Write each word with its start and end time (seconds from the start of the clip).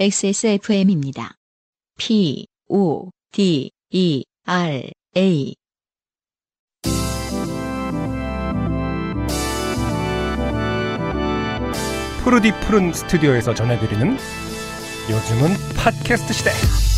XSFM입니다. 0.00 1.34
P, 1.98 2.46
O, 2.70 3.10
D, 3.32 3.70
E, 3.90 4.24
R, 4.46 4.90
A. 5.14 5.54
푸르디 12.24 12.52
푸른 12.60 12.94
스튜디오에서 12.94 13.52
전해드리는 13.52 14.16
요즘은 15.10 15.50
팟캐스트 15.76 16.32
시대. 16.32 16.89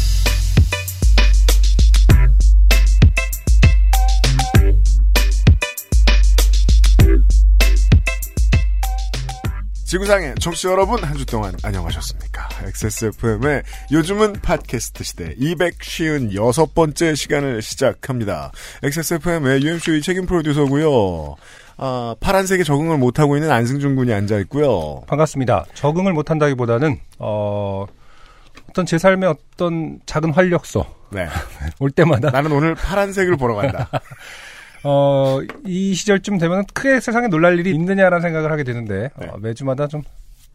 지구상의 9.93 10.37
청취자 10.41 10.71
여러분 10.71 11.05
한 11.05 11.19
주 11.19 11.27
동안 11.27 11.55
안녕하셨습니까? 11.63 12.49
XSFM의 12.65 13.63
요즘은 13.91 14.33
팟캐스트 14.41 15.05
시대 15.05 15.35
256번째 15.35 17.15
시간을 17.15 17.61
시작합니다. 17.61 18.53
XSFM의 18.83 19.63
UMC의 19.63 20.01
책임 20.01 20.25
프로듀서고요. 20.25 21.37
아, 21.77 22.15
파란색에 22.21 22.63
적응을 22.63 22.97
못하고 22.97 23.37
있는 23.37 23.51
안승준 23.51 23.95
군이 23.97 24.15
앉아있고요. 24.15 25.03
반갑습니다. 25.09 25.67
적응을 25.75 26.15
못한다기보다는 26.15 26.99
어, 27.19 27.85
어떤 28.71 28.87
제 28.87 28.97
삶의 28.97 29.29
어떤 29.29 30.01
작은 30.07 30.33
활력소 30.33 30.87
네. 31.11 31.29
올 31.81 31.91
때마다 31.91 32.31
나는 32.31 32.51
오늘 32.53 32.75
파란색을 32.75 33.37
보러 33.37 33.57
간다. 33.57 33.91
어, 34.85 35.41
이 35.67 35.95
시절쯤 35.95 36.39
되면 36.39 36.65
크게 36.73 37.01
세상에 37.01 37.29
놀랄 37.29 37.59
일이 37.59 37.73
있느냐라는 37.75 38.21
생각을 38.21 38.51
하게 38.51 38.65
되는데 38.65 39.11
네. 39.19 39.27
어, 39.27 39.37
매주마다 39.39 39.87
좀 39.87 40.03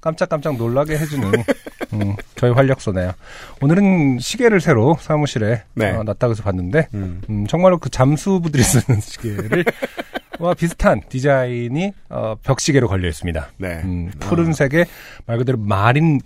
깜짝깜짝 0.02 0.58
놀라게 0.58 0.98
해주는 0.98 1.32
음, 1.94 2.16
저희 2.36 2.52
활력소네요. 2.52 3.14
오늘은 3.62 4.20
시계를 4.20 4.62
새로 4.62 4.98
사무실에 5.00 5.64
네. 5.74 5.92
어, 5.92 6.04
놨다고 6.04 6.32
해서 6.32 6.44
봤는데 6.44 6.88
음. 6.94 7.22
음, 7.30 7.48
정말로 7.48 7.78
그 7.78 7.90
잠수부들이 7.90 8.62
쓰는 8.64 9.00
시계를 9.02 9.66
와 10.40 10.54
비슷한 10.54 11.02
디자인이 11.10 11.94
어, 12.10 12.36
벽시계로 12.44 12.88
걸려 12.88 13.08
있습니다. 13.08 13.50
네. 13.58 13.82
음, 13.84 14.12
푸른색의 14.20 14.86
말 15.26 15.38
그대로 15.38 15.58
마린 15.58 16.20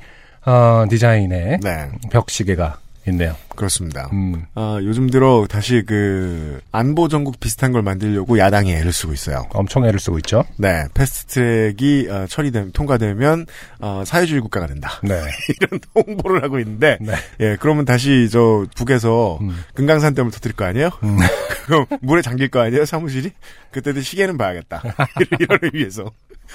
어, 0.45 0.85
디자인의 0.89 1.59
네. 1.61 1.89
벽시계가 2.11 2.79
있네요. 3.07 3.35
그렇습니다. 3.55 4.09
음, 4.13 4.45
아, 4.55 4.79
요즘 4.81 5.09
들어 5.09 5.45
다시 5.49 5.83
그 5.85 6.59
안보 6.71 7.07
전국 7.07 7.39
비슷한 7.39 7.71
걸 7.71 7.81
만들려고 7.81 8.37
야당이 8.37 8.73
애를 8.73 8.93
쓰고 8.93 9.13
있어요. 9.13 9.47
엄청 9.51 9.85
애를 9.85 9.99
쓰고 9.99 10.17
있죠. 10.19 10.43
네, 10.57 10.85
패스트트랙이 10.93 12.07
어, 12.09 12.27
처리되면 12.27 12.71
통과되면 12.71 13.45
어, 13.79 14.03
사회주의 14.05 14.41
국가가 14.41 14.67
된다. 14.67 14.99
네. 15.03 15.15
이런 15.59 15.79
홍보를 15.95 16.43
하고 16.43 16.59
있는데, 16.59 16.97
네. 17.01 17.13
예, 17.39 17.57
그러면 17.59 17.85
다시 17.85 18.29
저 18.31 18.65
북에서 18.75 19.39
음. 19.41 19.63
금강산 19.73 20.13
댐을 20.13 20.31
터뜨릴 20.31 20.55
거 20.55 20.65
아니에요? 20.65 20.89
음. 21.03 21.17
그럼 21.65 21.85
물에 22.01 22.21
잠길 22.21 22.49
거 22.49 22.59
아니에요, 22.59 22.85
사무실이? 22.85 23.31
그때도 23.71 24.01
시계는 24.01 24.37
봐야겠다. 24.37 24.81
이를 25.39 25.71
위해서. 25.73 26.05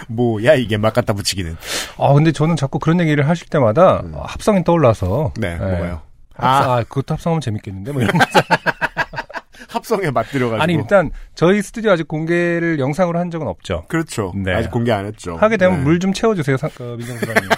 뭐야 0.08 0.54
이게 0.54 0.76
막 0.76 0.92
갖다 0.92 1.12
붙이기는. 1.14 1.56
아, 1.98 2.12
근데 2.12 2.30
저는 2.32 2.56
자꾸 2.56 2.78
그런 2.78 3.00
얘기를 3.00 3.26
하실 3.28 3.48
때마다 3.48 4.00
음. 4.00 4.14
어, 4.14 4.22
합성이 4.26 4.62
떠올라서. 4.64 5.32
네, 5.38 5.56
뭐가요? 5.56 6.02
합성, 6.36 6.72
아. 6.72 6.76
아, 6.76 6.82
그것도 6.84 7.14
합성하면 7.14 7.40
재밌겠는데? 7.40 7.92
뭐 7.92 8.02
이런 8.02 8.16
거. 8.18 8.24
합성에 9.68 10.10
맛들여가지고. 10.10 10.62
아니, 10.62 10.74
일단, 10.74 11.10
저희 11.34 11.60
스튜디오 11.62 11.90
아직 11.92 12.06
공개를 12.08 12.78
영상으로 12.78 13.18
한 13.18 13.30
적은 13.30 13.46
없죠. 13.46 13.84
그렇죠. 13.88 14.32
네. 14.34 14.54
아직 14.54 14.70
공개 14.70 14.92
안 14.92 15.04
했죠. 15.06 15.36
하게 15.36 15.56
되면 15.56 15.78
네. 15.78 15.84
물좀 15.84 16.12
채워주세요, 16.12 16.56
상- 16.56 16.70
어, 16.80 16.96
민정수사님. 16.96 17.48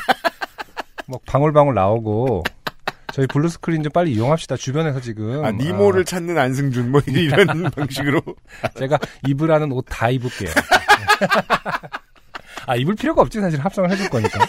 막 1.06 1.20
방울방울 1.26 1.74
나오고. 1.74 2.44
저희 3.12 3.26
blue 3.26 3.48
screen 3.48 3.82
좀 3.82 3.90
빨리 3.92 4.12
이용합시다. 4.12 4.56
주변에서 4.56 5.00
지금. 5.00 5.44
아, 5.44 5.50
니모를 5.50 6.04
찾는 6.04 6.36
안승준, 6.36 6.90
뭐, 6.92 7.00
이런 7.06 7.70
방식으로. 7.70 8.20
아, 8.62 8.68
제가 8.78 8.98
입으라는 9.26 9.72
옷 9.72 9.86
다 9.88 10.10
입을게요. 10.10 10.50
아, 12.66 12.76
입을 12.76 12.94
필요가 12.96 13.22
없지, 13.22 13.40
사실 13.40 13.60
합성을 13.60 13.90
해줄 13.90 14.08
거니까. 14.10 14.40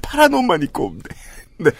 파란 0.00 0.32
옷만 0.34 0.62
입고 0.62 0.86
오면 0.86 1.02
돼. 1.02 1.14
네. 1.58 1.70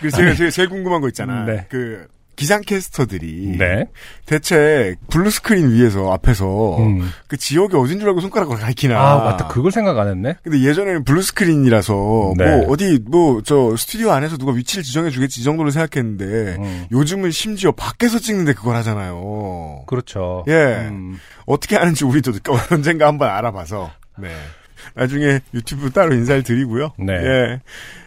그리고 0.00 0.16
제가, 0.16 0.34
제가 0.34 0.50
제일 0.50 0.68
궁금한 0.68 1.00
거 1.00 1.08
있잖아. 1.08 1.44
네. 1.44 1.66
그, 1.68 2.06
기상캐스터들이. 2.38 3.56
네. 3.58 3.86
대체, 4.24 4.94
blue 5.10 5.28
screen 5.30 5.72
위에서, 5.72 6.12
앞에서, 6.12 6.78
음. 6.78 7.10
그 7.26 7.36
지역이 7.36 7.76
어딘 7.76 7.98
줄 7.98 8.08
알고 8.08 8.20
손가락으로 8.20 8.58
가리키나. 8.58 8.96
아, 8.96 9.24
맞다. 9.24 9.48
그걸 9.48 9.72
생각 9.72 9.98
안 9.98 10.08
했네. 10.08 10.36
근데 10.44 10.62
예전에는 10.62 11.02
blue 11.02 11.20
screen이라서, 11.20 12.34
네. 12.36 12.44
뭐, 12.56 12.72
어디, 12.72 13.00
뭐, 13.04 13.42
저, 13.42 13.74
스튜디오 13.76 14.12
안에서 14.12 14.36
누가 14.36 14.52
위치를 14.52 14.84
지정해 14.84 15.10
주겠지, 15.10 15.40
이 15.40 15.44
정도로 15.44 15.70
생각했는데, 15.70 16.56
음. 16.60 16.86
요즘은 16.92 17.32
심지어 17.32 17.72
밖에서 17.72 18.20
찍는데 18.20 18.52
그걸 18.52 18.76
하잖아요. 18.76 19.82
그렇죠. 19.86 20.44
예. 20.46 20.88
음. 20.90 21.18
어떻게 21.44 21.74
하는지 21.76 22.04
우리도 22.04 22.32
언젠가 22.70 23.08
한번 23.08 23.30
알아봐서, 23.30 23.90
네. 24.16 24.28
나중에 24.94 25.40
유튜브 25.54 25.90
따로 25.90 26.14
인사를 26.14 26.42
드리고요. 26.42 26.92
네. 26.98 27.12
예. 27.12 27.60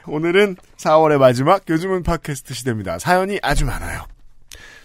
오늘은 0.08 0.56
4월의 0.78 1.18
마지막, 1.18 1.64
요즘은 1.70 2.04
팟캐스트 2.04 2.54
시대입니다. 2.54 3.00
사연이 3.00 3.40
아주 3.42 3.66
많아요. 3.66 4.06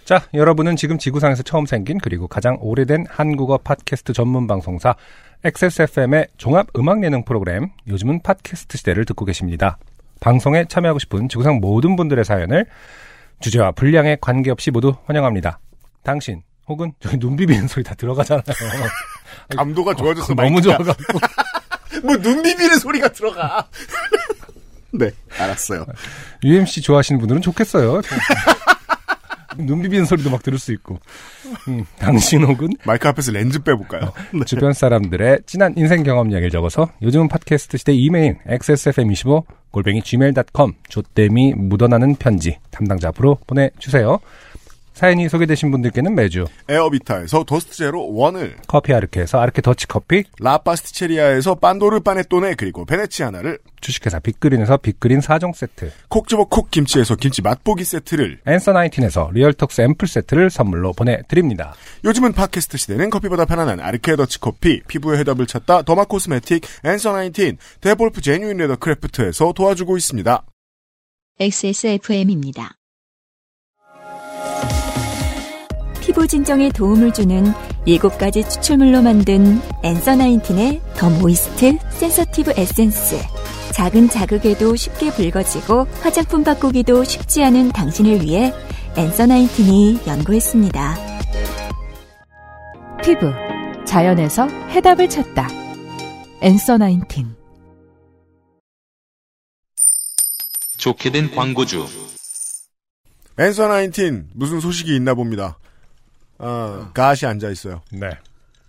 자, 0.05 0.23
여러분은 0.35 0.77
지금 0.77 0.99
지구상에서 0.99 1.43
처음 1.43 1.67
생긴 1.67 1.99
그리고 1.99 2.29
가장 2.29 2.59
오래된 2.61 3.07
한국어 3.09 3.59
팟캐스트 3.59 4.13
전문 4.13 4.47
방송사 4.47 4.95
XSFM의 5.43 6.29
종합 6.37 6.69
음악 6.77 7.03
예능 7.03 7.25
프로그램 7.25 7.71
요즘은 7.89 8.23
팟캐스트 8.23 8.79
시대를 8.79 9.05
듣고 9.05 9.25
계십니다. 9.25 9.79
방송에 10.21 10.65
참여하고 10.67 10.99
싶은 11.01 11.29
지구상 11.29 11.57
모든 11.57 11.97
분들의 11.97 12.25
사연을 12.25 12.67
주제와 13.41 13.73
분량에 13.73 14.17
관계없이 14.21 14.71
모두 14.71 14.95
환영합니다. 15.07 15.59
당신 16.03 16.43
혹은 16.69 16.93
저기 17.01 17.19
눈 17.19 17.37
비비는 17.37 17.69
소리 17.69 17.85
다 17.85 17.95
들어가잖아요. 17.95 18.45
감도가 19.57 19.95
좋아졌어. 19.95 20.35
너무. 20.35 20.61
좋아갖고 20.61 21.19
뭐, 22.03 22.17
눈 22.17 22.43
비비는 22.43 22.79
소리가 22.79 23.09
들어가. 23.09 23.69
네, 24.93 25.11
알았어요. 25.39 25.87
UMC 26.43 26.81
좋아하시는 26.83 27.19
분들은 27.19 27.43
좋겠어요. 27.43 28.01
눈 29.59 29.81
비비는 29.83 30.05
소리도 30.05 30.31
막 30.31 30.43
들을 30.43 30.59
수 30.59 30.73
있고. 30.73 30.99
음, 31.69 31.85
당신 31.99 32.43
혹은 32.45 32.69
마이크 32.85 33.09
앞에서 33.09 33.33
렌즈 33.33 33.59
빼볼까요? 33.63 34.13
주변 34.45 34.73
사람들의 34.73 35.41
진한 35.47 35.75
인생 35.77 36.03
경험 36.03 36.31
이야기를 36.31 36.51
적어서 36.51 36.91
요즘은 37.03 37.29
팟캐스트 37.29 37.79
시대 37.79 37.93
이메일 37.95 38.39
xsfm25 38.47 39.45
골뱅이 39.71 40.03
gmail.com 40.03 40.73
조땜이 40.89 41.55
묻어나는 41.55 42.17
편지 42.17 42.59
담당자 42.71 43.09
앞으로 43.09 43.39
보내주세요. 43.47 44.21
사연이 44.97 45.29
소개되신 45.29 45.71
분들께는 45.71 46.15
매주 46.15 46.47
에어비타에서 46.71 47.45
Dust 47.45 47.77
Zero 47.77 48.11
One을, 48.15 48.57
커피 48.67 48.95
아르케에서 48.95 49.39
아르케 49.39 49.61
더치 49.61 49.87
커피 49.87 50.25
La 50.41 50.54
Pasticceria에서 50.54 51.57
pandoro 51.57 52.01
panettone, 52.01 52.55
그리고 52.55 52.87
veneziana를, 52.87 53.59
주식회사 53.83 54.21
빅그린에서 54.21 54.79
빅그린 54.79 55.21
4종 55.21 55.55
세트 55.55 55.93
콕 56.09 56.27
집어 56.27 56.45
콕 56.45 56.71
김치에서 56.71 57.15
김치 57.17 57.43
맛보기 57.43 57.85
세트를, 57.85 58.41
Answer 58.47 58.73
Nineteen에서 58.73 59.33
Realtox 59.35 59.83
앰플 59.83 60.09
세트를 60.09 60.49
선물로 60.49 60.95
보내드립니다. 60.95 61.75
요즘은 62.03 62.33
팟캐스트 62.33 62.79
시대는 62.79 63.11
커피보다 63.11 63.45
편안한 63.45 63.81
아르케 63.81 64.17
더치 64.17 64.41
커피, 64.41 64.81
피부의 64.89 65.19
해답을 65.19 65.47
찾다 65.47 65.83
derma 65.83 66.07
cosmetic, 66.07 66.65
Answer 66.87 67.13
Nineteen, 67.13 67.59
데볼프 67.83 68.23
Genuine 68.23 68.57
Leather 68.57 68.77
Craft에서 68.77 69.53
도와주고 69.53 69.99
있습니다. 69.99 70.43
XSFM입니다. 71.39 72.76
피부 76.07 76.25
진정에 76.25 76.69
도움을 76.69 77.13
주는 77.13 77.53
7가지 77.85 78.49
추출물로 78.49 79.03
만든 79.03 79.61
엔서 79.83 80.15
나인틴의 80.15 80.81
더 80.97 81.11
모이스트 81.11 81.77
센서티브 81.91 82.53
에센스. 82.57 83.17
작은 83.73 84.09
자극에도 84.09 84.77
쉽게 84.77 85.11
붉어지고 85.11 85.83
화장품 86.03 86.45
바꾸기도 86.45 87.03
쉽지 87.03 87.43
않은 87.43 87.73
당신을 87.73 88.23
위해 88.23 88.55
Answer 88.97 89.27
Nineteen이 89.27 90.03
연구했습니다. 90.07 90.97
피부 93.03 93.33
자연에서 93.85 94.47
해답을 94.47 95.09
찾다. 95.09 95.49
Answer 96.41 96.79
Nineteen 96.79 97.35
좋게 100.77 101.11
된 101.11 101.35
광고주. 101.35 101.85
Answer 103.41 103.67
Nineteen, 103.67 104.29
무슨 104.35 104.61
소식이 104.61 104.95
있나 104.95 105.15
봅니다. 105.15 105.59
아, 106.39 106.91
가시 106.95 107.27
앉아 107.27 107.51
있어요. 107.51 107.83
네. 107.93 108.11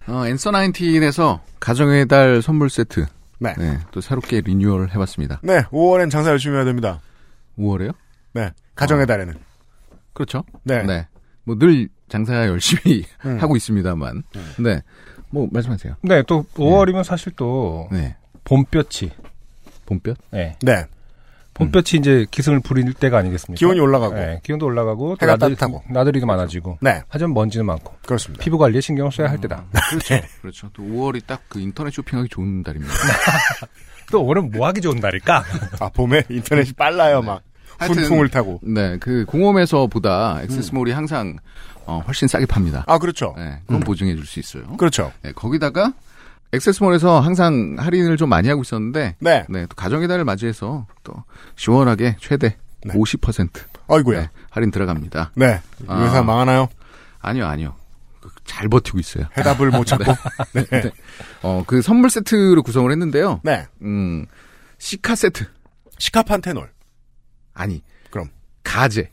어, 0.07 0.25
Answer 0.27 0.51
Nineteen에서 0.51 1.41
가정의 1.59 2.07
달 2.07 2.41
선물 2.41 2.69
세트. 2.69 3.05
네. 3.39 3.53
네, 3.57 3.77
또 3.91 4.01
새롭게 4.01 4.41
리뉴얼 4.41 4.89
해봤습니다. 4.89 5.39
네, 5.43 5.61
5월엔 5.65 6.09
장사 6.09 6.31
열심히 6.31 6.55
해야 6.55 6.65
됩니다. 6.65 6.99
5월에요? 7.59 7.93
네, 8.33 8.51
가정의 8.75 9.05
달에는. 9.05 9.35
그렇죠. 10.13 10.43
네. 10.63 10.81
네. 10.83 11.07
뭐 11.43 11.55
늘 11.57 11.89
장사 12.09 12.47
열심히 12.47 13.03
음. 13.25 13.37
하고 13.41 13.55
있습니다만. 13.55 14.23
네. 14.59 14.81
뭐 15.29 15.47
말씀하세요. 15.51 15.95
네, 16.03 16.23
또 16.25 16.43
5월이면 16.55 17.03
사실 17.03 17.33
또 17.35 17.87
네. 17.91 18.15
봄볕이 18.45 19.11
봄볕? 19.85 20.15
네. 20.31 20.57
네. 20.61 20.85
봄볕이 21.57 21.97
이제 21.97 22.25
기승을 22.31 22.59
부릴 22.61 22.93
때가 22.93 23.17
아니겠습니까? 23.17 23.57
기온이 23.59 23.79
올라가고. 23.79 24.13
네, 24.15 24.39
기온도 24.43 24.65
올라가고 24.67 25.15
또 25.19 25.25
해가 25.25 25.33
나들이, 25.37 25.55
따뜻하고. 25.55 25.83
나들이도 25.89 26.25
많아지고 26.25 26.77
네, 26.81 27.01
하지만 27.09 27.33
먼지는 27.33 27.65
많고 27.65 27.93
그렇습니다. 28.05 28.43
피부 28.43 28.57
관리에 28.57 28.79
신경을 28.81 29.11
써야 29.11 29.29
할 29.29 29.39
때다. 29.41 29.65
그렇죠. 29.89 30.15
그렇죠. 30.41 30.69
또 30.73 30.83
5월이 30.83 31.25
딱 31.25 31.41
그 31.49 31.59
인터넷 31.59 31.91
쇼핑하기 31.91 32.29
좋은 32.29 32.63
달입니다. 32.63 32.93
또 34.11 34.23
올해는 34.23 34.51
뭐 34.51 34.67
하기 34.67 34.81
좋은 34.81 34.97
날일까? 34.99 35.43
아, 35.79 35.89
봄에 35.89 36.23
인터넷이 36.29 36.71
빨라요, 36.73 37.21
막. 37.21 37.41
훈풍을 37.79 38.29
타고. 38.29 38.59
네, 38.63 38.97
그 38.99 39.25
공홈에서 39.25 39.87
보다 39.87 40.39
액세스몰이 40.43 40.91
항상 40.91 41.37
어, 41.85 42.01
훨씬 42.07 42.27
싸게 42.27 42.45
팝니다. 42.47 42.83
아, 42.87 42.97
그렇죠. 42.97 43.33
네, 43.37 43.59
그건 43.65 43.81
보증해 43.81 44.15
줄 44.15 44.25
수 44.25 44.39
있어요. 44.39 44.75
그렇죠. 44.77 45.11
네, 45.21 45.31
거기다가 45.33 45.93
액세스몰에서 46.53 47.19
항상 47.19 47.75
할인을 47.77 48.17
좀 48.17 48.29
많이 48.29 48.47
하고 48.47 48.61
있었는데 48.61 49.15
네. 49.19 49.45
네, 49.49 49.65
또 49.65 49.75
가정의 49.75 50.07
달을 50.07 50.23
맞이해서 50.25 50.87
또 51.03 51.13
시원하게 51.55 52.15
최대 52.19 52.57
네. 52.85 52.93
50% 52.93 53.49
아이고야. 53.89 54.21
네, 54.21 54.29
할인 54.49 54.71
들어갑니다. 54.71 55.31
네. 55.35 55.61
이 55.81 55.85
아. 55.87 56.03
회사 56.03 56.23
망하나요? 56.23 56.69
아니요, 57.19 57.45
아니요. 57.45 57.75
그, 58.21 58.29
잘 58.45 58.67
버티고 58.69 58.99
있어요. 58.99 59.25
해답을 59.37 59.71
못 59.71 59.85
찾고. 59.85 60.05
네. 60.53 60.65
네. 60.65 60.91
어, 61.41 61.63
그 61.65 61.81
선물 61.81 62.09
세트로 62.09 62.63
구성을 62.63 62.89
했는데요. 62.91 63.41
네. 63.43 63.65
음, 63.81 64.25
시카 64.77 65.15
세트. 65.15 65.45
시카 65.97 66.23
판테놀. 66.23 66.69
아니. 67.53 67.81
그럼. 68.11 68.29
가제. 68.63 69.09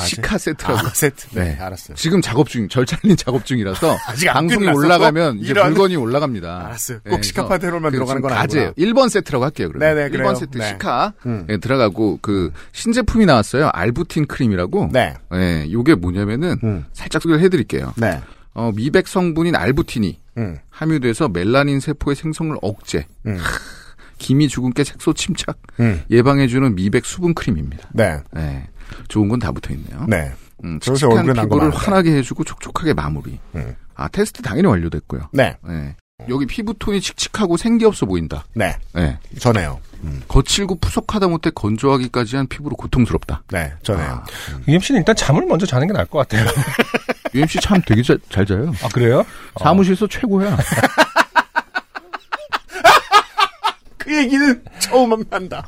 시카 0.00 0.38
세트라고. 0.38 0.86
아, 0.86 0.90
세트. 0.94 1.26
네, 1.34 1.44
네. 1.54 1.56
알았어요. 1.60 1.94
지금 1.96 2.20
작업 2.22 2.48
중, 2.48 2.68
절찬린 2.68 3.16
작업 3.16 3.44
중이라서 3.44 3.96
아직 4.08 4.28
안 4.28 4.34
방송이 4.34 4.60
끝났어서? 4.66 4.78
올라가면 4.86 5.38
이제 5.40 5.50
이런- 5.50 5.68
물건이 5.68 5.96
올라갑니다. 5.96 6.66
알았어요. 6.66 6.98
네, 7.04 7.10
꼭 7.10 7.16
그래서 7.16 7.22
시카판테놀만 7.28 7.90
그 7.92 7.96
들어가는 7.98 8.22
건. 8.22 8.32
가제예요. 8.32 8.72
1번 8.72 9.08
세트라고 9.10 9.44
할게요. 9.44 9.68
그러면. 9.68 9.94
네네, 9.94 10.08
그래요. 10.10 10.26
1번 10.28 10.36
세트 10.38 10.58
네. 10.58 10.68
시카 10.68 11.12
음. 11.26 11.46
예, 11.50 11.58
들어가고 11.58 12.18
그 12.22 12.52
신제품이 12.72 13.26
나왔어요. 13.26 13.68
알부틴 13.72 14.26
크림이라고. 14.26 14.88
네. 14.92 15.14
예, 15.34 15.66
요게 15.70 15.96
뭐냐면은 15.96 16.56
음. 16.64 16.84
살짝 16.92 17.20
소개를 17.22 17.42
해 17.42 17.48
드릴게요. 17.48 17.92
네. 17.96 18.20
어, 18.54 18.70
미백 18.74 19.08
성분인 19.08 19.54
알부틴이 19.56 20.18
음. 20.38 20.56
함유돼서 20.70 21.28
멜라닌 21.28 21.80
세포의 21.80 22.16
생성을 22.16 22.56
억제, 22.62 23.06
음. 23.26 23.38
기미 24.18 24.46
주근깨 24.48 24.84
색소 24.84 25.14
침착 25.14 25.58
음. 25.80 26.02
예방해주는 26.10 26.74
미백 26.74 27.04
수분 27.04 27.34
크림입니다. 27.34 27.88
네. 27.92 28.18
예, 28.36 28.66
좋은 29.08 29.28
건 29.28 29.38
다 29.38 29.50
붙어 29.52 29.72
있네요. 29.74 30.04
네. 30.08 30.32
음, 30.64 30.78
칙칙한 30.80 31.18
얼굴에 31.18 31.42
피부를. 31.42 31.70
환하게 31.70 32.16
해주고 32.18 32.44
촉촉하게 32.44 32.94
마무리. 32.94 33.38
음. 33.56 33.74
아 33.94 34.08
테스트 34.08 34.42
당연히 34.42 34.68
완료됐고요. 34.68 35.28
네. 35.32 35.56
예. 35.68 35.96
여기 36.28 36.46
피부 36.46 36.72
톤이 36.78 37.00
칙칙하고 37.00 37.56
생기 37.56 37.84
없어 37.84 38.06
보인다. 38.06 38.44
네. 38.54 38.76
예. 38.96 39.18
전해요. 39.40 39.80
거칠고 40.28 40.76
푸석하다 40.76 41.28
못해 41.28 41.50
건조하기까지 41.50 42.36
한 42.36 42.46
피부로 42.48 42.76
고통스럽다. 42.76 43.42
네. 43.50 43.72
전해요. 43.82 44.08
아, 44.10 44.24
UMC는 44.68 45.00
일단 45.00 45.14
잠을 45.16 45.46
먼저 45.46 45.66
자는 45.66 45.86
게 45.88 45.92
나을 45.92 46.06
것 46.06 46.18
같아요. 46.18 46.48
UMC 47.34 47.60
참 47.60 47.80
되게 47.86 48.02
잘, 48.02 48.18
잘 48.30 48.46
자요. 48.46 48.72
아 48.84 48.88
그래요? 48.88 49.24
사무실에서 49.60 50.06
최고야. 50.06 50.56
그 53.98 54.16
얘기는 54.16 54.62
처음 54.80 55.12
한다. 55.30 55.66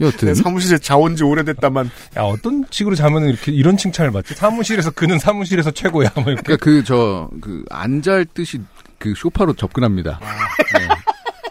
여튼 0.00 0.28
내 0.28 0.34
사무실에 0.34 0.78
자온 0.78 1.16
지 1.16 1.24
오래됐다만. 1.24 1.90
야 2.16 2.22
어떤 2.22 2.64
식으로 2.70 2.94
자면 2.96 3.28
이렇게 3.28 3.52
이런 3.52 3.76
칭찬을 3.76 4.10
받지? 4.12 4.34
사무실에서 4.34 4.90
그는 4.90 5.18
사무실에서 5.18 5.70
최고야. 5.70 6.10
뭐 6.16 6.24
이렇게. 6.26 6.42
그러니까 6.42 6.56
그 6.64 6.82
저 6.84 7.30
그 7.40 7.64
안잘 7.70 8.26
듯이 8.34 8.60
그 8.98 9.14
소파로 9.16 9.54
접근합니다. 9.54 10.20
네. 10.78 10.88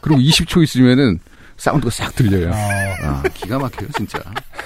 그리고 0.02 0.20
20초 0.22 0.64
있으면은 0.64 1.20
사운드가 1.58 1.90
싹 1.90 2.14
들려요. 2.16 2.52
아, 2.54 3.24
기가 3.34 3.58
막혀요 3.58 3.88
진짜. 3.96 4.20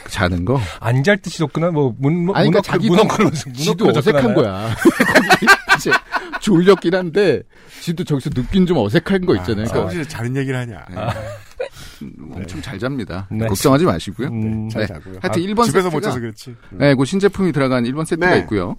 자는 0.10 0.44
거. 0.44 0.60
안 0.80 1.04
잘 1.04 1.18
듯이 1.18 1.38
접근한 1.38 1.72
뭐 1.74 1.94
문 2.00 2.26
문 2.26 2.36
아니, 2.36 2.50
그러니까 2.50 2.72
문어클 2.72 2.72
자기도 2.72 2.94
문어클로 2.96 3.32
지도 3.54 3.90
어색한 3.96 4.34
거야. 4.34 4.76
거기 5.30 5.46
이제 5.80 5.92
졸렸긴 6.42 6.94
한데 6.94 7.42
지도 7.82 8.04
저기서 8.04 8.30
느낀 8.32 8.66
좀 8.66 8.78
어색한 8.78 9.26
거 9.26 9.34
있잖아요. 9.38 9.66
그러니까 9.66 9.74
사무실에 9.76 10.04
자는 10.06 10.36
얘기를 10.36 10.60
하냐. 10.60 10.86
엄청 12.34 12.62
잘 12.62 12.80
잡니다. 12.80 13.28
네. 13.32 13.46
걱정하지 13.48 13.86
마시고요. 13.86 14.28
음, 14.28 14.70
잘 14.70 14.82
네. 14.84 14.88
자고요. 14.88 15.20
하여튼 15.22 15.42
아, 15.42 15.46
1번 15.46 15.66
집에서 15.66 15.72
세트가 15.72 15.90
못 15.90 16.02
자서 16.02 16.20
그렇지. 16.20 16.56
네, 16.72 16.96
그 16.96 17.06
신제품이 17.06 17.52
들어간 17.52 17.84
1번 17.84 18.06
세트가 18.06 18.30
네. 18.32 18.40
있고요. 18.40 18.76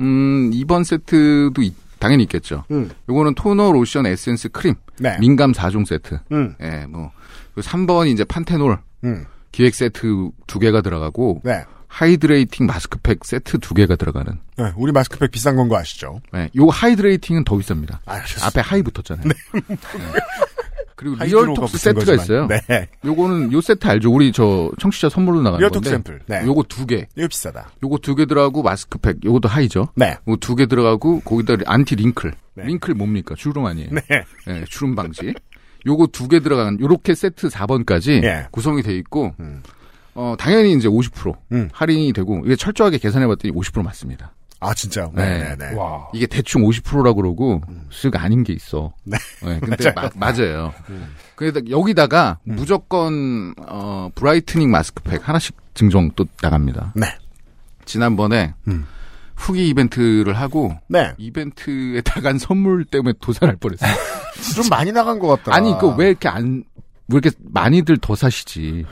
음, 0.00 0.50
2번 0.52 0.84
세트도 0.84 1.62
있- 1.62 1.74
당연히 1.98 2.24
있겠죠. 2.24 2.64
음. 2.70 2.90
요거는 3.08 3.34
토너, 3.34 3.72
로션, 3.72 4.06
에센스, 4.06 4.48
크림, 4.50 4.74
네. 4.98 5.16
민감 5.20 5.52
4종 5.52 5.86
세트. 5.86 6.18
음. 6.32 6.54
예, 6.60 6.86
뭐. 6.88 7.10
그 7.54 7.60
3번이 7.60 8.08
이제 8.12 8.24
판테놀 8.24 8.78
음. 9.04 9.24
기획 9.52 9.74
세트 9.74 10.30
두 10.46 10.58
개가 10.58 10.82
들어가고 10.82 11.40
네. 11.44 11.64
하이드레이팅 11.98 12.66
마스크팩 12.66 13.24
세트 13.24 13.58
두 13.58 13.72
개가 13.72 13.94
들어가는. 13.94 14.32
네. 14.56 14.72
우리 14.76 14.90
마스크팩 14.90 15.30
비싼 15.30 15.54
건 15.54 15.68
거 15.68 15.76
아시죠? 15.78 16.20
예, 16.34 16.50
요 16.56 16.66
하이드레이팅은 16.68 17.44
더 17.44 17.56
비쌉니다. 17.56 17.98
아. 18.04 18.20
앞에 18.42 18.60
하이 18.60 18.82
붙었잖아요. 18.82 19.24
네. 19.28 19.34
그리고 20.96 21.16
하이드로가 21.16 21.44
리얼톡스 21.46 21.78
세트가 21.78 22.00
거지만. 22.16 22.24
있어요. 22.24 22.48
네. 22.68 22.88
요거는 23.04 23.52
요 23.52 23.60
세트 23.60 23.86
알죠? 23.86 24.12
우리 24.12 24.32
저 24.32 24.70
청취자 24.78 25.08
선물로 25.08 25.38
나가는 25.42 25.58
리얼톡 25.60 25.82
건데. 25.84 25.90
샘플. 25.90 26.20
네. 26.26 26.42
요거 26.44 26.64
두 26.68 26.84
개. 26.86 27.06
이거 27.16 27.28
비싸다. 27.28 27.70
요거 27.82 27.98
두 27.98 28.14
개 28.16 28.26
들어가고 28.26 28.62
마스크팩. 28.62 29.24
요것도 29.24 29.48
하이죠. 29.48 29.88
네. 29.94 30.16
요거 30.26 30.38
두개 30.40 30.66
들어가고 30.66 31.20
거기다 31.20 31.54
안티 31.66 31.94
링클. 31.96 32.32
네. 32.54 32.64
링클 32.64 32.94
뭡니까? 32.94 33.34
주름 33.36 33.66
아니에요. 33.66 33.90
네. 33.92 34.02
예, 34.48 34.64
주름 34.68 34.94
방지. 34.96 35.32
요거 35.86 36.08
두 36.08 36.26
개 36.28 36.40
들어간 36.40 36.78
요렇게 36.80 37.14
세트 37.14 37.48
4번까지 37.48 38.22
예. 38.24 38.46
구성이 38.50 38.82
돼 38.82 38.96
있고 38.96 39.34
음. 39.40 39.62
어 40.14 40.34
당연히 40.38 40.72
이제 40.74 40.88
50% 40.88 41.34
음. 41.52 41.68
할인이 41.72 42.12
되고 42.12 42.40
이게 42.44 42.56
철저하게 42.56 42.98
계산해 42.98 43.26
봤더니 43.26 43.52
50% 43.54 43.82
맞습니다. 43.82 44.32
아, 44.60 44.72
진짜요? 44.72 45.12
네. 45.14 45.38
네. 45.40 45.56
네. 45.58 45.70
네. 45.70 45.74
와. 45.76 46.08
이게 46.14 46.26
대충 46.26 46.62
50%라고 46.62 47.16
그러고 47.16 47.60
쓱 47.90 48.16
아닌 48.16 48.42
게 48.44 48.54
있어. 48.54 48.94
네. 49.04 49.18
근데 49.60 49.92
맞아요. 49.94 50.08
마- 50.16 50.30
맞아요. 50.32 50.72
그래서 51.34 51.60
여기다가 51.68 52.38
음. 52.48 52.54
무조건 52.54 53.54
어 53.68 54.08
brightening 54.14 54.70
마스크팩 54.70 55.28
하나씩 55.28 55.54
증정 55.74 56.10
또 56.16 56.24
나갑니다. 56.40 56.92
네. 56.96 57.06
지난번에 57.84 58.54
음. 58.68 58.86
후기 59.36 59.68
이벤트를 59.68 60.32
하고 60.34 60.74
네. 60.88 61.12
이벤트에 61.18 62.00
나간 62.06 62.38
선물 62.38 62.84
때문에 62.86 63.14
도산할 63.20 63.56
뻔했어요. 63.56 63.92
좀 64.54 64.68
많이 64.70 64.92
나간 64.92 65.18
것 65.18 65.26
같다. 65.28 65.54
아니 65.54 65.76
그 65.78 65.88
왜 65.96 66.08
이렇게 66.08 66.28
안 66.28 66.64
왜 67.08 67.18
이렇게 67.18 67.36
많이들 67.42 67.98
더 67.98 68.14
사시지? 68.16 68.86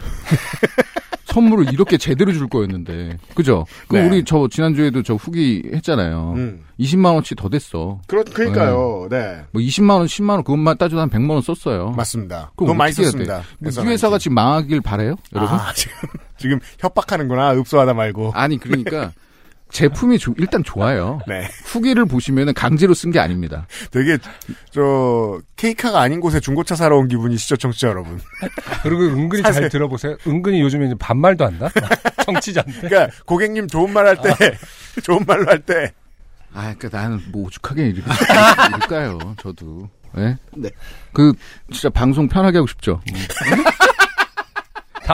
선물을 1.33 1.73
이렇게 1.73 1.97
제대로 1.97 2.33
줄 2.33 2.49
거였는데 2.49 3.17
그죠? 3.35 3.65
그 3.89 3.97
네. 3.97 4.07
우리 4.07 4.25
저 4.25 4.49
지난주에도 4.51 5.03
저 5.03 5.15
후기 5.15 5.63
했잖아요. 5.73 6.35
음. 6.37 6.65
20만 6.79 7.15
원치 7.15 7.35
더 7.35 7.49
됐어. 7.49 8.01
그렇, 8.07 8.23
그러니까요. 8.25 9.09
네. 9.11 9.43
뭐 9.53 9.63
20만 9.63 9.99
원, 9.99 10.07
10만 10.07 10.31
원 10.31 10.45
그것만 10.45 10.77
따져도 10.77 11.01
한 11.01 11.09
100만 11.09 11.31
원 11.31 11.41
썼어요. 11.43 11.91
맞습니다. 11.91 12.53
그럼 12.57 12.77
많이 12.77 12.93
썼습니다. 12.93 13.39
돼? 13.41 13.45
그래서 13.61 13.83
이 13.83 13.87
회사가 13.89 14.19
지금 14.19 14.35
망하길 14.35 14.81
바래요, 14.83 15.17
여러분? 15.35 15.59
아, 15.59 15.73
지금, 15.75 15.97
지금 16.37 16.59
협박하는구나. 16.79 17.55
읍소하다 17.55 17.95
말고. 17.95 18.33
아니 18.35 18.59
그러니까 18.59 19.13
제품이 19.73 20.19
조- 20.19 20.35
일단 20.39 20.63
좋아요. 20.63 21.19
네. 21.27 21.49
후기를 21.65 22.05
보시면은 22.05 22.55
강제로 22.55 22.95
쓴 22.95 23.11
게 23.11 23.19
아닙니다. 23.19 23.67
되게, 23.91 24.19
저, 24.71 25.41
케이카가 25.57 26.01
아닌 26.01 26.21
곳에 26.21 26.39
중고차 26.41 26.77
사러 26.77 26.99
온 26.99 27.09
기분이시죠, 27.09 27.57
청취자 27.57 27.89
여러분. 27.89 28.21
그리고 28.85 29.03
은근히 29.03 29.43
사세요. 29.43 29.63
잘 29.63 29.71
들어보세요. 29.71 30.17
은근히 30.27 30.61
요즘에 30.61 30.87
이제 30.87 30.95
반말도 30.99 31.45
한다. 31.47 31.69
정치자인데. 32.25 32.89
그러니까, 32.89 33.17
고객님 33.27 33.67
좋은 33.69 33.93
말 33.93 34.07
할 34.07 34.17
때, 34.21 34.31
좋은 35.03 35.25
말로 35.27 35.47
할 35.49 35.59
때, 35.61 35.93
아, 36.55 36.75
그러니까 36.77 36.89
나는 37.01 37.21
뭐 37.33 37.47
오죽하게 37.47 37.87
이렇게 37.89 38.03
이럴까요, 38.69 39.19
저도. 39.41 39.89
예? 40.19 40.37
네. 40.55 40.69
그 41.15 41.33
진짜 41.73 41.89
방송 41.89 42.29
편하게 42.29 42.59
하고 42.59 42.67
싶죠. 42.67 43.01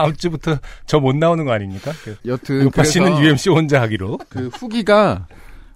다음 0.01 0.15
주부터 0.15 0.57
저 0.85 0.99
못 0.99 1.15
나오는 1.15 1.43
거 1.45 1.51
아닙니까? 1.51 1.91
그 2.03 2.15
여튼 2.25 2.63
요파 2.65 2.83
씨는 2.83 3.17
UMC 3.23 3.49
혼자 3.49 3.81
하기로. 3.81 4.19
그 4.29 4.47
후기가 4.53 5.27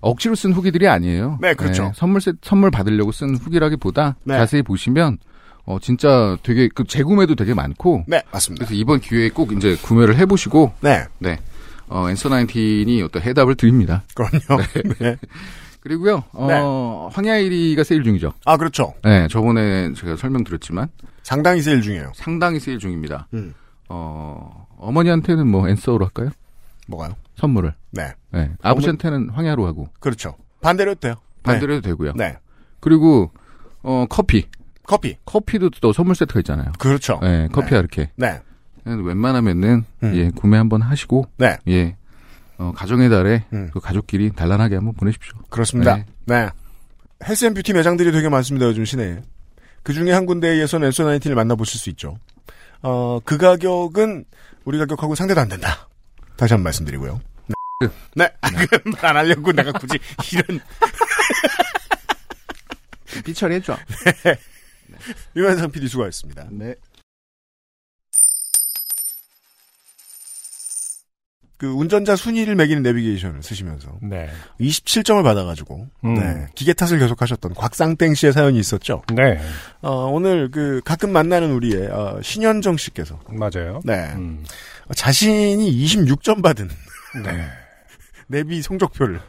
억지로 0.02 0.36
쓴 0.36 0.52
후기들이 0.54 0.88
아니에요. 0.88 1.40
네, 1.42 1.54
그렇죠. 1.54 1.92
선물 1.96 2.20
세, 2.22 2.34
선물 2.42 2.72
받으려고 2.72 3.12
쓴 3.12 3.36
후기라기보다 3.36 4.16
네. 4.26 4.38
자세히 4.38 4.62
보시면 4.62 5.18
어 5.66 5.78
진짜 5.82 6.38
되게 6.44 6.68
그 6.68 6.84
재구매도 6.84 7.36
되게 7.36 7.54
많고 7.54 8.04
네, 8.08 8.22
맞습니다. 8.32 8.66
그래서 8.66 8.78
이번 8.80 9.00
기회에 9.00 9.30
꼭 9.30 9.54
이제 9.54 9.78
구매를 9.82 10.18
해보시고 10.18 10.74
네, 10.82 11.06
네. 11.20 11.40
어, 11.88 12.10
엔서 12.10 12.28
나인틴이 12.30 13.02
어떤 13.04 13.22
해답을 13.22 13.56
드립니다. 13.56 14.04
그럼요. 14.14 14.62
네. 15.00 15.16
그리고요, 15.82 16.24
어, 16.32 17.10
황야일이가 17.12 17.84
세일 17.84 18.04
중이죠. 18.04 18.32
아, 18.46 18.56
그렇죠. 18.56 18.94
네, 19.04 19.28
저번에 19.28 19.92
제가 19.94 20.16
설명드렸지만 20.16 20.88
상당히 21.24 21.62
세일 21.62 21.82
중이에요. 21.82 22.14
상당히 22.16 22.60
세일 22.62 22.80
중입니다. 22.80 23.28
음. 23.34 23.54
어, 23.90 24.68
어머니한테는 24.78 25.48
뭐 25.48 25.68
엔서로 25.68 26.06
할까요? 26.06 26.30
뭐가요? 26.88 27.16
선물을. 27.36 27.74
네, 27.92 28.14
네. 28.32 28.52
아버지한테는 28.62 29.30
황야로 29.30 29.66
하고 29.66 29.88
그렇죠. 30.00 30.36
반대로 30.62 30.92
해도 30.92 31.00
돼요. 31.00 31.16
반대로 31.44 31.74
해도 31.74 31.82
되고요. 31.82 32.14
네. 32.16 32.30
네. 32.30 32.38
그리고 32.80 33.32
어, 33.82 34.06
커피. 34.10 34.48
커피. 34.86 35.18
커피도 35.26 35.70
또 35.82 35.94
선물 35.94 36.16
세트가 36.16 36.40
있잖아요. 36.42 36.72
그렇죠. 36.80 37.20
네, 37.22 37.48
커피야 37.52 37.80
이렇게. 37.80 38.10
네. 38.16 38.42
웬만하면은 38.86 39.86
음. 40.04 40.16
예 40.16 40.30
구매 40.30 40.58
한번 40.58 40.82
하시고 40.82 41.26
네. 41.38 41.58
예 41.70 41.96
어, 42.58 42.74
가정의 42.76 43.10
달에 43.10 43.46
음. 43.54 43.70
그 43.74 43.80
가족끼리 43.80 44.32
단란하게 44.32 44.76
한번 44.76 44.94
보내십시오. 44.94 45.36
그렇습니다. 45.50 45.96
네. 45.96 46.06
네. 46.26 46.50
health 47.26 47.46
and 47.46 47.54
beauty 47.54 47.74
매장들이 47.74 48.12
되게 48.12 48.28
많습니다, 48.30 48.66
요즘 48.66 48.84
시내에. 48.86 49.22
그 49.82 49.94
중에 49.94 50.12
한 50.12 50.26
군데에서는 50.26 50.86
Answer 50.88 51.04
Nineteen을 51.06 51.36
만나보실 51.36 51.80
수 51.80 51.90
있죠. 51.92 52.18
어, 52.84 53.20
그 53.24 53.38
가격은 53.38 54.26
우리 54.66 54.78
가격하고 54.78 55.16
상대도 55.16 55.40
안 55.42 55.48
된다. 55.50 55.88
다시 56.36 56.54
한 56.54 56.60
번 56.60 56.66
말씀드리고요. 56.66 57.20
네. 57.82 57.88
네. 58.16 58.30
말안 59.02 59.26
하려고 59.26 59.52
내가 59.52 59.72
굳이 59.74 59.98
이런, 60.34 60.60
삐처리 63.26 63.56
해줘. 63.56 63.78
유현상 65.36 65.72
PD 65.72 65.88
수고하셨습니다. 65.88 66.48
네. 66.52 66.76
그 71.64 71.70
운전자 71.70 72.18
순위를 72.18 72.56
매기는 72.56 72.84
내비게이션을 72.84 73.42
쓰시면서 73.42 73.98
네. 74.02 74.30
27점을 74.60 75.24
받아가지고, 75.24 75.88
음. 76.04 76.14
네. 76.16 76.46
기계 76.56 76.74
탓을 76.74 77.00
계속하셨던 77.00 77.54
곽상땡 77.54 78.16
씨의 78.16 78.34
사연이 78.34 78.60
있었죠. 78.60 79.02
네. 79.16 79.40
어, 79.82 80.08
오늘 80.12 80.52
그 80.52 80.82
가끔 80.84 81.14
만나는 81.14 81.54
우리의 81.54 81.88
어, 81.88 82.20
신현정 82.22 82.76
씨께서 82.76 83.18
맞아요. 83.30 83.80
네. 83.86 84.12
음. 84.16 84.44
자신이 84.94 85.72
26점 85.86 86.44
받은 86.44 86.68
네. 87.24 87.48
내비 88.28 88.62
성적표를 88.62 89.22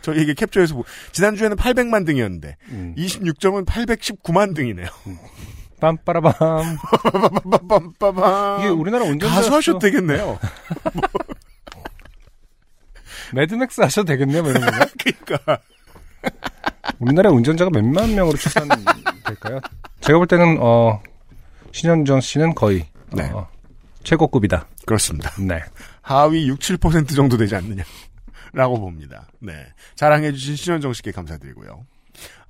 저희에게 0.00 0.32
캡처해서 0.32 0.76
보- 0.76 0.84
지난주에는 1.12 1.54
800만 1.58 2.06
등이었는데 2.06 2.56
음. 2.70 2.94
26점은 2.96 3.66
819만 3.66 4.54
등이네요. 4.56 4.86
빰빠라밤. 5.80 6.32
빠밤빠밤. 7.50 8.60
이게 8.60 8.68
우리나라 8.70 9.04
운전자 9.04 9.34
가수 9.34 9.54
하셔도 9.54 9.78
되겠네요. 9.80 10.38
매드맥스 13.32 13.80
하셔도 13.80 14.06
되겠네요, 14.06 14.42
뭐 14.42 14.50
이런 14.50 14.62
거. 14.62 14.70
그러니까 15.26 15.58
우리나라 16.98 17.30
운전자가 17.30 17.70
몇만 17.70 18.14
명으로 18.14 18.36
추산될까요? 18.36 19.60
제가 20.00 20.18
볼 20.18 20.26
때는 20.26 20.58
어 20.60 21.00
신현정 21.72 22.20
씨는 22.20 22.54
거의 22.54 22.86
네. 23.12 23.24
어, 23.30 23.48
최고급이다. 24.04 24.66
그렇습니다. 24.86 25.30
네. 25.40 25.60
하위 26.02 26.46
6, 26.48 26.58
7% 26.58 27.16
정도 27.16 27.36
되지 27.36 27.56
않느냐 27.56 27.82
라고 28.52 28.78
봅니다. 28.78 29.28
네. 29.40 29.52
자랑해주신 29.96 30.56
신현정 30.56 30.92
씨께 30.92 31.10
감사드리고요. 31.12 31.86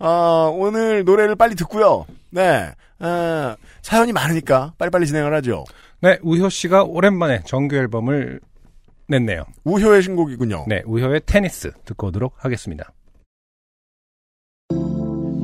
어, 0.00 0.52
오늘 0.54 1.04
노래를 1.04 1.36
빨리 1.36 1.54
듣고요. 1.54 2.06
네. 2.30 2.70
어, 2.98 3.56
사연이 3.82 4.12
많으니까 4.12 4.74
빨리빨리 4.78 5.06
진행을 5.06 5.34
하죠. 5.36 5.64
네, 6.00 6.18
우효 6.22 6.48
씨가 6.50 6.84
오랜만에 6.84 7.42
정규 7.46 7.76
앨범을 7.76 8.40
냈네요. 9.08 9.44
우효의 9.64 10.02
신곡이군요. 10.02 10.64
네, 10.68 10.82
우효의 10.86 11.22
테니스 11.26 11.72
듣고 11.84 12.06
오도록 12.08 12.34
하겠습니다. 12.44 12.92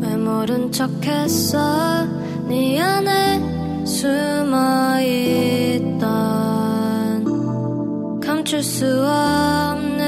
왜 0.01 0.17
모른 0.17 0.73
척했어 0.73 2.07
네 2.49 2.81
안에 2.81 3.85
숨어있던 3.85 5.21
감출 8.21 8.63
수 8.63 8.87
없는 9.07 10.01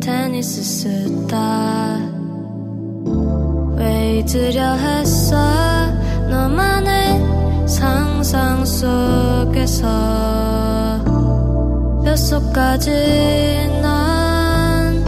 테니스 0.00 0.62
스타 0.62 1.96
왜 3.76 4.18
잊으려 4.18 4.74
했어 4.74 5.36
너만의 6.28 7.66
상상 7.66 8.64
속에서 8.64 10.49
뼛속까지 12.20 12.90
난 13.80 15.02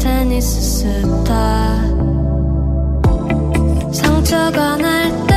테니스 0.00 0.60
스타. 0.60 1.80
상처가 3.92 4.76
날 4.78 5.27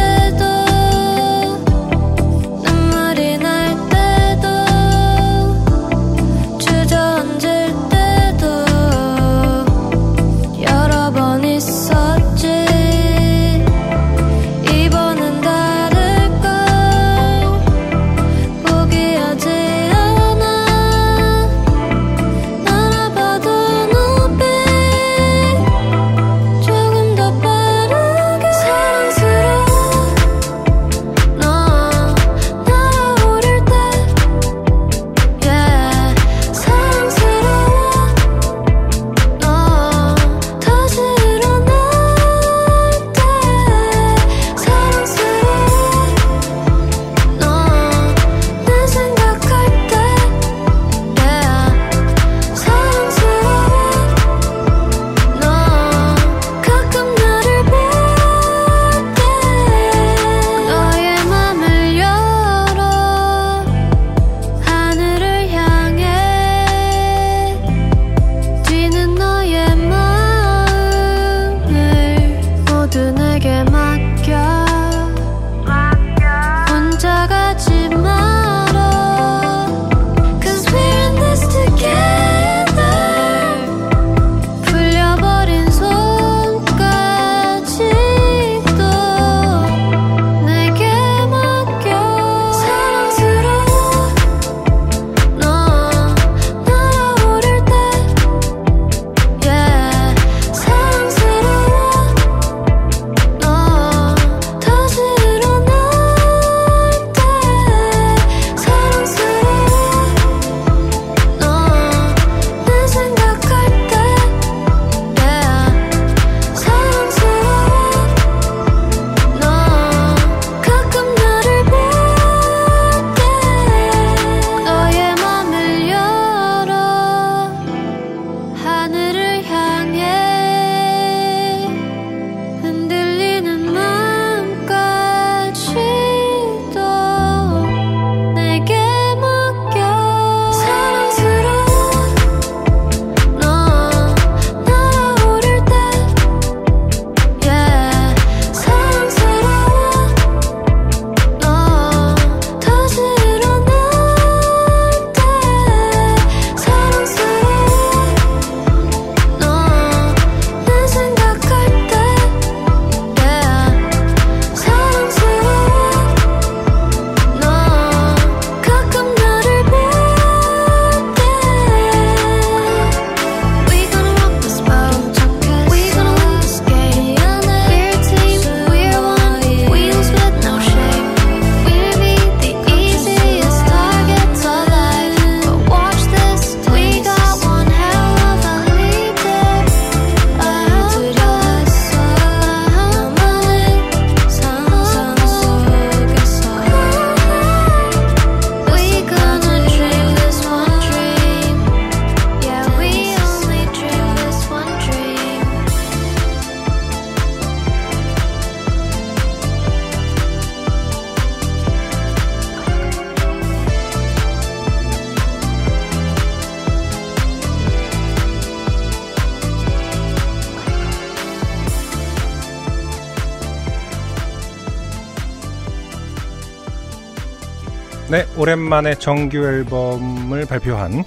오랜만에 228.52 228.96
정규 228.96 229.38
앨범을 229.38 230.46
발표한 230.46 231.06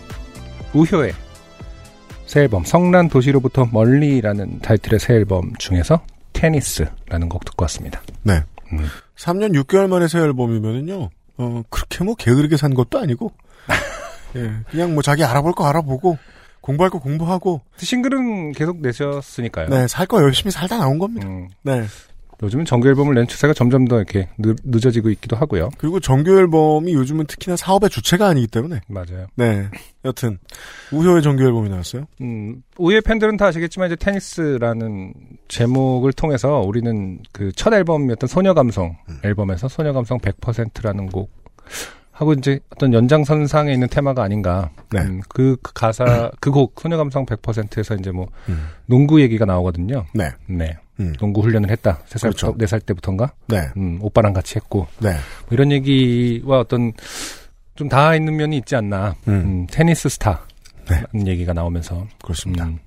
우효의 0.72 1.12
새 2.24 2.40
앨범 2.40 2.64
성난 2.64 3.10
도시로부터 3.10 3.68
멀리라는 3.70 4.60
타이틀의 4.60 4.98
새 4.98 5.12
앨범 5.12 5.52
중에서 5.58 6.00
테니스라는 6.32 7.28
곡 7.28 7.44
듣고 7.44 7.64
왔습니다. 7.64 8.00
네. 8.22 8.42
음. 8.72 8.86
3년 9.16 9.52
6개월 9.62 9.88
만에 9.88 10.08
새 10.08 10.20
앨범이면은요, 10.20 11.10
어, 11.36 11.62
그렇게 11.68 12.02
뭐 12.02 12.14
게으르게 12.14 12.56
산 12.56 12.72
것도 12.72 12.98
아니고, 12.98 13.30
예, 14.36 14.50
그냥 14.70 14.94
뭐 14.94 15.02
자기 15.02 15.22
알아볼 15.22 15.52
거 15.52 15.66
알아보고, 15.66 16.16
공부할 16.62 16.88
거 16.88 16.98
공부하고, 16.98 17.60
싱글은 17.76 18.52
계속 18.52 18.80
내셨으니까요. 18.80 19.68
네, 19.68 19.86
살 19.86 20.06
거 20.06 20.22
열심히 20.22 20.50
살다 20.50 20.78
나온 20.78 20.98
겁니다. 20.98 21.28
음, 21.28 21.48
네. 21.62 21.84
요즘은 22.44 22.64
정규 22.64 22.88
앨범을 22.88 23.14
낸 23.14 23.26
추세가 23.26 23.52
점점 23.52 23.86
더 23.86 23.96
이렇게 23.96 24.28
늦, 24.38 24.56
늦어지고 24.64 25.10
있기도 25.10 25.36
하고요. 25.36 25.70
그리고 25.78 25.98
정규 25.98 26.38
앨범이 26.38 26.92
요즘은 26.94 27.26
특히나 27.26 27.56
사업의 27.56 27.90
주체가 27.90 28.28
아니기 28.28 28.46
때문에, 28.46 28.80
맞아요. 28.88 29.26
네. 29.34 29.68
여튼, 30.04 30.38
우효의 30.92 31.22
정규 31.22 31.42
앨범이 31.44 31.70
나왔어요. 31.70 32.04
음, 32.20 32.62
우의 32.78 33.00
팬들은 33.00 33.36
다 33.36 33.46
아시겠지만 33.46 33.88
이제 33.88 33.96
테니스라는 33.96 35.14
제목을 35.48 36.12
통해서 36.12 36.60
우리는 36.60 37.18
그 37.32 37.50
첫 37.64 37.72
앨범이었던 37.72 38.28
소녀 38.28 38.52
감성 38.52 38.94
음. 39.08 39.18
앨범에서 39.24 39.68
소녀 39.68 39.92
감성 39.94 40.18
100%라는 40.18 41.06
곡 41.06 41.30
하고 42.14 42.32
이제 42.32 42.60
어떤 42.70 42.92
연장선상에 42.92 43.72
있는 43.72 43.88
테마가 43.88 44.22
아닌가. 44.22 44.70
네. 44.92 45.00
음, 45.00 45.20
그, 45.28 45.56
그 45.60 45.72
가사 45.74 46.30
그 46.40 46.50
곡 46.52 46.80
소녀 46.80 46.96
감성 46.96 47.26
100%에서 47.26 47.96
이제 47.96 48.12
뭐 48.12 48.28
음. 48.48 48.68
농구 48.86 49.20
얘기가 49.20 49.44
나오거든요. 49.44 50.06
네. 50.14 50.30
네. 50.46 50.76
음. 51.00 51.12
농구 51.18 51.40
훈련을 51.40 51.70
했다. 51.70 51.98
세 52.06 52.20
살, 52.20 52.30
그렇죠. 52.30 52.54
네살 52.56 52.80
때부터인가? 52.82 53.32
네. 53.48 53.66
음, 53.76 53.98
오빠랑 54.00 54.32
같이 54.32 54.54
했고. 54.56 54.86
네. 55.00 55.10
뭐 55.10 55.48
이런 55.50 55.72
얘기와 55.72 56.60
어떤 56.60 56.92
좀 57.74 57.88
닿아 57.88 58.14
있는 58.14 58.36
면이 58.36 58.58
있지 58.58 58.76
않나. 58.76 59.16
음. 59.26 59.32
음, 59.32 59.66
테니스 59.68 60.08
스타. 60.08 60.46
네. 60.88 61.02
얘기가 61.26 61.52
나오면서. 61.52 62.06
그렇습니다. 62.22 62.66
음, 62.66 62.78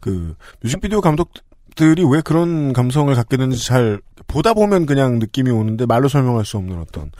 그, 0.00 0.34
뮤직비디오 0.60 1.00
감독들이 1.00 2.02
왜 2.10 2.20
그런 2.22 2.72
감성을 2.72 3.14
갖게 3.14 3.36
되는지 3.36 3.64
잘, 3.64 4.00
보다 4.26 4.54
보면 4.54 4.86
그냥 4.86 5.20
느낌이 5.20 5.50
오는데 5.50 5.86
말로 5.86 6.08
설명할 6.08 6.44
수 6.44 6.56
없는 6.56 6.78
어떤, 6.80 7.12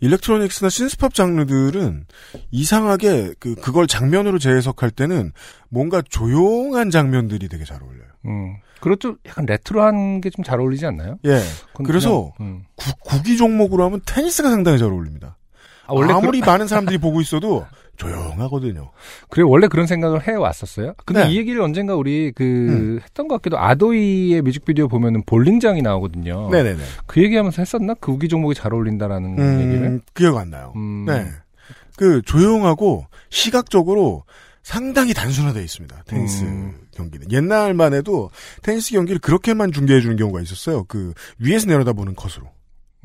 일렉트로닉스나 0.00 0.68
신스팝 0.68 1.14
장르들은 1.14 2.06
이상하게 2.50 3.34
그, 3.38 3.54
그걸 3.56 3.86
장면으로 3.86 4.38
재해석할 4.38 4.90
때는 4.90 5.32
뭔가 5.68 6.02
조용한 6.02 6.90
장면들이 6.90 7.48
되게 7.48 7.64
잘 7.64 7.82
어울려요. 7.82 8.06
음. 8.26 8.56
그렇죠. 8.80 9.16
약간 9.26 9.46
레트로한 9.46 10.20
게 10.20 10.30
좀 10.30 10.44
잘 10.44 10.60
어울리지 10.60 10.84
않나요? 10.86 11.18
예. 11.24 11.40
그래서 11.84 12.32
그냥, 12.36 12.50
음. 12.56 12.64
구, 12.76 12.92
구기 13.00 13.36
종목으로 13.38 13.84
하면 13.84 14.00
테니스가 14.04 14.50
상당히 14.50 14.78
잘 14.78 14.88
어울립니다. 14.90 15.36
아, 15.88 15.92
아무리 16.16 16.40
그런- 16.40 16.52
많은 16.54 16.66
사람들이 16.68 16.98
보고 16.98 17.20
있어도 17.20 17.64
조용하거든요. 17.96 18.90
그래 19.30 19.42
원래 19.46 19.68
그런 19.68 19.86
생각을 19.86 20.26
해 20.28 20.32
왔었어요. 20.32 20.94
근데 21.06 21.24
네. 21.24 21.32
이 21.32 21.36
얘기를 21.38 21.60
언젠가 21.62 21.94
우리 21.96 22.30
그 22.34 22.44
음. 22.44 23.00
했던 23.02 23.26
것 23.28 23.36
같기도 23.36 23.58
아도이의 23.58 24.42
뮤직비디오 24.42 24.86
보면은 24.88 25.22
볼링장이 25.24 25.80
나오거든요. 25.82 26.50
네네네. 26.50 26.82
그 27.06 27.22
얘기하면서 27.22 27.62
했었나? 27.62 27.94
그 27.94 28.12
우기 28.12 28.28
종목이 28.28 28.54
잘 28.54 28.74
어울린다라는 28.74 29.30
얘기를. 29.62 29.86
음, 29.88 30.00
기억 30.14 30.36
안 30.36 30.50
나요. 30.50 30.72
음. 30.76 31.04
네. 31.06 31.26
그 31.96 32.20
조용하고 32.26 33.06
시각적으로 33.30 34.24
상당히 34.62 35.14
단순화되어 35.14 35.62
있습니다. 35.62 36.02
테니스 36.06 36.42
음. 36.44 36.74
경기는. 36.90 37.30
옛날만 37.30 37.94
해도 37.94 38.30
테니스 38.62 38.92
경기를 38.92 39.20
그렇게만 39.20 39.72
중계해 39.72 40.00
주는 40.00 40.16
경우가 40.16 40.40
있었어요. 40.42 40.84
그 40.84 41.14
위에서 41.38 41.66
내려다보는 41.68 42.14
컷으로. 42.16 42.50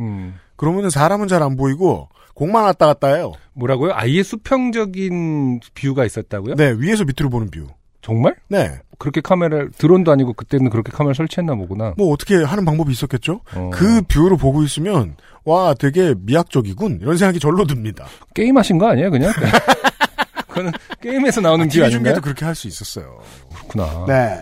음. 0.01 0.35
그러면은 0.55 0.89
사람은 0.89 1.27
잘 1.27 1.41
안 1.41 1.55
보이고 1.55 2.09
공만 2.33 2.63
왔다 2.63 2.85
갔다 2.87 3.07
해요. 3.15 3.33
뭐라고요? 3.53 3.91
아예 3.93 4.23
수평적인 4.23 5.59
view가 5.75 6.05
있었다고요? 6.05 6.55
네, 6.55 6.73
위에서 6.77 7.03
밑으로 7.05 7.29
보는 7.29 7.49
view. 7.51 7.67
정말? 8.01 8.35
네. 8.47 8.79
그렇게 8.97 9.21
카메라를 9.21 9.71
드론도 9.77 10.11
아니고 10.11 10.33
그때는 10.33 10.69
그렇게 10.69 10.91
카메라 10.91 11.13
설치했나 11.13 11.55
보구나. 11.55 11.93
뭐 11.97 12.11
어떻게 12.13 12.35
하는 12.43 12.65
방법이 12.65 12.91
있었겠죠? 12.91 13.41
어. 13.55 13.69
그 13.73 14.01
view로 14.03 14.37
보고 14.37 14.63
있으면 14.63 15.15
와, 15.43 15.73
되게 15.73 16.13
미학적이군. 16.19 16.99
이런 17.01 17.17
생각이 17.17 17.39
절로 17.39 17.65
듭니다. 17.65 18.05
게임 18.35 18.57
하신 18.57 18.77
거 18.77 18.87
아니에요, 18.89 19.09
그냥? 19.11 19.31
그거는 20.47 20.71
게임에서 21.01 21.41
나오는 21.41 21.65
view 21.65 21.71
TV 21.71 21.83
아닌가요? 21.85 22.03
중계도 22.13 22.21
그렇게 22.21 22.45
할 22.45 22.55
수 22.55 22.67
있었어요. 22.67 23.19
그렇구나. 23.55 24.05
네. 24.07 24.41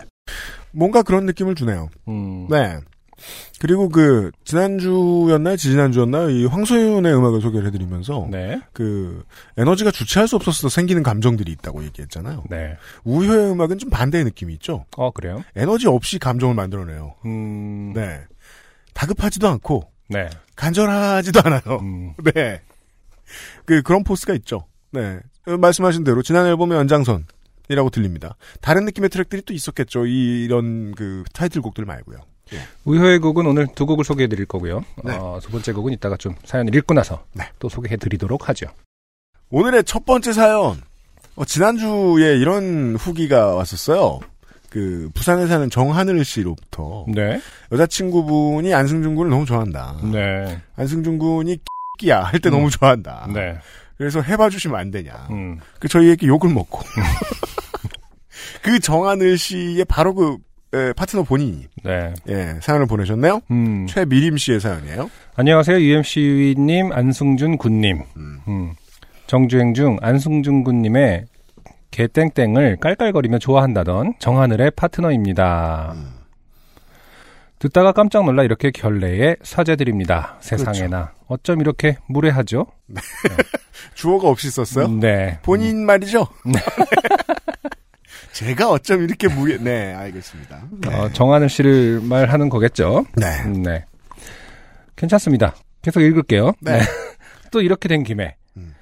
뭔가 0.72 1.02
그런 1.02 1.24
느낌을 1.26 1.54
주네요. 1.54 1.88
음. 2.08 2.46
네. 2.50 2.78
그리고 3.60 3.88
그 3.88 4.30
지난주였나요? 4.44 5.56
지지난주였나요? 5.56 6.30
이 6.30 6.46
황소윤의 6.46 7.14
음악을 7.14 7.40
소개를 7.40 7.66
해드리면서 7.68 8.28
네. 8.30 8.60
그 8.72 9.24
에너지가 9.56 9.90
주체할 9.90 10.26
수 10.28 10.36
없어서 10.36 10.68
생기는 10.68 11.02
감정들이 11.02 11.52
있다고 11.52 11.84
얘기했잖아요. 11.84 12.44
네. 12.50 12.76
우효의 13.04 13.50
음악은 13.52 13.78
좀 13.78 13.90
반대의 13.90 14.24
느낌이 14.24 14.54
있죠. 14.54 14.86
어, 14.96 15.10
그래요? 15.10 15.42
에너지 15.56 15.86
없이 15.88 16.18
감정을 16.18 16.54
만들어내요. 16.54 17.14
음. 17.26 17.92
네. 17.94 18.20
다급하지도 18.94 19.48
않고 19.48 19.90
네. 20.08 20.28
간절하지도 20.56 21.40
않아요. 21.44 21.78
음. 21.80 22.14
네. 22.34 22.60
그 23.64 23.82
그런 23.82 24.02
포스가 24.04 24.34
있죠. 24.34 24.66
네. 24.92 25.20
어, 25.46 25.56
말씀하신 25.56 26.04
대로 26.04 26.22
지난 26.22 26.46
앨범의 26.46 26.76
연장선 26.78 27.26
이라고 27.68 27.90
들립니다. 27.90 28.34
다른 28.60 28.84
느낌의 28.84 29.10
트랙들이 29.10 29.42
또 29.42 29.52
있었겠죠. 29.54 30.06
이- 30.06 30.44
이런 30.44 30.92
그 30.96 31.22
타이틀곡들 31.32 31.84
말고요. 31.84 32.18
우효의 32.84 33.18
곡은 33.20 33.46
오늘 33.46 33.66
두 33.74 33.86
곡을 33.86 34.04
소개해 34.04 34.28
드릴 34.28 34.46
거고요. 34.46 34.84
네. 35.04 35.14
어, 35.16 35.38
두 35.42 35.50
번째 35.50 35.72
곡은 35.72 35.92
이따가 35.92 36.16
좀 36.16 36.34
사연을 36.44 36.74
읽고 36.74 36.94
나서 36.94 37.24
네. 37.32 37.44
또 37.58 37.68
소개해 37.68 37.96
드리도록 37.96 38.48
하죠. 38.48 38.66
오늘의 39.50 39.84
첫 39.84 40.04
번째 40.04 40.32
사연. 40.32 40.80
어, 41.36 41.44
지난주에 41.44 42.36
이런 42.36 42.96
후기가 42.96 43.54
왔었어요. 43.54 44.20
그 44.68 45.10
부산에 45.14 45.46
사는 45.48 45.68
정하늘 45.68 46.24
씨로부터 46.24 47.04
네. 47.08 47.40
여자친구분이 47.72 48.72
안승준 48.72 49.16
군을 49.16 49.30
너무 49.30 49.44
좋아한다. 49.44 49.96
네. 50.12 50.60
안승준 50.76 51.18
군이 51.18 51.58
끼야 51.98 52.22
할 52.22 52.40
때 52.40 52.50
음. 52.50 52.52
너무 52.52 52.70
좋아한다. 52.70 53.28
네. 53.34 53.58
그래서 53.98 54.22
해봐 54.22 54.48
주시면 54.48 54.78
안 54.78 54.90
되냐. 54.90 55.26
음. 55.30 55.58
그 55.78 55.88
저희에게 55.88 56.26
욕을 56.28 56.50
먹고 56.50 56.80
그 58.62 58.78
정하늘 58.80 59.36
씨의 59.38 59.84
바로 59.86 60.14
그 60.14 60.36
에, 60.72 60.92
파트너 60.92 61.24
본인이 61.24 61.66
네. 61.82 62.14
예, 62.28 62.54
사연을 62.62 62.86
보내셨네요. 62.86 63.40
음. 63.50 63.86
최미림 63.88 64.36
씨의 64.36 64.60
사연이에요. 64.60 65.10
안녕하세요. 65.34 65.80
UMC님, 65.80 66.92
안승준 66.92 67.58
군님. 67.58 68.02
음. 68.16 68.40
음. 68.46 68.72
정주행 69.26 69.74
중 69.74 69.96
안승준 70.00 70.62
군님의 70.64 71.24
개땡땡을 71.90 72.76
깔깔거리며 72.80 73.38
좋아한다던 73.38 74.14
정하늘의 74.20 74.72
파트너입니다. 74.72 75.92
음. 75.96 76.20
듣다가 77.58 77.92
깜짝 77.92 78.24
놀라 78.24 78.42
이렇게 78.42 78.70
결례에 78.70 79.36
사죄드립니다. 79.42 80.36
세상에나. 80.40 81.12
어쩜 81.26 81.60
이렇게 81.60 81.98
무례하죠? 82.08 82.66
주어가 83.94 84.28
없이 84.28 84.50
썼어요. 84.50 84.88
네. 84.88 85.38
본인 85.42 85.84
말이죠. 85.84 86.26
제가 88.32 88.70
어쩜 88.70 89.02
이렇게 89.02 89.28
무게 89.28 89.58
네 89.58 89.92
알겠습니다. 89.94 90.62
네. 90.70 90.94
어, 90.94 91.10
정하늘 91.12 91.48
씨를 91.48 92.00
말하는 92.02 92.48
거겠죠? 92.48 93.04
네. 93.16 93.26
음, 93.44 93.62
네. 93.62 93.84
괜찮습니다. 94.96 95.54
계속 95.82 96.00
읽을게요. 96.00 96.52
네. 96.60 96.80
또 97.50 97.60
이렇게 97.60 97.88
된 97.88 98.02
김에 98.04 98.36
음. 98.56 98.74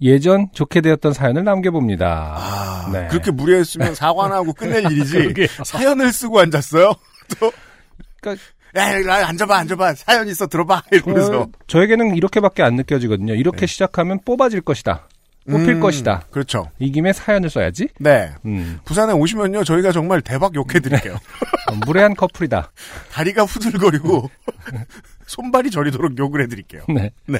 예전 0.00 0.48
좋게 0.52 0.80
되었던 0.82 1.12
사연을 1.12 1.44
남겨봅니다. 1.44 2.34
아, 2.36 2.90
네. 2.92 3.08
그렇게 3.08 3.30
무리했으면 3.30 3.94
사과나 3.94 4.36
하고 4.36 4.52
끝낼 4.52 4.84
일이지. 4.92 5.48
사연을 5.64 6.12
쓰고 6.12 6.40
앉았어요. 6.40 6.92
또. 7.40 7.52
그러니까- 8.20 8.42
야, 8.76 8.92
야, 9.22 9.26
앉아봐, 9.28 9.56
앉아봐. 9.56 9.94
사연 9.94 10.28
있어, 10.28 10.46
들어봐. 10.48 10.82
이러면서. 10.92 11.40
어, 11.42 11.46
저에게는 11.66 12.14
이렇게밖에 12.14 12.62
안 12.62 12.74
느껴지거든요. 12.76 13.34
이렇게 13.34 13.60
네. 13.60 13.66
시작하면 13.66 14.20
뽑아질 14.22 14.60
것이다. 14.60 15.08
뽑힐 15.50 15.74
음, 15.74 15.80
것이다. 15.80 16.24
그렇죠. 16.30 16.70
이 16.78 16.90
김에 16.90 17.12
사연을 17.12 17.50
써야지. 17.50 17.88
네. 18.00 18.32
음, 18.44 18.80
부산에 18.84 19.12
오시면요, 19.12 19.64
저희가 19.64 19.92
정말 19.92 20.20
대박 20.20 20.54
욕해드릴게요. 20.54 21.14
어, 21.70 21.74
무례한 21.86 22.14
커플이다. 22.14 22.72
다리가 23.12 23.44
후들거리고, 23.44 24.30
손발이 25.26 25.70
저리도록 25.70 26.18
욕을 26.18 26.42
해드릴게요. 26.42 26.82
네. 26.88 27.10
네. 27.26 27.38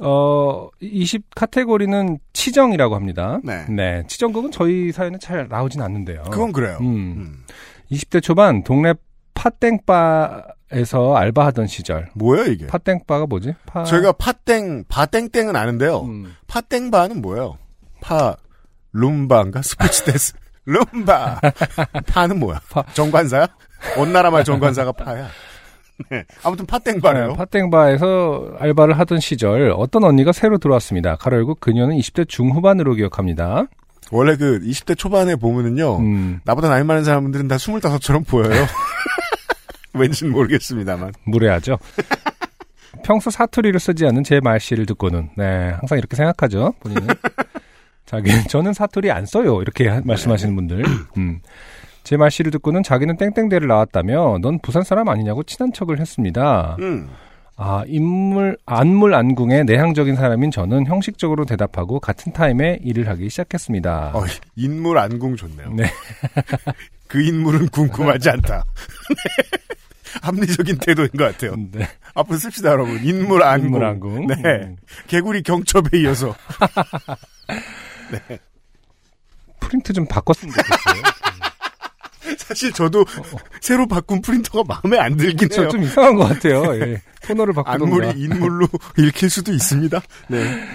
어, 0.00 0.68
20 0.80 1.34
카테고리는 1.34 2.18
치정이라고 2.32 2.94
합니다. 2.94 3.40
네. 3.42 4.04
치정곡은 4.06 4.52
저희 4.52 4.92
사연에 4.92 5.18
잘 5.18 5.48
나오진 5.48 5.82
않는데요. 5.82 6.22
그건 6.30 6.52
그래요. 6.52 6.78
음. 6.80 6.86
음. 6.86 7.44
20대 7.90 8.22
초반 8.22 8.62
동네 8.62 8.94
팥땡바 9.34 10.44
에서 10.70 11.16
알바하던 11.16 11.66
시절. 11.66 12.08
뭐예요, 12.14 12.46
이게? 12.52 12.66
팥땡바가 12.66 13.26
뭐지? 13.26 13.54
파... 13.66 13.84
저희가 13.84 14.12
파땡, 14.12 14.84
바땡땡은 14.88 15.56
아는데요. 15.56 16.02
음, 16.02 16.34
파땡바는 16.46 17.22
뭐예요? 17.22 17.56
파, 18.00 18.36
룸바인가? 18.92 19.62
스포츠 19.62 20.04
댄스. 20.04 20.34
룸바. 20.66 21.40
파는 22.06 22.38
뭐야? 22.38 22.60
파. 22.70 22.84
정관사야? 22.92 23.46
어느 23.96 24.12
나라 24.12 24.30
말 24.30 24.44
정관사가 24.44 24.92
파야. 24.92 25.28
네. 26.10 26.24
아무튼 26.44 26.66
팥땡바래요. 26.66 27.28
네, 27.28 27.34
팥땡바에서 27.36 28.56
알바를 28.58 28.98
하던 28.98 29.18
시절 29.20 29.72
어떤 29.76 30.04
언니가 30.04 30.32
새로 30.32 30.58
들어왔습니다. 30.58 31.16
가로 31.16 31.38
열고 31.38 31.56
그녀는 31.56 31.96
20대 31.96 32.28
중후반으로 32.28 32.94
기억합니다. 32.94 33.64
원래 34.12 34.36
그 34.36 34.60
20대 34.60 34.96
초반에 34.96 35.36
보면은요. 35.36 35.98
음, 35.98 36.40
나보다 36.44 36.68
나이 36.68 36.84
많은 36.84 37.04
사람들은 37.04 37.48
다 37.48 37.56
25처럼 37.56 38.26
보여요. 38.26 38.64
왠지는 39.94 40.32
모르겠습니다만. 40.32 41.12
무례하죠. 41.24 41.78
평소 43.04 43.30
사투리를 43.30 43.78
쓰지 43.78 44.06
않는 44.06 44.24
제 44.24 44.40
말씨를 44.40 44.86
듣고는 44.86 45.30
네 45.36 45.70
항상 45.78 45.98
이렇게 45.98 46.16
생각하죠 46.16 46.74
본인은 46.80 47.06
자기는 48.06 48.44
저는 48.48 48.72
사투리 48.72 49.10
안 49.10 49.24
써요 49.24 49.62
이렇게 49.62 49.88
하- 49.88 50.00
말씀하시는 50.04 50.54
분들 50.56 50.84
음. 51.16 51.40
제 52.02 52.16
말씨를 52.16 52.50
듣고는 52.52 52.82
자기는 52.82 53.16
땡땡대를 53.16 53.68
나왔다며 53.68 54.38
넌 54.42 54.58
부산 54.60 54.82
사람 54.82 55.08
아니냐고 55.08 55.42
친한 55.42 55.72
척을 55.72 56.00
했습니다 56.00 56.76
음. 56.80 57.08
아 57.56 57.82
인물 57.86 58.56
안물 58.66 59.14
안궁의 59.14 59.64
내향적인 59.64 60.16
사람인 60.16 60.50
저는 60.50 60.86
형식적으로 60.86 61.44
대답하고 61.44 62.00
같은 62.00 62.32
타임에 62.32 62.78
일을 62.82 63.08
하기 63.08 63.28
시작했습니다 63.30 64.12
어, 64.14 64.24
인물 64.56 64.98
안궁 64.98 65.36
좋네요. 65.36 65.70
네. 65.74 65.84
그 67.08 67.20
인물은 67.22 67.68
궁금하지 67.68 68.30
않다. 68.30 68.64
네. 69.08 69.16
합리적인 70.22 70.78
태도인 70.78 71.08
것 71.10 71.24
같아요. 71.24 71.54
네. 71.72 71.86
앞으로 72.14 72.38
씁시다, 72.38 72.70
여러분. 72.70 72.98
인물 73.04 73.42
안궁. 73.42 73.66
인물 73.66 73.84
안궁 73.84 74.26
네. 74.26 74.34
음. 74.36 74.76
개구리 75.06 75.42
경첩에 75.42 75.82
이어서. 76.02 76.34
프린트 79.60 79.92
좀 79.92 80.06
바꿨으면 80.06 80.54
좋겠어요 80.54 81.02
사실 82.38 82.72
저도 82.72 83.04
새로 83.60 83.86
바꾼 83.86 84.22
프린터가 84.22 84.64
마음에 84.66 84.98
안 84.98 85.16
들긴 85.16 85.48
해요. 85.52 85.68
좀 85.68 85.82
이상한 85.82 86.14
것 86.14 86.28
같아요 86.28 86.74
예. 86.80 87.02
토너를 87.22 87.52
바꾸던가 87.54 88.08
안물이 88.08 88.20
인물로 88.20 88.68
읽힐 88.98 89.28
수도 89.28 89.52
있습니다. 89.52 90.00
네. 90.28 90.68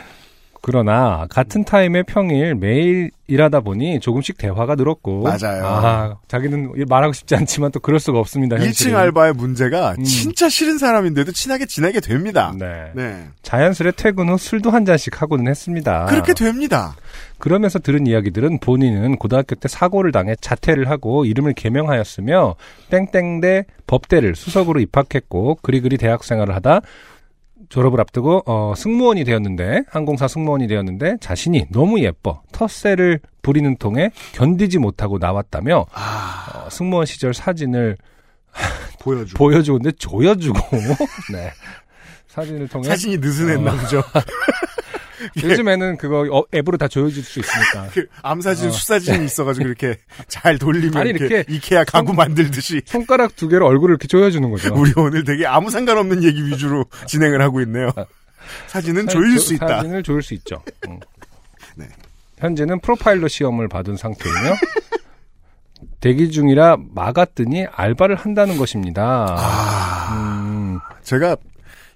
그러나 0.65 1.27
같은 1.29 1.65
타임에 1.65 2.03
평일 2.03 2.55
매일 2.55 3.11
일하다 3.27 3.59
보니 3.59 3.99
조금씩 3.99 4.37
대화가 4.37 4.75
늘었고 4.75 5.23
맞아요. 5.23 5.65
아, 5.65 6.15
자기는 6.29 6.85
말하고 6.87 7.11
싶지 7.11 7.35
않지만 7.35 7.71
또 7.71 7.81
그럴 7.81 7.99
수가 7.99 8.17
없습니다. 8.19 8.55
1층 8.55 8.65
현실은. 8.65 8.95
알바의 8.95 9.33
문제가 9.33 9.95
음. 9.99 10.03
진짜 10.05 10.47
싫은 10.47 10.77
사람인데도 10.77 11.33
친하게 11.33 11.65
지내게 11.65 11.99
됩니다. 11.99 12.53
네. 12.57 12.91
네. 12.95 13.27
자연스레 13.41 13.91
퇴근 13.97 14.29
후 14.29 14.37
술도 14.37 14.71
한 14.71 14.85
잔씩 14.85 15.21
하고는 15.21 15.49
했습니다. 15.49 16.05
그렇게 16.05 16.33
됩니다. 16.33 16.95
그러면서 17.39 17.79
들은 17.79 18.07
이야기들은 18.07 18.59
본인은 18.59 19.17
고등학교 19.17 19.55
때 19.55 19.67
사고를 19.67 20.13
당해 20.13 20.33
자퇴를 20.39 20.89
하고 20.89 21.25
이름을 21.25 21.55
개명하였으며 21.55 22.55
땡땡대 22.89 23.65
법대를 23.85 24.35
수석으로 24.35 24.79
입학했고 24.79 25.57
그리그리 25.61 25.97
대학 25.97 26.23
생활을 26.23 26.55
하다 26.55 26.79
졸업을 27.73 27.99
앞두고 28.01 28.43
어, 28.45 28.75
승무원이 28.77 29.23
되었는데 29.23 29.85
항공사 29.89 30.27
승무원이 30.27 30.67
되었는데 30.67 31.17
자신이 31.19 31.65
너무 31.71 31.99
예뻐 32.01 32.43
텃세를 32.51 33.19
부리는 33.41 33.75
통에 33.77 34.11
견디지 34.33 34.77
못하고 34.77 35.17
나왔다며 35.17 35.79
어, 35.79 36.69
승무원 36.69 37.07
시절 37.07 37.33
사진을 37.33 37.97
보여줘. 39.01 39.35
보여주는데 39.35 39.93
조여주고 39.93 40.59
네 41.33 41.51
사진을 42.27 42.67
통해 42.67 42.89
사진이 42.89 43.17
느슨했나 43.17 43.73
어. 43.73 43.77
보죠. 43.77 44.03
요즘에는 45.41 45.97
그거 45.97 46.27
어, 46.31 46.43
앱으로 46.53 46.77
다 46.77 46.87
조여줄 46.87 47.23
수 47.23 47.39
있으니까 47.39 47.87
그 47.93 48.07
암사진, 48.21 48.71
수사진이 48.71 49.25
있어가지고 49.25 49.65
이렇게 49.67 49.97
잘 50.27 50.57
돌리면 50.57 50.95
어. 50.97 50.99
아니, 50.99 51.09
이렇게, 51.11 51.35
이렇게 51.35 51.53
이케아 51.53 51.83
가구 51.83 52.07
손- 52.07 52.15
만들듯이 52.17 52.81
손가락 52.85 53.35
두 53.35 53.47
개로 53.47 53.67
얼굴을 53.67 53.93
이렇게 53.93 54.07
조여주는 54.07 54.49
거죠. 54.51 54.73
우리 54.75 54.91
오늘 54.95 55.23
되게 55.23 55.45
아무 55.45 55.69
상관없는 55.69 56.23
얘기 56.23 56.45
위주로 56.45 56.85
진행을 57.07 57.41
하고 57.41 57.61
있네요. 57.61 57.89
사진은 58.67 59.07
조일 59.07 59.39
수 59.39 59.53
있다. 59.53 59.67
사진을 59.77 60.03
조일 60.03 60.21
수 60.21 60.33
있죠. 60.33 60.61
음. 60.87 60.99
네. 61.75 61.87
현재는 62.39 62.79
프로파일러 62.81 63.27
시험을 63.29 63.69
받은 63.69 63.95
상태이며 63.95 64.37
대기 65.99 66.29
중이라 66.31 66.77
막았더니 66.93 67.65
알바를 67.71 68.15
한다는 68.17 68.57
것입니다. 68.57 69.37
음, 70.11 70.79
제가 71.03 71.37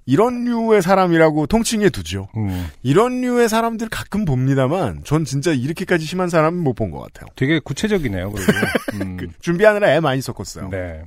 이런 0.07 0.45
류의 0.45 0.81
사람이라고 0.81 1.45
통칭해 1.47 1.89
두죠. 1.89 2.29
음, 2.37 2.67
이런 2.81 3.21
류의 3.21 3.49
사람들 3.49 3.89
가끔 3.89 4.23
봅니다만 4.25 5.01
전 5.03 5.25
진짜 5.25 5.51
이렇게까지 5.51 6.05
심한 6.05 6.29
사람은 6.29 6.57
못 6.63 6.73
본 6.73 6.91
것 6.91 6.99
같아요. 7.01 7.27
되게 7.35 7.59
구체적이네요. 7.59 8.31
그리고 8.31 8.51
음, 9.03 9.17
그 9.17 9.27
준비하느라 9.41 9.93
애 9.93 9.99
많이 9.99 10.21
썼었어요. 10.21 10.69
네. 10.69 11.03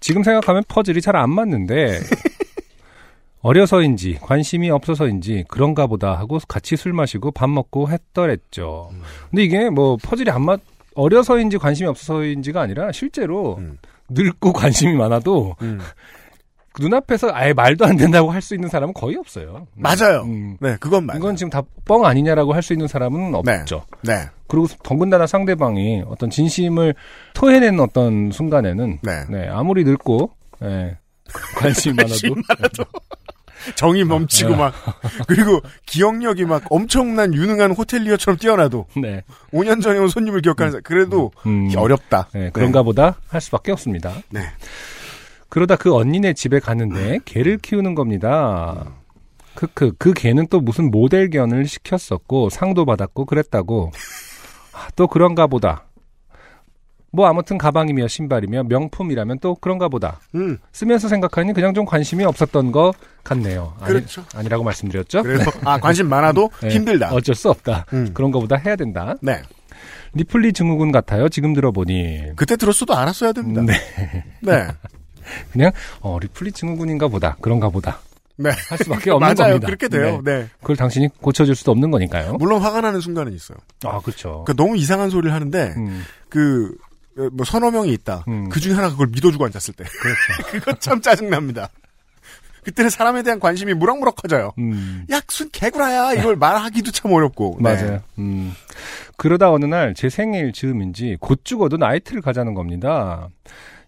지금 0.00 0.22
생각하면 0.22 0.62
퍼즐이 0.68 1.00
잘 1.00 1.16
안 1.16 1.30
맞는데 1.30 2.00
어려서인지 3.40 4.18
관심이 4.20 4.68
없어서인지 4.70 5.44
그런가 5.48 5.86
보다 5.86 6.18
하고 6.18 6.38
같이 6.48 6.76
술 6.76 6.92
마시고 6.92 7.30
밥 7.30 7.48
먹고 7.48 7.88
했더랬죠. 7.90 8.90
근데 9.30 9.44
이게 9.44 9.70
뭐 9.70 9.96
퍼즐이 9.96 10.28
안 10.30 10.42
맞, 10.44 10.60
어려서인지 10.94 11.58
관심이 11.58 11.88
없어서인지가 11.88 12.60
아니라 12.60 12.90
실제로 12.90 13.56
음. 13.58 13.78
늙고 14.08 14.52
관심이 14.52 14.94
많아도 14.94 15.54
음. 15.62 15.78
눈앞에서 16.80 17.30
아예 17.32 17.52
말도 17.52 17.84
안 17.84 17.96
된다고 17.96 18.30
할 18.30 18.40
수 18.42 18.54
있는 18.54 18.68
사람은 18.68 18.94
거의 18.94 19.16
없어요. 19.16 19.66
맞아요. 19.74 20.22
음. 20.24 20.56
네, 20.60 20.76
그건 20.80 21.06
맞아요. 21.06 21.18
이건 21.18 21.36
지금 21.36 21.50
다 21.50 21.62
뻥 21.84 22.04
아니냐라고 22.04 22.52
할 22.52 22.62
수 22.62 22.72
있는 22.74 22.86
사람은 22.86 23.34
없죠. 23.34 23.84
네, 24.02 24.28
그리고 24.46 24.66
더군다나 24.82 25.26
상대방이 25.26 26.04
어떤 26.06 26.28
진심을 26.30 26.94
토해낸 27.34 27.80
어떤 27.80 28.30
순간에는 28.30 28.98
네. 29.02 29.24
네, 29.30 29.48
아무리 29.48 29.84
늙고 29.84 30.30
예, 30.64 30.98
관심이 31.56 31.94
많아도 31.96 32.84
정이 33.74 34.04
넘치고 34.04 34.54
막 34.54 34.72
그리고 35.26 35.60
기억력이 35.86 36.44
막 36.44 36.62
엄청난 36.70 37.34
유능한 37.34 37.72
호텔리어처럼 37.72 38.38
뛰어나도 38.38 38.86
네, 39.00 39.22
5년 39.52 39.82
전에 39.82 39.98
온 39.98 40.08
손님을 40.08 40.42
기억하는 40.42 40.70
사람 40.72 40.82
그래도 40.82 41.32
음, 41.46 41.70
어렵다. 41.76 42.28
네, 42.34 42.50
그런가 42.52 42.82
보다 42.82 43.16
할 43.28 43.40
수밖에 43.40 43.72
없습니다. 43.72 44.12
네. 44.30 44.42
그러다 45.48 45.76
그 45.76 45.94
언니네 45.94 46.34
집에 46.34 46.60
가는데 46.60 47.20
개를 47.24 47.58
키우는 47.58 47.94
겁니다. 47.94 48.92
크크 49.54 49.92
그 49.98 50.12
개는 50.12 50.46
또 50.48 50.60
무슨 50.60 50.90
모델견을 50.90 51.66
시켰었고 51.66 52.50
상도 52.50 52.84
받았고 52.84 53.24
그랬다고 53.24 53.90
아, 54.72 54.88
또 54.94 55.06
그런가 55.08 55.46
보다. 55.46 55.84
뭐 57.10 57.26
아무튼 57.26 57.56
가방이며 57.56 58.06
신발이며 58.06 58.64
명품이라면 58.64 59.38
또 59.40 59.54
그런가 59.54 59.88
보다. 59.88 60.20
음, 60.34 60.58
쓰면서 60.72 61.08
생각하니 61.08 61.54
그냥 61.54 61.72
좀 61.72 61.86
관심이 61.86 62.22
없었던 62.24 62.70
것 62.70 62.92
같네요. 63.24 63.74
아니, 63.80 63.94
그렇죠. 63.94 64.24
아니 64.34 64.48
라고 64.48 64.62
말씀드렸죠? 64.62 65.22
그래서 65.22 65.50
아 65.64 65.78
관심 65.80 66.08
많아도 66.08 66.50
네. 66.60 66.68
힘들다. 66.68 67.12
어쩔 67.12 67.34
수 67.34 67.48
없다. 67.48 67.86
음. 67.94 68.10
그런 68.12 68.30
거보다 68.30 68.56
해야 68.56 68.76
된다. 68.76 69.14
네. 69.22 69.40
리플리 70.12 70.52
증후군 70.52 70.92
같아요. 70.92 71.28
지금 71.28 71.54
들어보니. 71.54 72.32
그때 72.36 72.56
들었어도 72.56 72.94
알았어야 72.94 73.32
됩니다. 73.32 73.62
네. 73.62 73.72
네. 74.42 74.66
그냥 75.52 75.70
어, 76.00 76.18
리플리 76.20 76.52
증후군인가 76.52 77.08
보다. 77.08 77.36
그런가 77.40 77.68
보다. 77.70 78.00
네. 78.36 78.50
할 78.68 78.78
수밖에 78.78 79.10
없는 79.10 79.26
맞아요. 79.34 79.54
겁니다. 79.54 79.66
그렇게 79.66 79.88
돼요. 79.88 80.20
네. 80.24 80.48
그걸 80.60 80.76
당신이 80.76 81.08
고쳐줄 81.20 81.54
수도 81.56 81.72
없는 81.72 81.90
거니까요. 81.90 82.34
물론 82.34 82.60
화가 82.62 82.80
나는 82.80 83.00
순간은 83.00 83.32
있어요. 83.32 83.58
아, 83.84 83.98
그렇죠. 84.00 84.44
그러니까 84.46 84.52
너무 84.54 84.76
이상한 84.76 85.10
소리를 85.10 85.32
하는데 85.34 85.74
음, 85.76 86.04
그, 86.28 86.72
어, 87.18 87.28
뭐 87.32 87.44
서너 87.44 87.70
명이 87.72 87.92
있다. 87.94 88.24
음. 88.28 88.48
그 88.48 88.60
중에 88.60 88.74
하나가 88.74 88.92
그걸 88.92 89.08
믿어주고 89.08 89.44
앉았을 89.44 89.74
때. 89.74 89.84
그렇죠. 89.84 90.18
그거 90.52 90.72
참 90.78 91.00
짜증납니다. 91.00 91.68
그때는 92.62 92.90
사람에 92.90 93.22
대한 93.22 93.40
관심이 93.40 93.72
무럭무럭 93.72 94.14
커져요. 94.16 94.52
음, 94.58 95.06
야, 95.10 95.20
순 95.28 95.48
개구라야. 95.50 96.12
이걸 96.14 96.36
말하기도 96.36 96.90
참 96.90 97.12
어렵고. 97.12 97.58
네. 97.60 97.74
맞아요. 97.74 98.02
음. 98.18 98.52
그러다 99.16 99.50
어느 99.50 99.64
날 99.64 99.94
제 99.94 100.08
생일 100.10 100.52
즈음인지 100.52 101.16
곧 101.18 101.40
죽어도 101.44 101.76
나이트를 101.78 102.20
가자는 102.20 102.54
겁니다. 102.54 103.30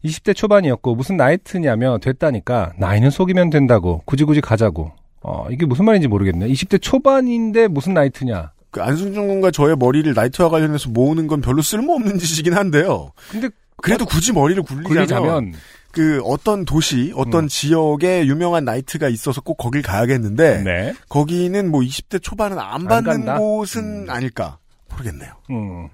20대 0.05 0.35
초반이었고 0.35 0.95
무슨 0.95 1.17
나이트냐며 1.17 1.99
됐다니까 1.99 2.73
나이는 2.79 3.11
속이면 3.11 3.51
된다고 3.51 4.03
굳이 4.05 4.25
굳이 4.25 4.41
가자고. 4.41 4.93
어, 5.23 5.47
이게 5.51 5.67
무슨 5.67 5.85
말인지 5.85 6.09
모르겠네. 6.09 6.49
20대 6.49 6.81
초반인데 6.81 7.69
무슨 7.69 7.93
나이트냐. 7.95 8.53
그 8.71 8.83
안승준 8.83 9.27
군과 9.29 9.51
저의 9.51 9.77
머리를 9.77 10.13
나이트와 10.15 10.49
관련해서 10.49 10.91
모으는 10.91 11.27
건 11.27 11.41
별로 11.41 11.61
쓸모없는 11.61 12.19
짓이긴 12.19 12.55
한데요. 12.55 13.13
근데 13.31 13.49
그래도 13.77 14.07
굳이 14.07 14.33
머리를 14.33 14.63
굴리자면, 14.63 14.85
굴리자면 14.85 15.53
그 15.91 16.21
어떤 16.25 16.65
도시, 16.65 17.13
어떤 17.17 17.45
음. 17.45 17.49
지역에 17.49 18.25
유명한 18.27 18.65
나이트가 18.65 19.09
있어서 19.09 19.41
꼭 19.41 19.57
거길 19.57 19.83
가야겠는데 19.83 20.63
네. 20.63 20.95
거기는 21.09 21.71
뭐 21.71 21.81
20대 21.81 22.23
초반은 22.23 22.59
안 22.59 22.85
받는 22.85 23.03
간다? 23.03 23.39
곳은 23.39 24.05
음. 24.05 24.11
아닐까 24.11 24.59
모르겠네요. 24.89 25.33
음. 25.51 25.89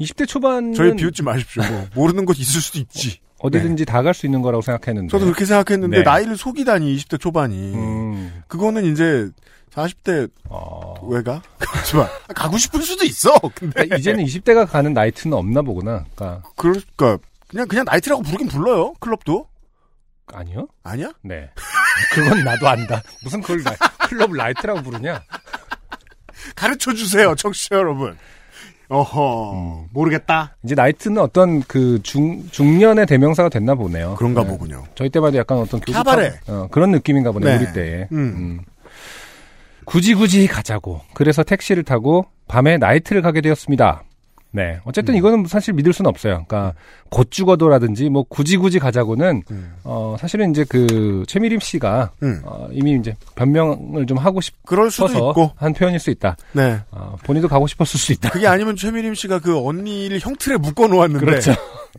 20대 0.00 0.26
초반은 0.26 0.74
저희 0.74 0.94
비웃지 0.94 1.22
마십시오. 1.22 1.62
뭐 1.64 1.86
모르는 1.94 2.24
것 2.24 2.38
있을 2.38 2.60
수도 2.60 2.78
있지. 2.78 3.20
어디든지 3.40 3.84
다갈 3.84 4.14
수 4.14 4.26
있는 4.26 4.42
거라고 4.42 4.62
생각했는데. 4.62 5.10
저도 5.10 5.24
그렇게 5.26 5.44
생각했는데 5.44 5.98
네. 5.98 6.02
나이를 6.02 6.36
속이다니 6.36 6.96
20대 6.96 7.20
초반이 7.20 7.74
음. 7.74 8.42
그거는 8.48 8.84
이제 8.84 9.28
40대 9.72 10.28
어. 10.48 10.94
왜 11.08 11.22
가? 11.22 11.40
가지마. 11.58 12.08
가고 12.34 12.58
싶을 12.58 12.82
수도 12.82 13.04
있어. 13.04 13.32
근데 13.54 13.84
이제는 13.96 14.24
20대가 14.24 14.66
가는 14.68 14.92
나이트는 14.92 15.36
없나 15.36 15.62
보구나. 15.62 16.04
그러니까 16.16 16.42
그러니까 16.56 17.18
그냥 17.48 17.68
그냥 17.68 17.84
나이트라고 17.84 18.22
부르긴 18.22 18.48
불러요. 18.48 18.94
클럽도. 19.00 19.46
아니요? 20.32 20.66
아니야? 20.82 21.10
네. 21.22 21.48
그건 22.12 22.44
나도 22.44 22.68
안다. 22.68 23.02
무슨 23.22 23.40
그걸 23.40 23.62
라- 23.62 23.76
클럽 24.08 24.32
나이트라고 24.32 24.82
부르냐? 24.82 25.22
가르쳐 26.54 26.92
주세요, 26.92 27.34
청취자 27.34 27.76
여러분. 27.76 28.16
어허, 28.88 29.52
음. 29.52 29.86
모르겠다. 29.92 30.56
이제 30.64 30.74
나이트는 30.74 31.18
어떤 31.18 31.62
그 31.62 32.00
중, 32.02 32.48
중년의 32.50 33.06
대명사가 33.06 33.48
됐나 33.48 33.74
보네요. 33.74 34.14
그런가 34.16 34.42
네. 34.42 34.48
보군요. 34.48 34.84
저희 34.94 35.10
때만 35.10 35.28
해도 35.28 35.38
약간 35.38 35.58
어떤 35.58 35.80
교집 35.80 35.94
카바레. 35.94 36.32
어, 36.48 36.68
그런 36.70 36.90
느낌인가 36.92 37.32
보네, 37.32 37.46
네. 37.46 37.64
우리 37.64 37.72
때. 37.72 38.08
음. 38.12 38.18
음. 38.18 38.60
굳이 39.84 40.14
굳이 40.14 40.46
가자고. 40.46 41.00
그래서 41.14 41.42
택시를 41.42 41.82
타고 41.82 42.26
밤에 42.46 42.78
나이트를 42.78 43.22
가게 43.22 43.40
되었습니다. 43.40 44.02
네. 44.50 44.80
어쨌든 44.84 45.14
음. 45.14 45.18
이거는 45.18 45.46
사실 45.46 45.74
믿을 45.74 45.92
수는 45.92 46.08
없어요. 46.08 46.44
그러니까 46.46 46.74
곧 47.10 47.30
죽어도라든지 47.30 48.08
뭐 48.08 48.24
굳이 48.28 48.56
굳이 48.56 48.78
가자고는 48.78 49.42
음. 49.50 49.74
어 49.84 50.16
사실은 50.18 50.50
이제 50.50 50.64
그 50.68 51.24
최미림 51.26 51.60
씨가 51.60 52.10
음. 52.22 52.40
어, 52.44 52.68
이미 52.72 52.94
이제 52.94 53.14
변명을 53.34 54.06
좀 54.06 54.16
하고 54.18 54.40
그럴 54.64 54.90
수도 54.90 55.08
싶어서 55.08 55.30
있고. 55.30 55.52
한 55.56 55.72
표현일 55.74 55.98
수 56.00 56.10
있다. 56.10 56.36
네. 56.52 56.80
어, 56.90 57.16
본인도 57.24 57.48
가고 57.48 57.66
싶었을 57.66 58.00
수 58.00 58.12
있다. 58.12 58.30
그게 58.30 58.46
아니면 58.46 58.76
최미림 58.76 59.14
씨가 59.14 59.40
그 59.40 59.58
언니를 59.58 60.18
형틀에 60.20 60.56
묶어 60.56 60.86
놓았는데. 60.88 61.24
그렇죠. 61.24 61.52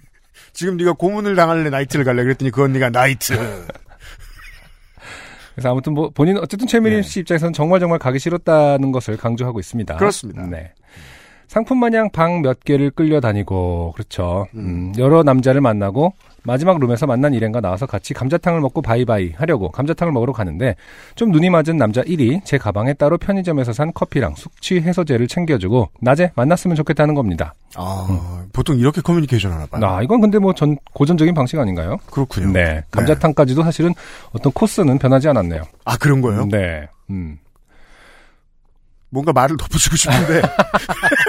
지금 0.53 0.77
네가 0.77 0.93
고문을 0.93 1.35
당할래 1.35 1.69
나이트를 1.69 2.03
갈래 2.03 2.23
그랬더니 2.23 2.51
그 2.51 2.63
언니가 2.63 2.89
나이트. 2.89 3.33
그래서 5.53 5.71
아무튼 5.71 5.93
뭐 5.93 6.09
본인 6.09 6.37
은 6.37 6.41
어쨌든 6.41 6.67
최미림 6.67 7.01
네. 7.01 7.07
씨 7.07 7.19
입장에서는 7.19 7.53
정말 7.53 7.79
정말 7.79 7.99
가기 7.99 8.17
싫었다는 8.17 8.91
것을 8.91 9.17
강조하고 9.17 9.59
있습니다. 9.59 9.97
그렇습니다. 9.97 10.47
네. 10.47 10.73
상품 11.49 11.79
마냥 11.79 12.09
방 12.11 12.41
몇 12.43 12.63
개를 12.63 12.91
끌려다니고 12.91 13.91
그렇죠. 13.93 14.47
음. 14.53 14.59
음, 14.59 14.93
여러 14.99 15.23
남자를 15.23 15.59
만나고 15.61 16.13
마지막 16.43 16.79
룸에서 16.79 17.05
만난 17.07 17.33
일행과 17.33 17.59
나와서 17.59 17.85
같이 17.85 18.13
감자탕을 18.13 18.61
먹고 18.61 18.81
바이바이 18.81 19.33
하려고 19.35 19.69
감자탕을 19.71 20.13
먹으러 20.13 20.31
가는데 20.31 20.75
좀 21.15 21.31
눈이 21.31 21.49
맞은 21.49 21.75
남자 21.77 22.01
1이 22.03 22.45
제 22.45 22.57
가방에 22.59 22.93
따로 22.93 23.17
편의점에서 23.17 23.73
산 23.73 23.91
커피랑 23.93 24.35
숙취 24.35 24.79
해소제를 24.79 25.27
챙겨주고 25.27 25.89
낮에 26.01 26.31
만났으면 26.35 26.75
좋겠다는 26.77 27.13
겁니다. 27.15 27.55
아, 27.75 28.43
보통 28.53 28.77
이렇게 28.77 29.01
커뮤니케이션 29.01 29.51
하나 29.51 29.65
봐요. 29.65 29.83
아 29.85 30.01
이건 30.03 30.21
근데 30.21 30.37
뭐 30.39 30.53
전 30.53 30.77
고전적인 30.93 31.33
방식 31.33 31.57
아닌가요? 31.59 31.97
그렇군요. 32.11 32.51
네. 32.53 32.83
감자탕까지도 32.91 33.63
사실은 33.63 33.93
어떤 34.31 34.53
코스는 34.53 34.97
변하지 34.99 35.27
않았네요. 35.29 35.63
아, 35.83 35.97
그런 35.97 36.21
거예요? 36.21 36.45
네. 36.45 36.87
음. 37.09 37.37
뭔가 39.11 39.33
말을 39.33 39.57
덧붙이고 39.57 39.95
싶은데. 39.95 40.41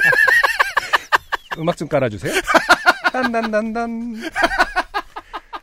음악 1.59 1.77
좀 1.77 1.89
깔아주세요. 1.89 2.33
딴딴딴딴. 3.13 4.17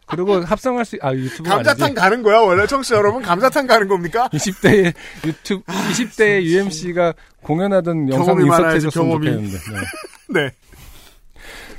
그리고 0.08 0.40
합성할 0.42 0.86
수, 0.86 0.98
아, 1.02 1.14
유튜브 1.14 1.50
감자탕 1.50 1.88
아니지. 1.88 2.00
가는 2.00 2.24
거야, 2.24 2.40
원래 2.40 2.66
청취자 2.66 2.96
여러분? 2.96 3.22
감자탕 3.22 3.68
가는 3.68 3.88
겁니까? 3.90 4.30
20대의 4.32 4.94
유튜브, 5.26 5.64
20대의 5.66 6.44
UMC가 6.44 7.14
공연하던 7.44 8.10
영상 8.10 8.26
경험이 8.38 8.44
인서트 8.46 8.62
많아야지, 8.62 8.86
해줬으면 8.88 9.08
경험이. 9.08 9.26
좋겠는데. 9.26 9.58
네. 10.30 10.40
네. 10.42 10.52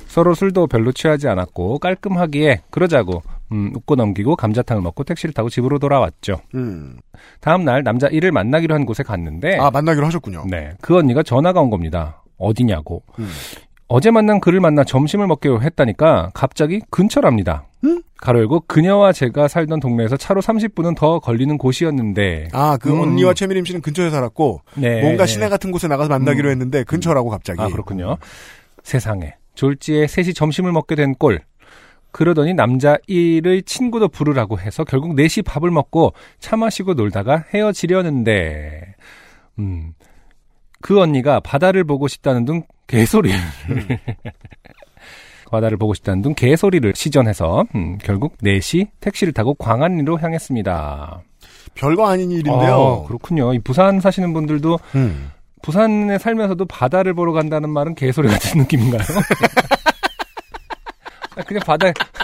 서로 0.07 0.33
술도 0.35 0.67
별로 0.67 0.91
취하지 0.91 1.27
않았고 1.27 1.79
깔끔하기에 1.79 2.63
그러자고 2.71 3.21
음, 3.51 3.71
웃고 3.75 3.95
넘기고 3.95 4.35
감자탕을 4.35 4.81
먹고 4.81 5.03
택시를 5.03 5.33
타고 5.33 5.49
집으로 5.49 5.77
돌아왔죠. 5.79 6.41
음. 6.55 6.97
다음 7.41 7.63
날 7.63 7.83
남자 7.83 8.07
1을 8.09 8.31
만나기로 8.31 8.73
한 8.73 8.85
곳에 8.85 9.03
갔는데 9.03 9.57
아, 9.57 9.69
만나기로 9.71 10.05
하셨군요. 10.05 10.45
네, 10.49 10.73
그 10.81 10.97
언니가 10.97 11.21
전화가 11.23 11.61
온 11.61 11.69
겁니다. 11.69 12.23
어디냐고. 12.37 13.03
음. 13.19 13.29
어제 13.89 14.11
만난 14.11 14.39
그를 14.39 14.59
만나 14.59 14.83
점심을 14.83 15.25
먹기로 15.25 15.63
했다니까 15.63 16.29
갑자기 16.35 16.79
근처랍니다. 16.91 17.65
음? 17.83 18.03
가로 18.17 18.39
열고 18.39 18.65
그녀와 18.67 19.11
제가 19.13 19.47
살던 19.47 19.79
동네에서 19.79 20.15
차로 20.15 20.41
30분은 20.41 20.95
더 20.95 21.19
걸리는 21.19 21.57
곳이었는데 21.57 22.49
아, 22.53 22.77
그 22.77 22.93
음. 22.93 23.01
언니와 23.01 23.33
최미림 23.33 23.65
씨는 23.65 23.81
근처에 23.81 24.11
살았고, 24.11 24.61
네, 24.75 25.01
뭔가 25.01 25.25
네. 25.25 25.33
시내 25.33 25.49
같은 25.49 25.71
곳에 25.71 25.87
나가서 25.87 26.09
만나기로 26.09 26.49
음. 26.49 26.51
했는데, 26.51 26.83
근처라고 26.83 27.29
갑자기. 27.29 27.61
아 27.61 27.67
그렇군요. 27.67 28.17
세상에 28.83 29.35
졸지에 29.55 30.05
셋이 30.05 30.33
점심을 30.35 30.71
먹게 30.71 30.93
된 30.95 31.15
꼴. 31.15 31.41
그러더니 32.11 32.53
남자 32.53 32.97
1의 33.09 33.65
친구도 33.65 34.09
부르라고 34.09 34.59
해서 34.59 34.83
결국 34.83 35.15
넷이 35.15 35.43
밥을 35.43 35.71
먹고 35.71 36.13
차 36.39 36.55
마시고 36.57 36.93
놀다가 36.93 37.43
헤어지려는데 37.53 38.95
음. 39.59 39.93
그 40.81 40.99
언니가 40.99 41.39
바다를 41.39 41.83
보고 41.83 42.07
싶다는 42.07 42.45
둥 42.45 42.63
개소리를 42.89 43.39
바다를 45.49 45.77
보고 45.77 45.93
싶다는 45.93 46.21
둥 46.21 46.35
개소리를 46.35 46.93
시전해서 46.95 47.63
음, 47.75 47.97
결국 47.99 48.35
넷이 48.41 48.87
택시를 48.99 49.33
타고 49.33 49.53
광안리로 49.55 50.19
향했습니다. 50.19 51.21
별거 51.75 52.07
아닌 52.07 52.31
일인데요. 52.31 52.75
어, 52.75 53.07
그렇군요. 53.07 53.53
이 53.53 53.59
부산 53.59 53.99
사시는 53.99 54.33
분들도 54.33 54.77
음. 54.95 55.31
부산에 55.61 56.17
살면서도 56.17 56.65
바다를 56.65 57.13
보러 57.13 57.31
간다는 57.31 57.69
말은 57.69 57.95
개소리 57.95 58.27
같은 58.27 58.59
느낌인가요? 58.61 59.01
아, 61.35 61.41
그냥 61.47 61.61
바다 61.65 61.91
부 61.91 62.18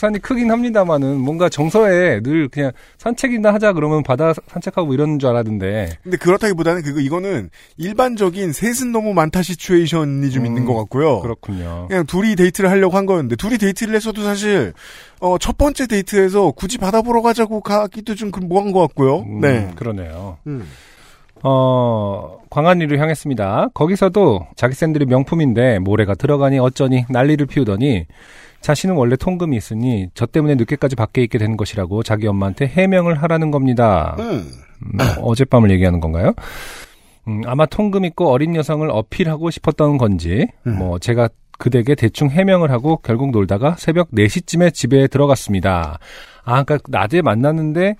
산이 0.00 0.18
크긴 0.20 0.50
합니다만은 0.50 1.20
뭔가 1.20 1.50
정서에 1.50 2.22
늘 2.22 2.48
그냥 2.48 2.72
산책이나 2.96 3.52
하자 3.52 3.74
그러면 3.74 4.02
바다 4.02 4.32
산책하고 4.46 4.94
이러는 4.94 5.18
줄 5.18 5.28
알았는데 5.28 5.90
근데 6.02 6.16
그렇다기보다는 6.16 6.82
그거 6.82 7.00
이거는 7.00 7.50
일반적인 7.76 8.54
셋은 8.54 8.92
너무 8.92 9.12
많다 9.12 9.42
시츄에이션이 9.42 10.30
좀 10.30 10.44
음, 10.44 10.46
있는 10.46 10.64
것 10.64 10.74
같고요. 10.74 11.20
그렇군요. 11.20 11.84
그냥 11.88 12.06
둘이 12.06 12.34
데이트를 12.34 12.70
하려고 12.70 12.96
한 12.96 13.04
거였는데 13.04 13.36
둘이 13.36 13.58
데이트를 13.58 13.94
했어도 13.94 14.22
사실 14.22 14.72
어, 15.20 15.36
첫 15.36 15.58
번째 15.58 15.86
데이트에서 15.86 16.52
굳이 16.52 16.78
바다 16.78 17.02
보러 17.02 17.20
가자고 17.20 17.60
가기도 17.60 18.14
좀그 18.14 18.40
뭐한 18.40 18.72
것 18.72 18.80
같고요. 18.80 19.18
음, 19.18 19.40
네. 19.42 19.70
그러네요. 19.76 20.38
음. 20.46 20.66
어, 21.42 22.38
광안리로 22.48 22.96
향했습니다. 22.96 23.68
거기서도 23.74 24.46
자기 24.56 24.74
샌들이 24.74 25.04
명품인데 25.04 25.78
모래가 25.78 26.14
들어가니 26.14 26.58
어쩌니 26.58 27.04
난리를 27.10 27.44
피우더니 27.46 28.06
자신은 28.60 28.94
원래 28.94 29.16
통금이 29.16 29.56
있으니 29.56 30.08
저 30.14 30.26
때문에 30.26 30.54
늦게까지 30.56 30.96
밖에 30.96 31.22
있게 31.22 31.38
된 31.38 31.56
것이라고 31.56 32.02
자기 32.02 32.26
엄마한테 32.26 32.66
해명을 32.66 33.22
하라는 33.22 33.50
겁니다. 33.50 34.16
음. 34.18 34.46
음, 34.82 34.98
어젯밤을 35.18 35.70
얘기하는 35.72 36.00
건가요? 36.00 36.32
음, 37.28 37.42
아마 37.46 37.66
통금 37.66 38.04
있고 38.06 38.30
어린 38.30 38.56
여성을 38.56 38.88
어필하고 38.90 39.50
싶었던 39.50 39.98
건지, 39.98 40.46
음. 40.66 40.76
뭐, 40.78 40.98
제가 40.98 41.28
그대에게 41.58 41.94
대충 41.94 42.30
해명을 42.30 42.70
하고 42.70 42.96
결국 42.96 43.30
놀다가 43.30 43.76
새벽 43.78 44.10
4시쯤에 44.12 44.72
집에 44.72 45.06
들어갔습니다. 45.06 45.98
아, 46.44 46.62
그니까 46.62 46.82
낮에 46.88 47.20
만났는데 47.20 47.96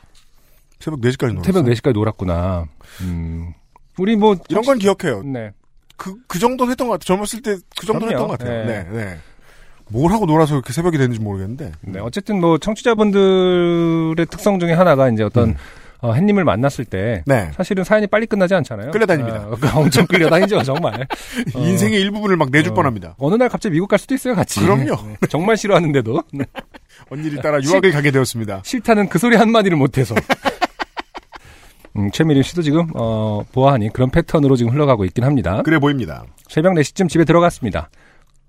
새벽 0.79 1.01
4시까지 1.03 1.35
놀았어요. 1.35 1.43
새벽 1.43 1.65
4시까지 1.67 1.93
놀았구나. 1.93 2.65
음. 3.03 3.53
우리 3.99 4.17
뭐, 4.17 4.35
이런 4.49 4.65
건 4.65 4.79
기억해요. 4.79 5.23
네. 5.23 5.51
그, 5.97 6.15
그 6.27 6.39
정도는 6.39 6.71
했던 6.71 6.89
것 6.89 6.95
같아요. 6.95 7.05
젊었을 7.17 7.43
때 7.43 7.57
그 7.79 7.85
정도는 7.87 8.17
그럼요. 8.17 8.25
했던 8.25 8.29
것 8.29 8.39
같아요. 8.39 8.67
네, 8.67 8.85
네. 8.91 9.05
네. 9.05 9.19
뭘 9.91 10.13
하고 10.13 10.27
놀아서 10.27 10.55
이렇게 10.55 10.73
새벽이 10.73 10.99
됐는지 10.99 11.21
모르겠는데. 11.21 11.73
네, 11.83 11.99
어쨌든 12.01 12.41
뭐, 12.41 12.59
청취자분들의 12.59 14.27
특성 14.27 14.59
중에 14.59 14.73
하나가 14.73 15.09
이제 15.09 15.23
어떤, 15.23 15.51
음. 15.51 15.57
어, 16.03 16.13
햇님을 16.13 16.45
만났을 16.45 16.85
때, 16.85 17.23
네. 17.27 17.51
사실은 17.55 17.85
사연이 17.85 18.07
빨리 18.07 18.27
끝나지 18.27 18.55
않잖아요. 18.55 18.91
끌려다닙니다. 18.91 19.47
어, 19.49 19.57
엄청 19.75 20.07
끌려다니죠, 20.07 20.63
정말. 20.63 21.07
어. 21.55 21.61
인생의 21.61 22.01
일부분을 22.01 22.37
막 22.37 22.51
내줄 22.51 22.73
어. 22.73 22.75
뻔합니다. 22.75 23.17
어느 23.19 23.35
날 23.35 23.49
갑자기 23.49 23.75
미국 23.75 23.89
갈 23.89 23.99
수도 23.99 24.15
있어요, 24.15 24.35
같이. 24.35 24.61
그럼요. 24.61 24.97
네, 25.21 25.27
정말 25.29 25.57
싫어하는데도. 25.57 26.23
네. 26.33 26.45
언니를 27.11 27.43
따라 27.43 27.61
유학을 27.63 27.93
가게 27.93 28.11
되었습니다. 28.11 28.63
싫다는 28.65 29.09
그 29.09 29.19
소리 29.19 29.37
한마디를 29.37 29.77
못해서. 29.77 30.15
음, 31.97 32.11
최미림 32.13 32.45
씨도 32.45 32.63
지금, 32.63 32.87
어, 32.95 33.43
보아하니 33.53 33.93
그런 33.93 34.11
패턴으로 34.11 34.55
지금 34.57 34.73
흘러가고 34.73 35.05
있긴 35.07 35.25
합니다. 35.25 35.61
그래 35.65 35.79
보입니다. 35.79 36.25
새벽 36.49 36.75
4시쯤 36.75 37.09
집에 37.09 37.25
들어갔습니다. 37.25 37.91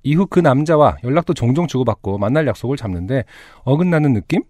이후 0.03 0.25
그 0.27 0.39
남자와 0.39 0.97
연락도 1.03 1.33
종종 1.33 1.67
주고받고 1.67 2.17
만날 2.17 2.47
약속을 2.47 2.77
잡는데 2.77 3.23
어긋나는 3.63 4.13
느낌? 4.13 4.43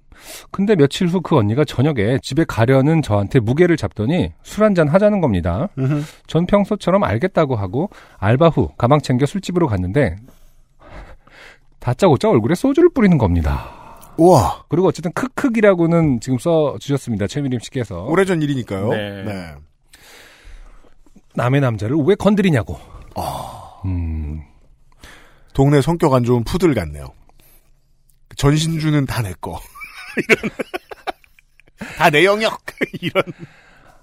근데 0.52 0.76
며칠 0.76 1.08
후 1.08 1.22
그 1.22 1.36
언니가 1.38 1.64
저녁에 1.66 2.20
집에 2.22 2.44
가려는 2.48 3.02
저한테 3.02 3.40
무게를 3.40 3.76
잡더니 3.78 4.32
술 4.44 4.64
한잔 4.64 4.88
하자는 4.88 5.20
겁니다. 5.22 5.68
음흠. 5.78 6.04
전 6.28 6.46
평소처럼 6.46 7.04
알겠다고 7.04 7.56
하고 7.56 7.90
알바 8.18 8.50
후 8.50 8.70
가방 8.78 9.00
챙겨 9.02 9.26
술집으로 9.26 9.68
갔는데 9.68 10.16
다짜고짜 11.80 12.30
얼굴에 12.30 12.56
소주를 12.56 12.90
뿌리는 12.94 13.18
겁니다. 13.18 13.82
우와. 14.18 14.66
그리고 14.70 14.88
어쨌든 14.88 15.12
크크이라고는 15.14 16.20
지금 16.20 16.38
써 16.38 16.76
주셨습니다. 16.80 17.26
최미림 17.28 17.60
씨께서 17.60 18.04
오래전 18.04 18.42
일이니까요. 18.42 18.90
네. 18.90 19.24
네. 19.24 19.56
남의 21.36 21.62
남자를 21.62 21.96
왜 22.06 22.14
건드리냐고. 22.16 22.78
아. 23.16 23.82
음, 23.86 24.42
동네 25.54 25.82
성격 25.82 26.14
안 26.14 26.24
좋은 26.24 26.44
푸들 26.44 26.74
같네요. 26.74 27.08
전신주는 28.38 29.06
다 29.06 29.22
내 29.22 29.34
거. 29.40 29.60
이런. 30.30 30.52
다 31.98 32.10
내 32.10 32.26
영역. 32.26 32.60
이런. 33.02 33.24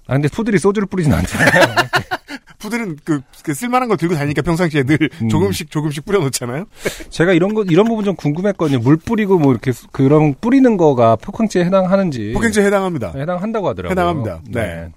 아 0.07 0.13
근데 0.13 0.27
푸들이 0.27 0.57
소주를 0.59 0.87
뿌리진 0.87 1.13
않잖아요. 1.13 1.75
푸들은 2.59 2.97
그, 3.05 3.21
그 3.43 3.53
쓸만한 3.53 3.87
걸 3.87 3.97
들고 3.97 4.15
다니니까 4.15 4.41
평상시에 4.41 4.83
늘 4.83 4.97
음. 5.21 5.29
조금씩 5.29 5.71
조금씩 5.71 6.03
뿌려놓잖아요. 6.05 6.65
제가 7.09 7.31
이런 7.33 7.53
거 7.53 7.63
이런 7.63 7.87
부분 7.87 8.03
좀 8.03 8.15
궁금했거든요. 8.15 8.79
물 8.79 8.97
뿌리고 8.97 9.39
뭐 9.39 9.51
이렇게 9.53 9.71
수- 9.71 9.87
그런 9.87 10.33
뿌리는 10.41 10.75
거가 10.77 11.15
폭행죄에 11.15 11.63
해당하는지 11.63 12.33
폭행죄 12.33 12.61
해당합니다. 12.65 13.13
해당한다고 13.15 13.69
하더라고요. 13.69 13.91
해당합니다. 13.91 14.41
네. 14.49 14.89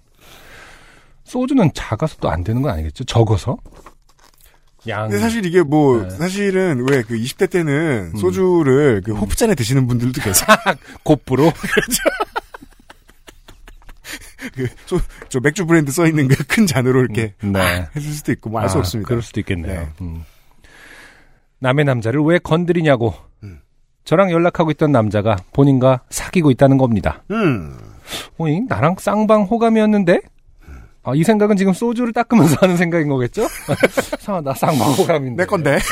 소주는 1.25 1.71
작아서 1.75 2.17
또 2.17 2.29
안 2.31 2.43
되는 2.43 2.63
건 2.63 2.73
아니겠죠? 2.73 3.05
적어서 3.05 3.57
양. 4.89 5.09
근데 5.09 5.19
사실 5.21 5.45
이게 5.47 5.63
뭐 5.63 6.03
네. 6.03 6.11
사실은 6.11 6.85
왜 6.91 7.03
그 7.03 7.15
20대 7.15 7.49
때는 7.51 8.13
음. 8.15 8.17
소주를 8.19 9.03
그 9.05 9.13
호프잔에 9.15 9.55
드시는 9.55 9.87
분들도 9.87 10.21
계세요. 10.23 10.47
곱부로 11.05 11.53
그 14.55 14.67
소, 14.87 14.99
저 15.29 15.41
맥주 15.41 15.67
브랜드 15.67 15.93
써 15.93 16.07
있는 16.07 16.29
그 16.29 16.35
큰 16.47 16.67
잔으로 16.67 17.01
이렇게 17.01 17.35
네. 17.43 17.89
했을 17.95 18.13
수도 18.13 18.33
있고 18.33 18.51
뭐 18.51 18.61
알수 18.61 18.77
아, 18.77 18.81
없습니다. 18.81 19.09
그럴 19.09 19.23
수도 19.23 19.41
있겠네요. 19.41 19.81
네. 19.83 19.89
음. 20.01 20.25
남의 21.61 21.85
남자를 21.85 22.21
왜 22.23 22.39
건드리냐고. 22.39 23.15
음. 23.45 23.61
저랑 24.05 24.33
연락하고 24.33 24.71
있던 24.73 24.91
남자가 24.91 25.37
본인과 25.53 26.01
사귀고 26.11 26.51
있다는 26.51 26.77
겁니다. 26.77 27.23
음. 27.31 27.79
어이, 28.39 28.61
나랑 28.69 28.97
쌍방 28.99 29.43
호감이었는데? 29.45 30.21
아, 31.05 31.13
이 31.15 31.25
생각은 31.25 31.57
지금 31.57 31.73
소주를 31.73 32.13
닦으면서 32.13 32.57
하는 32.61 32.77
생각인 32.77 33.09
거겠죠? 33.09 33.47
나 34.45 34.55
쌍방 34.55 34.93
호감인데. 34.93 35.43
내 35.43 35.47
건데. 35.47 35.79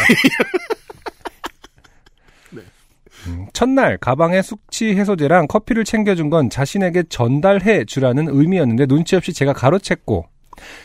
음, 3.27 3.47
첫날 3.53 3.99
가방에 3.99 4.41
숙취 4.41 4.97
해소제랑 4.97 5.47
커피를 5.47 5.85
챙겨준 5.85 6.31
건 6.31 6.49
자신에게 6.49 7.05
전달해 7.11 7.85
주라는 7.85 8.29
의미였는데 8.31 8.87
눈치 8.87 9.15
없이 9.15 9.35
제가 9.35 9.53
가로챘고 9.53 10.25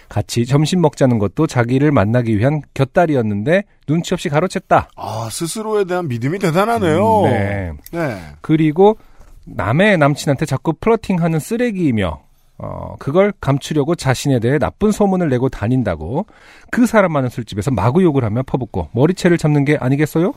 같이 0.10 0.46
점심 0.46 0.82
먹자는 0.82 1.18
것도 1.20 1.48
자기를 1.48 1.92
만나기 1.92 2.38
위한 2.38 2.62
곁다리였는데 2.74 3.64
눈치 3.88 4.14
없이 4.14 4.30
가로챘다. 4.30 4.88
아 4.96 5.30
스스로에 5.32 5.86
대한 5.86 6.08
믿음이 6.08 6.40
대단하네요. 6.40 7.22
네. 7.24 7.72
네. 7.92 8.22
그리고 8.42 8.98
남의 9.46 9.98
남친한테 9.98 10.46
자꾸 10.46 10.74
플러팅하는 10.74 11.40
쓰레기이며 11.40 12.25
어, 12.58 12.96
그걸 13.00 13.34
감추려고 13.42 13.96
자신에 13.96 14.40
대해 14.40 14.58
나쁜 14.58 14.92
소문을 14.92 15.30
내고 15.30 15.50
다닌다고 15.50 16.26
그 16.72 16.86
사람 16.86 17.12
많은 17.12 17.30
술집에서 17.30 17.72
마구 17.72 18.02
욕을 18.02 18.24
하며 18.24 18.44
퍼붓고 18.44 18.90
머리채를 18.94 19.38
잡는 19.38 19.66
게 19.66 19.78
아니겠어요? 19.80 20.34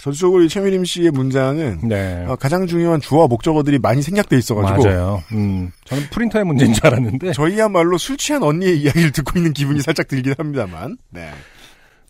전적으로 0.00 0.44
이 0.44 0.48
최미림 0.48 0.84
씨의 0.84 1.10
문장은 1.10 1.80
네. 1.88 2.24
어, 2.28 2.36
가장 2.36 2.66
중요한 2.66 3.00
주어 3.00 3.26
목적어들이 3.26 3.78
많이 3.78 4.00
생략돼 4.00 4.38
있어가지고 4.38 4.84
맞아요. 4.84 5.22
음, 5.32 5.72
저는 5.84 6.04
프린터의 6.10 6.44
문제인 6.44 6.72
줄 6.72 6.86
알았는데 6.86 7.32
저희야말로 7.32 7.98
술 7.98 8.16
취한 8.16 8.42
언니의 8.42 8.80
이야기를 8.80 9.10
듣고 9.12 9.38
있는 9.38 9.52
기분이 9.52 9.82
살짝 9.82 10.08
들긴 10.08 10.34
합니다만. 10.38 10.96
네. 11.10 11.30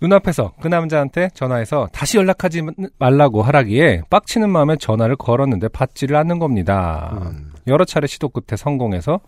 눈앞에서 0.00 0.52
그 0.60 0.68
남자한테 0.68 1.30
전화해서 1.34 1.88
다시 1.92 2.16
연락하지 2.16 2.62
말라고 2.98 3.42
하라기에 3.42 4.02
빡치는 4.08 4.48
마음에 4.48 4.76
전화를 4.76 5.16
걸었는데 5.16 5.68
받지를 5.68 6.16
않는 6.16 6.38
겁니다. 6.38 7.18
음. 7.22 7.52
여러 7.66 7.84
차례 7.84 8.06
시도 8.06 8.28
끝에 8.28 8.56
성공해서 8.56 9.20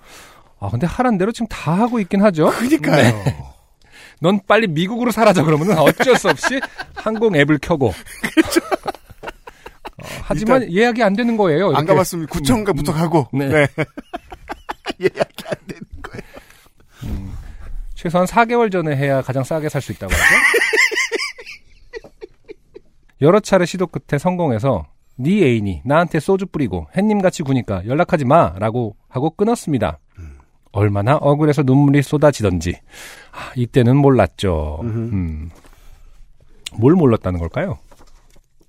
아 0.59 0.69
근데 0.71 0.87
하란 0.87 1.19
대로 1.19 1.33
지금 1.33 1.47
다 1.49 1.73
하고 1.73 2.01
있긴 2.01 2.23
하죠. 2.23 2.51
그니까요. 2.51 3.03
네. 3.03 3.37
넌 4.21 4.41
빨리 4.47 4.69
미국으로 4.69 5.11
사라져 5.11 5.45
그러면은 5.45 5.77
어쩔 5.79 6.17
수 6.17 6.31
없이 6.31 6.61
항공 6.95 7.35
앱을 7.37 7.59
켜고. 7.61 7.89
어, 7.89 7.93
하지만 10.23 10.73
예약이 10.73 11.03
안 11.03 11.15
되는 11.15 11.37
거예요. 11.37 11.67
안 11.67 11.71
이렇게. 11.73 11.87
가봤으면 11.87 12.27
구청가부터 12.29 12.93
가고. 12.93 13.29
네. 13.33 13.49
네. 13.49 13.67
예약이 15.01 15.45
안 15.47 15.55
되는 15.67 15.83
거예요. 16.03 17.32
최소한 18.03 18.27
4개월 18.27 18.73
전에 18.73 18.97
해야 18.97 19.23
가장 19.23 19.45
싸게 19.45 19.69
살 19.69 19.81
수 19.81 19.93
있다고 19.93 20.13
하죠. 20.13 20.25
여러 23.21 23.39
차례 23.39 23.65
시도 23.65 23.87
끝에 23.87 24.19
성공해서 24.19 24.87
네 25.17 25.45
애인이 25.45 25.83
나한테 25.85 26.19
소주 26.19 26.47
뿌리고 26.47 26.89
햇님같이 26.97 27.45
구니까 27.45 27.87
연락하지 27.87 28.25
마라고 28.25 28.97
하고 29.09 29.31
끊었습니다. 29.31 30.01
얼마나 30.73 31.17
억울해서 31.17 31.63
눈물이 31.63 32.03
쏟아지던지 32.03 32.81
아, 33.31 33.53
이때는 33.55 33.95
몰랐죠. 33.97 34.81
음. 34.83 35.51
뭘 36.79 36.95
몰랐다는 36.95 37.39
걸까요? 37.39 37.79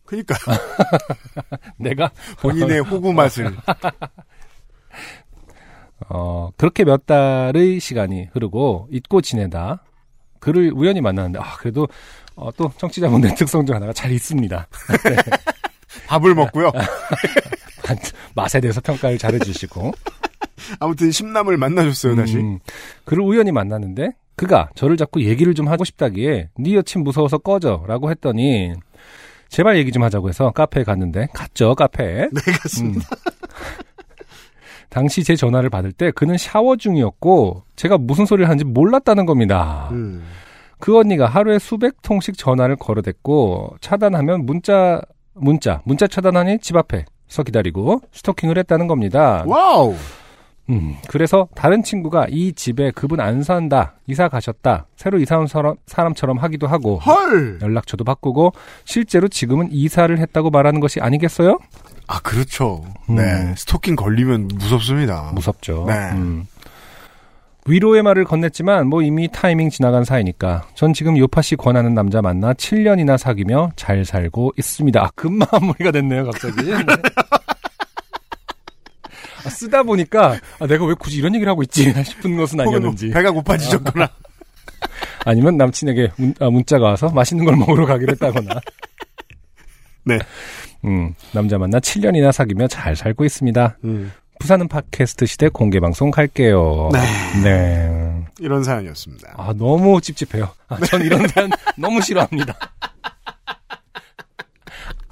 그니까 0.05 0.35
내가 1.79 2.11
본인의 2.41 2.81
호구 2.81 3.13
맛을. 3.13 3.55
어, 6.09 6.49
그렇게 6.57 6.83
몇 6.83 7.05
달의 7.05 7.79
시간이 7.79 8.29
흐르고 8.33 8.87
잊고 8.91 9.21
지내다 9.21 9.83
그를 10.39 10.71
우연히 10.75 11.01
만났는데 11.01 11.39
아 11.39 11.55
그래도 11.57 11.87
어, 12.35 12.49
또 12.57 12.71
청취자분들 12.77 13.35
특성 13.35 13.65
중 13.65 13.75
하나가 13.75 13.93
잘 13.93 14.11
있습니다. 14.11 14.67
밥을 16.07 16.35
먹고요. 16.35 16.71
맛에 18.35 18.59
대해서 18.59 18.81
평가를 18.81 19.17
잘해주시고 19.17 19.91
아무튼 20.79 21.11
심남을 21.11 21.57
만나줬어요 21.57 22.15
다시. 22.15 22.37
음, 22.37 22.59
그를 23.05 23.23
우연히 23.23 23.51
만났는데 23.51 24.11
그가 24.35 24.69
저를 24.75 24.97
자꾸 24.97 25.23
얘기를 25.23 25.53
좀 25.53 25.67
하고 25.67 25.83
싶다기에 25.83 26.49
네 26.57 26.73
여친 26.73 27.03
무서워서 27.03 27.37
꺼져라고 27.37 28.09
했더니 28.09 28.73
제발 29.49 29.77
얘기 29.77 29.91
좀 29.91 30.03
하자고 30.03 30.29
해서 30.29 30.49
카페에 30.51 30.83
갔는데 30.83 31.27
갔죠 31.33 31.75
카페에 31.75 32.29
네 32.31 32.51
갔습니다. 32.59 33.07
당시 34.93 35.23
제 35.23 35.35
전화를 35.35 35.71
받을 35.71 35.91
때 35.91 36.11
그는 36.11 36.37
샤워 36.37 36.75
중이었고 36.75 37.63
제가 37.75 37.97
무슨 37.97 38.27
소리를 38.27 38.47
하는지 38.47 38.63
몰랐다는 38.63 39.25
겁니다. 39.25 39.89
음. 39.91 40.23
그 40.77 40.95
언니가 40.99 41.25
하루에 41.25 41.57
수백 41.57 41.99
통씩 42.03 42.37
전화를 42.37 42.75
걸어댔고 42.75 43.77
차단하면 43.81 44.45
문자 44.45 45.01
문자 45.33 45.81
문자 45.83 46.05
차단하니 46.05 46.59
집 46.59 46.77
앞에 46.77 47.05
서 47.27 47.41
기다리고 47.41 48.01
스토킹을 48.11 48.59
했다는 48.59 48.85
겁니다. 48.85 49.43
와우. 49.47 49.95
음, 50.69 50.95
그래서 51.09 51.47
다른 51.55 51.83
친구가 51.83 52.27
이 52.29 52.53
집에 52.53 52.91
그분 52.91 53.19
안 53.19 53.43
산다, 53.43 53.95
이사 54.07 54.29
가셨다, 54.29 54.85
새로 54.95 55.19
이사 55.19 55.37
온 55.37 55.47
사람, 55.47 55.75
사람처럼 55.87 56.37
하기도 56.37 56.67
하고 56.67 56.99
헐. 56.99 57.59
연락처도 57.61 58.03
바꾸고 58.03 58.53
실제로 58.85 59.27
지금은 59.27 59.69
이사를 59.71 60.17
했다고 60.17 60.49
말하는 60.51 60.79
것이 60.79 61.01
아니겠어요? 61.01 61.59
아 62.07 62.19
그렇죠. 62.21 62.83
음. 63.09 63.15
네. 63.15 63.53
스토킹 63.57 63.95
걸리면 63.95 64.49
무섭습니다. 64.55 65.31
무섭죠. 65.33 65.85
네. 65.87 65.93
음. 66.13 66.45
위로의 67.65 68.03
말을 68.03 68.25
건넸지만 68.25 68.83
뭐 68.83 69.01
이미 69.01 69.29
타이밍 69.31 69.69
지나간 69.69 70.03
사이니까 70.03 70.67
전 70.75 70.93
지금 70.93 71.17
요파 71.17 71.41
씨 71.41 71.55
권하는 71.55 71.93
남자 71.93 72.21
만나 72.21 72.53
7년이나 72.53 73.17
사귀며 73.17 73.71
잘 73.77 74.03
살고 74.03 74.53
있습니다. 74.57 75.01
아, 75.01 75.09
금마무리가 75.15 75.91
됐네요, 75.91 76.25
갑자기. 76.25 76.55
네. 79.43 79.47
아, 79.47 79.49
쓰다 79.49 79.83
보니까 79.83 80.39
아, 80.59 80.67
내가 80.67 80.85
왜 80.85 80.93
굳이 80.97 81.17
이런 81.17 81.33
얘기를 81.35 81.49
하고 81.49 81.63
있지 81.63 81.93
싶은 82.03 82.37
것은 82.37 82.57
뭐 82.57 82.67
아니었는지. 82.67 83.09
배가 83.09 83.31
고파지셨구나. 83.31 84.09
아니면 85.25 85.57
남친에게 85.57 86.11
문, 86.17 86.33
아, 86.39 86.49
문자가 86.49 86.85
와서 86.85 87.09
맛있는 87.09 87.45
걸 87.45 87.55
먹으러 87.55 87.85
가기로 87.85 88.11
했다거나. 88.13 88.59
네. 90.05 90.19
음, 90.85 91.13
남자 91.31 91.57
만나 91.57 91.79
7년이나 91.79 92.31
사귀며 92.31 92.67
잘 92.67 92.95
살고 92.95 93.23
있습니다. 93.23 93.77
음. 93.85 94.11
부산은 94.39 94.67
팟캐스트 94.67 95.25
시대 95.25 95.47
공개 95.47 95.79
방송 95.79 96.11
갈게요. 96.11 96.89
네. 97.43 98.25
이런 98.39 98.63
사연이었습니다. 98.63 99.35
아, 99.37 99.53
너무 99.57 100.01
찝찝해요. 100.01 100.49
아, 100.67 100.77
전 100.85 101.01
이런 101.01 101.25
사연 101.29 101.49
너무 101.77 102.01
싫어합니다. 102.01 102.53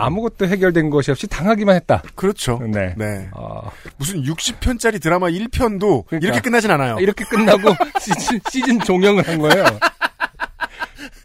아무것도 0.06 0.48
해결된 0.48 0.90
것이 0.90 1.12
없이 1.12 1.28
당하기만 1.28 1.76
했다. 1.76 2.02
그렇죠. 2.16 2.60
네. 2.64 2.94
네. 2.98 3.30
아, 3.34 3.62
무슨 3.98 4.24
60편짜리 4.24 5.02
드라마 5.02 5.28
1편도 5.28 6.06
그러니까. 6.08 6.18
이렇게 6.28 6.42
끝나진 6.42 6.72
않아요. 6.72 6.98
이렇게 7.00 7.24
끝나고 7.26 7.76
시즌, 8.02 8.40
시즌 8.50 8.80
종영을 8.80 9.28
한 9.28 9.38
거예요. 9.40 9.66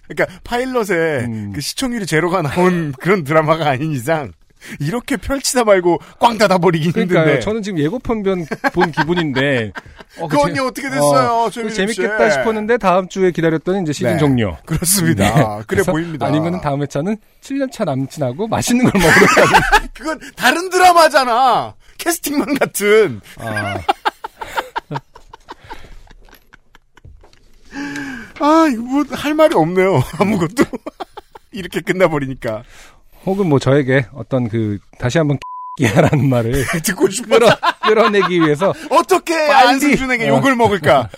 그러니까 0.08 0.38
파일럿에 0.44 1.24
음. 1.24 1.52
그 1.52 1.60
시청률이 1.60 2.06
제로가 2.06 2.42
나온 2.42 2.92
그런 2.92 3.24
드라마가 3.24 3.70
아닌 3.70 3.92
이상 3.92 4.32
이렇게 4.80 5.16
펼치다 5.16 5.64
말고 5.64 5.98
꽝 6.18 6.38
닫아버리긴 6.38 6.92
그러니까요. 6.92 7.20
힘든데. 7.20 7.40
저는 7.40 7.62
지금 7.62 7.78
예고편 7.78 8.22
본, 8.22 8.46
본 8.72 8.90
기분인데. 8.92 9.72
어, 10.18 10.28
그 10.28 10.36
재- 10.36 10.42
언니 10.42 10.58
어떻게 10.60 10.88
됐어요? 10.88 11.28
어. 11.46 11.50
재밌겠다 11.50 12.30
싶었는데 12.30 12.78
다음 12.78 13.08
주에 13.08 13.30
기다렸더니 13.30 13.82
이제 13.82 13.92
시즌 13.92 14.12
네. 14.12 14.18
종료. 14.18 14.56
그렇습니다. 14.66 15.24
네. 15.24 15.42
그래 15.42 15.64
그래서 15.66 15.92
보입니다. 15.92 16.26
아니면 16.26 16.60
다음 16.60 16.82
회차는 16.82 17.16
7년차 17.42 17.84
남친하고 17.84 18.48
맛있는 18.48 18.90
걸 18.90 19.00
먹으러 19.00 19.26
가는. 19.26 19.88
그건 19.94 20.20
다른 20.36 20.68
드라마잖아. 20.70 21.74
캐스팅만 21.98 22.54
같은. 22.58 23.20
아, 23.38 23.78
아, 28.38 28.68
이거 28.72 28.82
뭐 28.82 29.04
할 29.10 29.34
말이 29.34 29.54
없네요. 29.54 30.02
아무것도. 30.18 30.64
이렇게 31.52 31.80
끝나버리니까. 31.80 32.62
혹은 33.26 33.48
뭐 33.48 33.58
저에게 33.58 34.06
어떤 34.14 34.48
그, 34.48 34.78
다시 34.98 35.18
한번 35.18 35.38
끼야라는 35.78 36.28
말을 36.30 36.64
듣고 36.82 37.10
싶어. 37.10 37.38
끌어, 37.38 37.48
끌어 37.82 38.08
내기 38.08 38.40
위해서 38.40 38.72
어떻게 38.90 39.34
빨리. 39.34 39.68
안승준에게 39.68 40.30
어. 40.30 40.36
욕을 40.36 40.56
먹을까? 40.56 41.10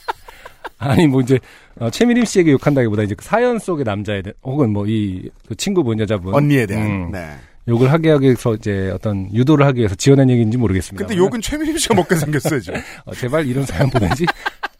아니 0.78 1.06
뭐 1.06 1.20
이제 1.20 1.38
어, 1.78 1.88
최미림 1.90 2.24
씨에게 2.24 2.52
욕한다기보다 2.52 3.02
이제 3.02 3.14
그 3.14 3.24
사연 3.24 3.58
속의 3.58 3.84
남자에 3.84 4.22
대한 4.22 4.34
혹은 4.42 4.72
뭐이 4.72 5.30
친구분 5.56 6.00
여자분 6.00 6.34
언니에 6.34 6.66
대한. 6.66 6.84
음, 6.86 7.10
네. 7.12 7.28
욕을 7.68 7.90
하게 7.92 8.10
하기 8.10 8.24
위해서 8.26 8.54
이제 8.54 8.90
어떤 8.94 9.32
유도를 9.34 9.66
하기 9.66 9.80
위해서 9.80 9.94
지어낸 9.96 10.30
얘기인지 10.30 10.56
모르겠습니다. 10.56 11.04
근데 11.06 11.18
욕은 11.20 11.40
최민희 11.40 11.76
씨가 11.78 11.94
먹게 11.96 12.14
생겼어요, 12.14 12.60
지금. 12.60 12.80
어, 13.04 13.12
제발 13.14 13.44
이런 13.46 13.66
사연 13.66 13.90
보내지 13.90 14.24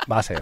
마세요. 0.06 0.38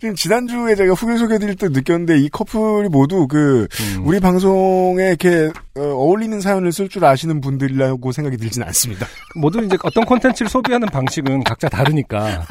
지금 0.00 0.14
지난주에 0.14 0.74
제가 0.74 0.94
후기 0.94 1.18
소개드릴 1.18 1.56
때 1.56 1.68
느꼈는데 1.68 2.18
이 2.18 2.28
커플이 2.28 2.88
모두 2.88 3.26
그 3.28 3.66
음. 3.96 4.02
우리 4.06 4.20
방송에 4.20 5.08
이렇게 5.08 5.50
어, 5.76 5.80
어울리는 5.82 6.40
사연을 6.40 6.72
쓸 6.72 6.88
줄 6.88 7.04
아시는 7.04 7.40
분들이라고 7.40 8.12
생각이 8.12 8.36
들진 8.36 8.62
않습니다. 8.64 9.06
모두 9.34 9.62
이제 9.62 9.76
어떤 9.82 10.04
콘텐츠를 10.04 10.48
소비하는 10.48 10.88
방식은 10.88 11.44
각자 11.44 11.68
다르니까 11.68 12.46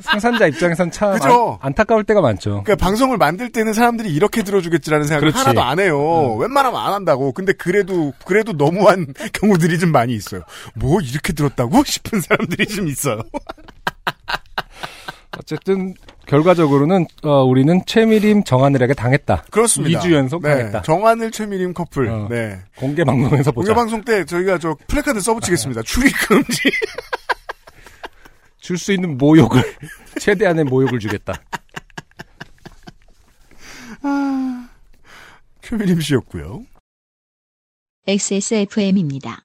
생산자 0.00 0.46
입장에선 0.48 0.90
참 0.90 1.12
그죠? 1.14 1.58
안, 1.62 1.72
타까울 1.74 2.04
때가 2.04 2.20
많죠. 2.20 2.62
그러니까 2.64 2.76
방송을 2.76 3.16
만들 3.18 3.50
때는 3.50 3.72
사람들이 3.72 4.12
이렇게 4.12 4.42
들어주겠지라는 4.42 5.06
생각을 5.06 5.30
그렇지. 5.32 5.38
하나도 5.38 5.62
안 5.62 5.78
해요. 5.80 6.34
웬만하면 6.36 6.78
안 6.80 6.92
한다고. 6.92 7.32
근데 7.32 7.52
그래도 7.52 8.12
그래도 8.24 8.52
너무한 8.52 9.06
경우들이 9.32 9.78
좀 9.78 9.92
많이 9.92 10.14
있어요. 10.14 10.42
뭐 10.74 11.00
이렇게 11.00 11.32
들었다고 11.32 11.82
싶은 11.86 12.20
사람들이 12.20 12.66
좀 12.66 12.88
있어요. 12.88 13.22
어쨌든 15.38 15.94
결과적으로는 16.26 17.06
어, 17.22 17.42
우리는 17.44 17.80
최미림 17.86 18.44
정하늘에게 18.44 18.94
당했다. 18.94 19.44
그렇습니다. 19.50 20.00
2주 20.00 20.12
연속 20.12 20.42
네, 20.42 20.50
당했다. 20.50 20.82
정하늘 20.82 21.30
최미림 21.30 21.74
커플. 21.74 22.08
어. 22.08 22.26
네. 22.28 22.58
공개 22.76 23.04
방송에서 23.04 23.52
보자. 23.52 23.68
공개 23.68 23.74
방송 23.74 24.02
때 24.02 24.24
저희가 24.24 24.58
저 24.58 24.76
플래카드 24.88 25.20
써붙이겠습니다. 25.20 25.82
출입 25.82 26.12
금지. 26.28 26.62
줄 28.60 28.76
수 28.78 28.92
있는 28.92 29.16
모욕을 29.16 29.62
최대한의 30.18 30.64
모욕을 30.64 30.98
주겠다. 30.98 31.34
최미림 35.62 36.00
씨였고요. 36.00 36.62
XSFM입니다. 38.08 39.42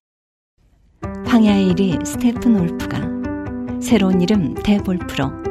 황야의 1.25 1.73
이리 1.73 2.05
Steppenwolf가 2.05 2.99
새로운 3.81 4.21
이름 4.21 4.53
Devolf로 4.55 5.50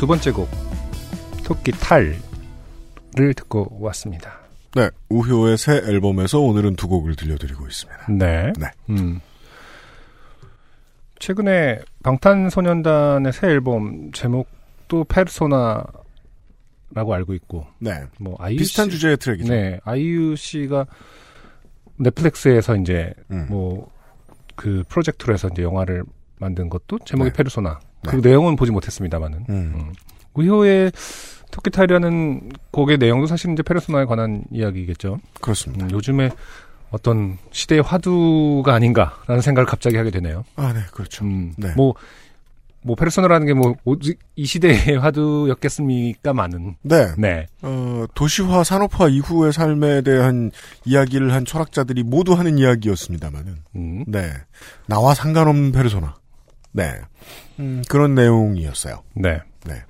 두 0.00 0.06
번째 0.06 0.30
곡 0.30 0.48
토끼 1.44 1.72
탈을 1.72 2.16
듣고 3.36 3.68
왔습니다. 3.80 4.32
네, 4.74 4.88
우효의 5.10 5.58
새 5.58 5.72
앨범에서 5.74 6.40
오늘은 6.40 6.76
두 6.76 6.88
곡을 6.88 7.16
들려드리고 7.16 7.66
있습니다. 7.66 8.06
네. 8.12 8.50
네. 8.58 8.66
음. 8.88 9.20
최근에 11.18 11.80
방탄소년단의 12.02 13.30
새 13.34 13.48
앨범 13.48 14.10
제목도 14.12 15.04
페르소나라고 15.04 15.92
알고 16.94 17.34
있고 17.34 17.66
네, 17.78 18.04
뭐 18.18 18.36
아이유 18.38 18.56
비슷한 18.56 18.86
씨- 18.86 18.92
주제의 18.92 19.18
트랙이죠. 19.18 19.52
네, 19.52 19.80
아이유 19.84 20.34
씨가 20.34 20.86
넷플릭스에서 21.98 22.74
이제 22.76 23.12
음. 23.30 23.48
뭐그 23.50 24.84
프로젝트로 24.88 25.34
해서 25.34 25.48
이제 25.52 25.62
영화를 25.62 26.04
만든 26.38 26.70
것도 26.70 27.00
제목이 27.04 27.28
네. 27.32 27.36
페르소나. 27.36 27.80
네. 28.02 28.10
그 28.10 28.16
내용은 28.16 28.56
보지 28.56 28.72
못했습니다만은. 28.72 29.46
음. 29.48 29.92
우효의 30.34 30.92
토끼타이라는 31.50 32.50
곡의 32.70 32.98
내용도 32.98 33.26
사실 33.26 33.52
이제 33.52 33.62
페르소나에 33.62 34.04
관한 34.04 34.44
이야기겠죠. 34.52 35.18
그렇습니다. 35.40 35.86
음, 35.86 35.90
요즘에 35.90 36.30
어떤 36.90 37.38
시대의 37.52 37.82
화두가 37.82 38.74
아닌가라는 38.74 39.42
생각을 39.42 39.66
갑자기 39.66 39.96
하게 39.96 40.10
되네요. 40.10 40.44
아, 40.56 40.72
네, 40.72 40.80
그렇죠. 40.92 41.24
음, 41.24 41.52
네. 41.56 41.72
뭐, 41.76 41.94
뭐, 42.82 42.96
페르소나라는 42.96 43.46
게 43.46 43.54
뭐, 43.54 43.74
오직 43.84 44.18
이 44.36 44.46
시대의 44.46 44.96
화두였겠습니까? 44.98 46.32
많은. 46.32 46.76
네, 46.82 47.08
네. 47.18 47.46
어, 47.62 48.06
도시화, 48.14 48.64
산업화 48.64 49.08
이후의 49.08 49.52
삶에 49.52 50.02
대한 50.02 50.50
이야기를 50.84 51.32
한 51.32 51.44
철학자들이 51.44 52.02
모두 52.02 52.32
하는 52.32 52.58
이야기였습니다만은, 52.58 53.56
음, 53.76 54.04
네, 54.06 54.32
나와 54.86 55.14
상관없는 55.14 55.72
페르소나. 55.72 56.19
네, 56.72 57.00
음, 57.58 57.82
그런 57.88 58.14
내용이었어요. 58.14 59.02
네. 59.14 59.40
네. 59.64 59.82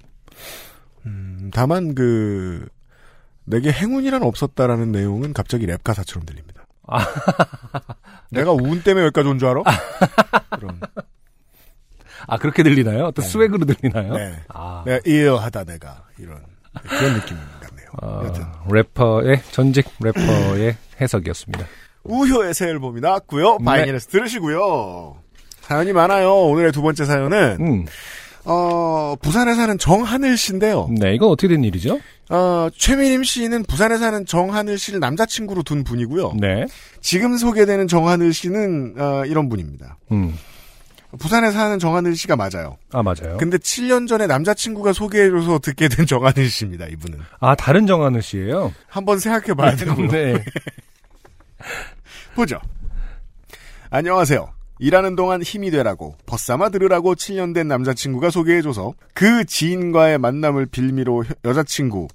음, 1.06 1.50
다만 1.52 1.94
그 1.94 2.66
내게 3.44 3.70
행운이란 3.72 4.22
없었다라는 4.22 4.92
내용은 4.92 5.32
갑자기 5.32 5.66
랩 5.66 5.82
가사처럼 5.82 6.24
들립니다. 6.26 6.66
아. 6.86 6.98
내가 8.30 8.52
운 8.52 8.82
때문에 8.82 9.06
여기까지 9.06 9.28
온 9.28 9.38
줄 9.38 9.48
알아? 9.48 9.62
그럼 10.56 10.80
아, 12.26 12.36
그렇게 12.38 12.62
들리나요? 12.62 13.06
어떤 13.06 13.24
네. 13.24 13.28
스웩으로 13.30 13.64
들리나요? 13.64 14.14
네. 14.14 14.40
아, 14.48 14.82
내가 14.86 15.00
이어하다 15.06 15.64
내가 15.64 16.04
이런 16.18 16.40
그런 16.82 17.14
느낌 17.14 17.36
같네요. 17.60 17.88
어, 18.02 18.22
여튼 18.26 18.44
래퍼의, 18.70 19.42
전직 19.50 19.88
래퍼의 20.00 20.76
해석이었습니다. 21.00 21.66
우효의 22.04 22.54
새 22.54 22.68
앨범이 22.68 23.00
나왔고요. 23.00 23.58
네. 23.58 23.64
바이닐에서 23.64 24.08
들으시고요. 24.10 25.16
사연이 25.70 25.92
많아요. 25.92 26.34
오늘의 26.34 26.72
두 26.72 26.82
번째 26.82 27.04
사연은 27.04 27.58
음, 27.60 27.86
어, 28.44 29.14
부산에 29.22 29.54
사는 29.54 29.78
정하늘 29.78 30.36
씨인데요. 30.36 30.88
네, 30.98 31.14
이건 31.14 31.28
어떻게 31.28 31.46
된 31.46 31.62
일이죠? 31.62 32.00
어, 32.28 32.68
최미림 32.76 33.22
씨는 33.22 33.62
부산에 33.62 33.96
사는 33.96 34.26
정하늘 34.26 34.78
씨를 34.78 34.98
남자친구로 34.98 35.62
둔 35.62 35.84
분이고요. 35.84 36.32
네. 36.40 36.66
지금 37.00 37.36
소개되는 37.36 37.86
정하늘 37.86 38.32
씨는 38.32 38.96
어, 38.98 39.24
이런 39.26 39.48
분입니다. 39.48 39.96
음, 40.10 40.36
부산에 41.20 41.52
사는 41.52 41.78
정하늘 41.78 42.16
씨가 42.16 42.34
맞아요. 42.34 42.76
아, 42.90 43.04
맞아요. 43.04 43.36
근데 43.38 43.56
7년 43.56 44.08
전에 44.08 44.26
남자친구가 44.26 44.92
소개해줘서 44.92 45.60
듣게 45.60 45.86
된 45.86 46.04
정하늘 46.04 46.48
씨입니다. 46.48 46.86
이분은 46.86 47.20
아, 47.38 47.54
다른 47.54 47.86
정한우 47.86 48.20
씨예요 48.22 48.74
한번 48.88 49.20
생각해봐야 49.20 49.76
되고요. 49.76 50.08
네. 50.10 50.44
보죠. 52.34 52.58
안녕하세요. 53.90 54.59
일하는 54.80 55.14
동안 55.14 55.42
힘이 55.42 55.70
되라고 55.70 56.16
벗삼아 56.26 56.70
들으라고 56.70 57.14
7년 57.14 57.54
된 57.54 57.68
남자친구가 57.68 58.30
소개해줘서 58.30 58.94
그 59.14 59.44
지인과의 59.44 60.16
만남을 60.18 60.66
빌미로 60.66 61.24
혀- 61.24 61.34
여자친구 61.44 62.08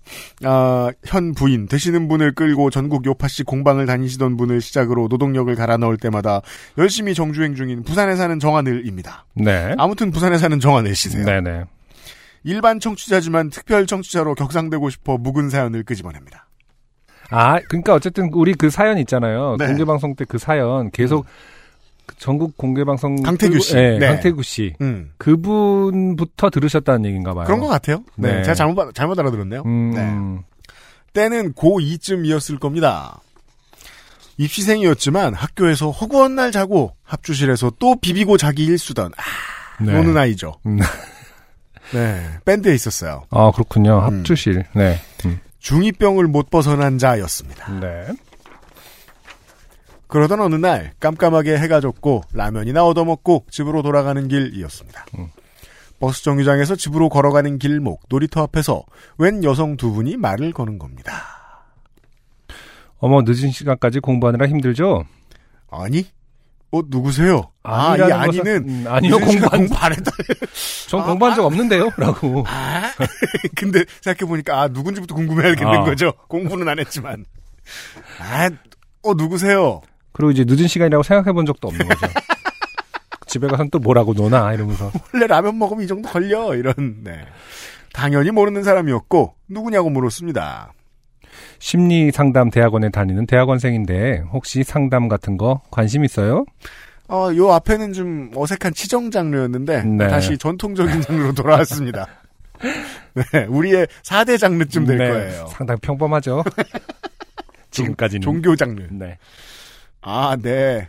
아, 0.43 0.91
현 1.05 1.33
부인 1.35 1.67
되시는 1.67 2.07
분을 2.07 2.33
끌고 2.33 2.71
전국 2.71 3.05
요파시 3.05 3.43
공방을 3.43 3.85
다니시던 3.85 4.35
분을 4.37 4.61
시작으로 4.61 5.07
노동력을 5.09 5.53
갈아 5.55 5.77
넣을 5.77 5.97
때마다 5.97 6.41
열심히 6.79 7.13
정주행 7.13 7.53
중인 7.55 7.83
부산에 7.83 8.15
사는 8.15 8.39
정하늘입니다. 8.39 9.25
네. 9.35 9.75
아무튼 9.77 10.09
부산에 10.11 10.37
사는 10.39 10.59
정하늘 10.59 10.95
씨세요. 10.95 11.23
네네. 11.23 11.65
일반 12.43 12.79
청취자지만 12.79 13.51
특별 13.51 13.85
청취자로 13.85 14.33
격상되고 14.35 14.89
싶어 14.89 15.17
묵은 15.17 15.49
사연을 15.49 15.83
끄집어냅니다. 15.83 16.47
아, 17.31 17.59
그러니까 17.69 17.93
어쨌든 17.95 18.29
우리 18.33 18.53
그 18.53 18.69
사연 18.69 18.97
있잖아요. 18.99 19.55
네. 19.59 19.67
공개 19.67 19.83
방송 19.85 20.15
때 20.15 20.25
그 20.25 20.37
사연 20.37 20.91
계속 20.91 21.25
그 21.25 21.31
전국 22.17 22.57
공개 22.57 22.83
방송 22.83 23.21
강태규 23.21 23.59
씨. 23.59 23.75
네, 23.75 23.99
네. 23.99 24.07
강태규 24.07 24.43
씨. 24.43 24.73
음. 24.81 25.11
그분부터 25.17 26.49
들으셨다는 26.49 27.05
얘기인가 27.05 27.33
봐요. 27.33 27.45
그런 27.45 27.59
것 27.59 27.67
같아요. 27.67 28.03
네. 28.15 28.37
네. 28.37 28.43
제가 28.43 28.55
잘못, 28.55 28.93
잘못 28.93 29.19
알아들었네요. 29.19 29.63
음, 29.65 29.91
네. 29.91 30.01
음. 30.01 30.41
때는 31.13 31.53
고2쯤이었을 31.53 32.59
겁니다. 32.59 33.19
입시생이었지만 34.37 35.33
학교에서 35.33 35.91
허구한 35.91 36.35
날 36.35 36.51
자고 36.51 36.95
합주실에서 37.03 37.71
또 37.79 37.95
비비고 37.95 38.37
자기 38.37 38.65
일수던 38.65 39.11
아, 39.15 39.83
네. 39.83 39.93
노는 39.93 40.17
아이죠. 40.17 40.55
음. 40.65 40.79
네, 41.93 42.25
밴드에 42.43 42.73
있었어요. 42.73 43.23
아, 43.29 43.51
그렇군요. 43.51 43.99
음. 43.99 44.03
합주실. 44.19 44.65
네. 44.73 44.99
음. 45.25 45.39
중2병을 45.61 46.27
못 46.27 46.49
벗어난 46.49 46.97
자였습니다. 46.97 47.79
네. 47.79 48.07
그러던 50.15 50.39
어느 50.39 50.55
날 50.55 50.93
깜깜하게 51.01 51.57
해가 51.57 51.81
졌고 51.81 52.21
라면이나 52.31 52.85
얻어먹고 52.85 53.47
집으로 53.51 53.81
돌아가는 53.81 54.25
길이었습니다. 54.29 55.05
음. 55.19 55.27
버스 55.99 56.23
정류장에서 56.23 56.77
집으로 56.77 57.09
걸어가는 57.09 57.59
길목 57.59 58.03
놀이터 58.07 58.41
앞에서 58.43 58.83
웬 59.17 59.43
여성 59.43 59.75
두 59.75 59.91
분이 59.91 60.15
말을 60.15 60.53
거는 60.53 60.79
겁니다. 60.79 61.11
어머, 62.99 63.23
늦은 63.23 63.51
시간까지 63.51 63.99
공부하느라 63.99 64.47
힘들죠? 64.47 65.03
아니? 65.69 66.05
어 66.71 66.79
누구세요? 66.87 67.51
아, 67.63 67.97
이 67.97 68.01
아니는 68.01 68.69
음, 68.69 68.85
아니요, 68.87 69.17
공부한- 69.17 69.49
공부 69.57 69.75
안 69.75 69.91
했다. 69.91 70.11
전 70.87 71.01
아, 71.01 71.05
공부한 71.07 71.35
적 71.35 71.43
아. 71.43 71.45
없는데요? 71.47 71.89
라고. 71.97 72.45
아, 72.47 72.83
근데 73.57 73.83
생각해 74.01 74.25
보니까, 74.29 74.61
아, 74.61 74.67
누군지부터 74.69 75.13
궁금해야겠는 75.13 75.73
아. 75.73 75.83
거죠. 75.83 76.13
공부는 76.29 76.69
안 76.69 76.79
했지만. 76.79 77.25
아, 78.21 78.49
어, 79.03 79.13
누구세요? 79.13 79.81
그리고 80.15 80.31
이제 80.31 80.45
늦은 80.47 80.67
시간이라고 80.67 81.03
생각해 81.03 81.33
본 81.33 81.45
적도 81.45 81.67
없는 81.67 81.87
거죠. 81.89 82.07
집에 83.27 83.47
가서는 83.47 83.69
또 83.69 83.79
뭐라고 83.79 84.13
노나? 84.13 84.53
이러면서. 84.53 84.89
원래 85.13 85.27
라면 85.27 85.59
먹으면 85.59 85.83
이 85.83 85.87
정도 85.87 86.07
걸려. 86.07 86.55
이런, 86.55 86.73
네. 87.03 87.25
당연히 87.91 88.31
모르는 88.31 88.63
사람이었고, 88.63 89.33
누구냐고 89.49 89.89
물었습니다. 89.89 90.71
심리 91.59 92.11
상담 92.11 92.49
대학원에 92.49 92.91
다니는 92.91 93.25
대학원생인데, 93.25 94.23
혹시 94.31 94.63
상담 94.63 95.09
같은 95.09 95.35
거 95.35 95.61
관심 95.69 96.05
있어요? 96.05 96.45
어, 97.09 97.29
요 97.35 97.51
앞에는 97.51 97.91
좀 97.91 98.31
어색한 98.33 98.73
치정 98.73 99.11
장르였는데, 99.11 99.83
네. 99.83 100.07
다시 100.07 100.37
전통적인 100.37 101.01
장르로 101.01 101.33
돌아왔습니다. 101.33 102.07
네, 103.33 103.43
우리의 103.49 103.85
4대 104.03 104.39
장르쯤 104.39 104.85
될 104.85 104.97
네, 104.97 105.09
거예요. 105.09 105.47
상당히 105.47 105.81
평범하죠. 105.81 106.41
지금까지는. 107.71 108.21
종교 108.21 108.55
장르. 108.55 108.87
네. 108.91 109.17
아, 110.07 110.37
네. 110.39 110.87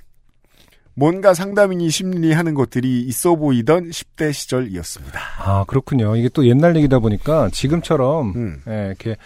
뭔가 0.95 1.35
상담인이 1.35 1.89
심리하는 1.91 2.55
것들이 2.55 3.01
있어 3.03 3.35
보이던 3.35 3.91
10대 3.91 4.33
시절이었습니다. 4.33 5.21
아, 5.39 5.65
그렇군요. 5.67 6.17
이게 6.17 6.29
또 6.29 6.47
옛날 6.47 6.77
얘기다 6.77 6.99
보니까 7.01 7.49
지금처럼, 7.51 8.33
음, 8.37 8.63
예, 8.69 8.87
이렇게 8.89 9.17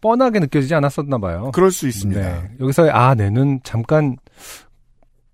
뻔하게 0.00 0.40
느껴지지 0.40 0.74
않았었나 0.74 1.18
봐요. 1.18 1.50
그럴 1.52 1.70
수 1.70 1.86
있습니다. 1.86 2.20
네. 2.20 2.50
여기서, 2.60 2.88
아, 2.90 3.14
내는 3.14 3.60
잠깐 3.62 4.16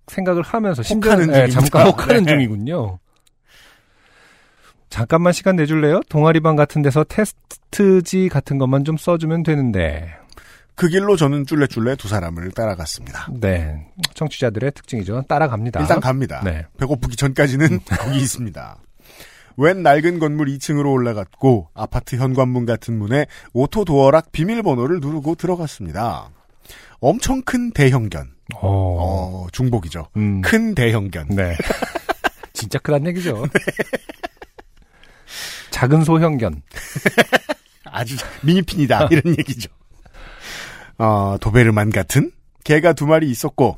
생각을 0.07 0.41
하면서, 0.43 0.83
심지어, 0.83 1.11
혹하는 1.13 1.35
예. 1.35 1.47
잠깐 1.47 1.87
혹하는 1.87 2.23
네. 2.23 2.31
중이군요. 2.33 2.99
잠깐만 4.89 5.33
시간 5.33 5.55
내줄래요? 5.55 6.01
동아리방 6.09 6.55
같은 6.55 6.81
데서 6.81 7.03
테스트지 7.03 8.29
같은 8.29 8.57
것만 8.57 8.85
좀 8.85 8.97
써주면 8.97 9.43
되는데. 9.43 10.18
그 10.79 10.87
길로 10.87 11.17
저는 11.17 11.45
쫄래쫄래 11.45 11.97
두 11.97 12.07
사람을 12.07 12.51
따라갔습니다. 12.51 13.27
네. 13.33 13.85
청취자들의 14.13 14.71
특징이죠. 14.71 15.23
따라갑니다. 15.27 15.81
일단 15.81 15.99
갑니다. 15.99 16.41
네. 16.45 16.67
배고프기 16.77 17.17
전까지는 17.17 17.81
거기 17.99 18.17
있습니다. 18.19 18.77
웬 19.57 19.83
낡은 19.83 20.19
건물 20.19 20.47
2층으로 20.47 20.89
올라갔고 20.93 21.67
아파트 21.73 22.15
현관문 22.15 22.65
같은 22.65 22.97
문에 22.97 23.25
오토 23.51 23.83
도어락 23.83 24.31
비밀번호를 24.31 25.01
누르고 25.01 25.35
들어갔습니다. 25.35 26.29
엄청 27.01 27.41
큰 27.41 27.71
대형견. 27.71 28.31
어. 28.55 28.59
어, 28.61 29.47
중복이죠. 29.51 30.07
음. 30.15 30.39
큰 30.39 30.75
대형견. 30.75 31.27
네. 31.31 31.57
진짜 32.53 32.79
크단 32.79 33.05
얘기죠. 33.07 33.45
작은 35.71 36.05
소형견. 36.05 36.61
아주 37.83 38.15
미니핀이다. 38.43 39.09
이런 39.11 39.37
얘기죠. 39.37 39.69
어, 40.99 41.37
도베르만 41.39 41.89
같은 41.89 42.31
개가 42.63 42.93
두 42.93 43.07
마리 43.07 43.29
있었고 43.29 43.77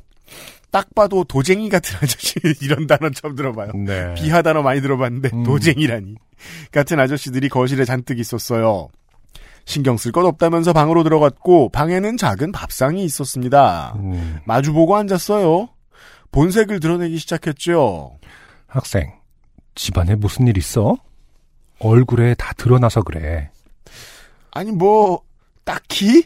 딱 0.71 0.93
봐도 0.95 1.23
도쟁이 1.23 1.69
같은 1.69 1.95
아저씨 2.01 2.35
이런 2.61 2.87
단어 2.87 3.09
처음 3.11 3.35
들어봐요. 3.35 3.71
네. 3.73 4.13
비하 4.15 4.41
단어 4.41 4.61
많이 4.61 4.81
들어봤는데 4.81 5.29
음. 5.33 5.43
도쟁이라니 5.43 6.15
같은 6.71 6.99
아저씨들이 6.99 7.49
거실에 7.49 7.85
잔뜩 7.85 8.19
있었어요. 8.19 8.89
신경 9.65 9.95
쓸 9.97 10.11
것 10.11 10.25
없다면서 10.25 10.73
방으로 10.73 11.03
들어갔고 11.03 11.69
방에는 11.69 12.17
작은 12.17 12.51
밥상이 12.51 13.03
있었습니다. 13.05 13.93
음, 13.97 14.39
마주보고 14.45 14.95
앉았어요. 14.95 15.69
본색을 16.31 16.79
드러내기 16.79 17.17
시작했죠. 17.19 18.17
학생, 18.65 19.11
집안에 19.75 20.15
무슨 20.15 20.47
일 20.47 20.57
있어? 20.57 20.95
얼굴에 21.79 22.33
다 22.35 22.53
드러나서 22.53 23.03
그래. 23.03 23.51
아니 24.51 24.71
뭐 24.71 25.21
딱히 25.63 26.23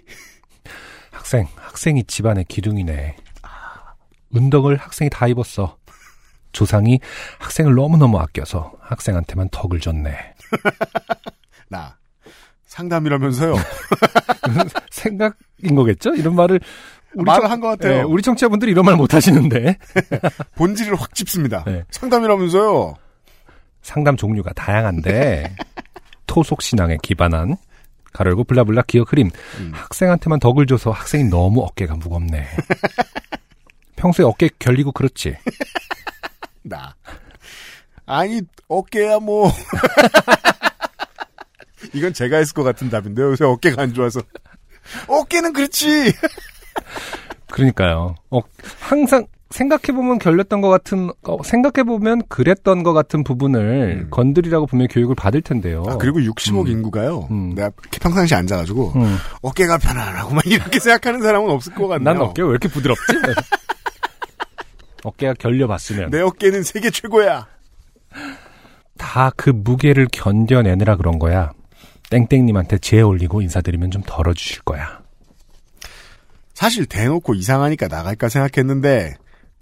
학생, 1.25 1.47
학생이 1.55 2.03
집안의 2.03 2.45
기둥이네. 2.47 3.15
운덕을 4.29 4.77
학생이 4.77 5.09
다 5.09 5.25
입었어. 5.27 5.75
조상이 6.51 6.99
학생을 7.39 7.73
너무너무 7.73 8.19
아껴서 8.19 8.73
학생한테만 8.79 9.49
덕을 9.51 9.79
줬네. 9.79 10.15
나 11.67 11.97
상담이라면서요. 12.67 13.55
생각인 14.91 15.73
거겠죠? 15.75 16.13
이런 16.13 16.35
말을 16.35 16.59
말을 17.15 17.41
청- 17.41 17.51
한것 17.53 17.79
같아요. 17.79 17.97
예, 17.97 18.01
우리 18.03 18.21
청취자분들이 18.21 18.71
이런 18.73 18.85
말 18.85 18.95
못 18.95 19.15
하시는데 19.15 19.79
본질을 20.57 20.93
확 21.01 21.15
짚습니다. 21.15 21.63
네. 21.63 21.83
상담이라면서요. 21.89 22.93
상담 23.81 24.15
종류가 24.15 24.53
다양한데 24.53 25.55
토속 26.27 26.61
신앙에 26.61 26.97
기반한 27.01 27.57
가르고 28.15 28.45
블라블라 28.45 28.83
기억 28.83 29.11
흐림 29.11 29.29
음. 29.59 29.71
학생한테만 29.73 30.39
덕을 30.39 30.65
줘서 30.65 30.91
학생이 30.91 31.25
너무 31.25 31.61
어깨가 31.63 31.95
무겁네. 31.95 32.47
평소에 33.95 34.25
어깨 34.25 34.49
결리고 34.57 34.91
그렇지. 34.91 35.35
나 36.63 36.95
아니 38.05 38.41
어깨야 38.67 39.19
뭐 39.19 39.51
이건 41.93 42.13
제가 42.13 42.37
했을 42.37 42.53
것 42.53 42.63
같은 42.63 42.89
답인데요. 42.89 43.31
요새 43.31 43.45
어깨가 43.45 43.81
안 43.81 43.93
좋아서 43.93 44.21
어깨는 45.07 45.53
그렇지. 45.53 46.13
그러니까요. 47.51 48.15
어, 48.31 48.39
항상 48.79 49.25
생각해보면 49.51 50.19
결렸던 50.19 50.61
것 50.61 50.69
같은, 50.69 51.09
어, 51.23 51.43
생각해보면 51.43 52.23
그랬던 52.29 52.83
것 52.83 52.93
같은 52.93 53.23
부분을 53.23 54.05
음. 54.05 54.07
건드리라고 54.09 54.65
분명히 54.65 54.87
교육을 54.87 55.15
받을 55.15 55.41
텐데요. 55.41 55.83
아, 55.87 55.97
그리고 55.97 56.19
60억 56.19 56.61
음. 56.65 56.67
인구가요. 56.67 57.27
음. 57.31 57.53
내가 57.55 57.69
이렇게 57.81 57.99
평상시 57.99 58.33
앉아가지고 58.35 58.93
음. 58.95 59.17
어깨가 59.41 59.77
편안하고 59.77 60.33
막 60.33 60.45
이렇게 60.47 60.79
생각하는 60.79 61.21
사람은 61.21 61.49
없을 61.49 61.73
것 61.75 61.87
같네요. 61.87 62.13
난 62.13 62.21
어깨가 62.21 62.47
왜 62.47 62.51
이렇게 62.51 62.67
부드럽지? 62.67 63.01
어깨가 65.03 65.35
결려봤으면 65.35 66.09
내 66.09 66.21
어깨는 66.21 66.63
세계 66.63 66.89
최고야. 66.89 67.47
다 68.97 69.31
그 69.37 69.51
무게를 69.51 70.07
견뎌내느라 70.11 70.95
그런 70.95 71.19
거야. 71.19 71.51
땡땡님한테 72.09 72.79
재 72.79 73.01
올리고 73.01 73.41
인사드리면 73.41 73.91
좀 73.91 74.01
덜어주실 74.05 74.63
거야. 74.63 75.01
사실 76.53 76.85
대놓고 76.85 77.33
이상하니까 77.33 77.87
나갈까 77.87 78.29
생각했는데 78.29 79.15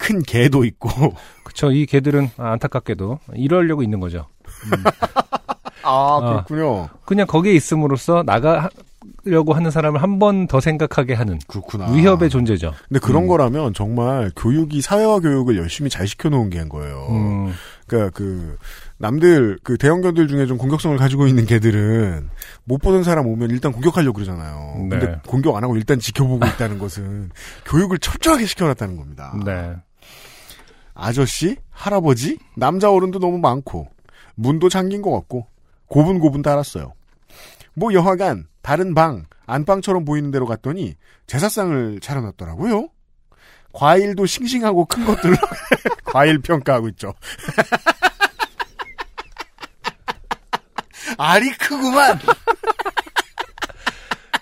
큰 0.03 0.21
개도 0.21 0.65
있고 0.65 0.89
그쵸. 1.43 1.71
이 1.71 1.85
개들은 1.85 2.29
아, 2.37 2.51
안타깝게도 2.53 3.19
이러려고 3.35 3.83
있는 3.83 3.99
거죠. 3.99 4.27
아 5.83 6.19
아. 6.21 6.43
그렇군요. 6.45 6.89
그냥 7.05 7.27
거기에 7.27 7.53
있음으로써 7.53 8.23
나가려고 8.25 9.53
하는 9.53 9.69
사람을 9.71 10.01
한 10.01 10.19
번 10.19 10.47
더 10.47 10.59
생각하게 10.61 11.13
하는 11.13 11.39
그렇구나. 11.47 11.91
위협의 11.91 12.29
존재죠. 12.29 12.73
근데 12.87 12.99
그런 12.99 13.23
음. 13.23 13.27
거라면 13.27 13.73
정말 13.73 14.31
교육이 14.35 14.81
사회화 14.81 15.19
교육을 15.19 15.57
열심히 15.57 15.89
잘 15.89 16.07
시켜놓은 16.07 16.49
게인 16.49 16.69
거예요. 16.69 17.07
음, 17.09 17.53
그러니까 17.87 18.11
그 18.17 18.57
남들 18.97 19.59
그 19.63 19.77
대형견들 19.77 20.27
중에 20.29 20.45
좀 20.45 20.57
공격성을 20.57 20.95
가지고 20.97 21.27
있는 21.27 21.45
개들은 21.45 22.29
못 22.63 22.77
보던 22.77 23.03
사람 23.03 23.27
오면 23.27 23.49
일단 23.51 23.71
공격하려고 23.73 24.13
그러잖아요. 24.13 24.87
네. 24.89 24.99
근데 24.99 25.19
공격 25.27 25.55
안 25.57 25.63
하고 25.63 25.75
일단 25.75 25.99
지켜보고 25.99 26.45
있다는 26.45 26.79
것은 26.79 27.31
교육을 27.65 27.97
철저하게 27.99 28.45
시켜놨다는 28.45 28.95
겁니다. 28.95 29.35
네. 29.45 29.73
아저씨, 30.95 31.57
할아버지, 31.71 32.37
남자 32.55 32.91
어른도 32.91 33.19
너무 33.19 33.37
많고 33.39 33.87
문도 34.35 34.69
잠긴 34.69 35.01
것 35.01 35.11
같고 35.11 35.47
고분고분 35.87 36.41
달았어요. 36.41 36.93
뭐 37.73 37.93
여하간 37.93 38.47
다른 38.61 38.93
방 38.93 39.25
안방처럼 39.45 40.05
보이는 40.05 40.31
데로 40.31 40.45
갔더니 40.45 40.95
제사상을 41.27 41.99
차려놨더라고요. 42.01 42.87
과일도 43.73 44.25
싱싱하고 44.27 44.85
큰 44.85 45.05
것들로 45.05 45.35
과일 46.05 46.39
평가하고 46.39 46.87
있죠. 46.89 47.13
알이 51.17 51.51
크구만. 51.57 52.19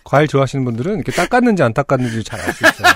과일 0.03 0.27
좋아하시는 0.27 0.63
분들은 0.65 0.95
이렇게 0.95 1.11
닦았는지 1.11 1.63
안 1.63 1.73
닦았는지 1.73 2.23
잘 2.23 2.39
알 2.41 2.53
수 2.53 2.65
있어요. 2.67 2.91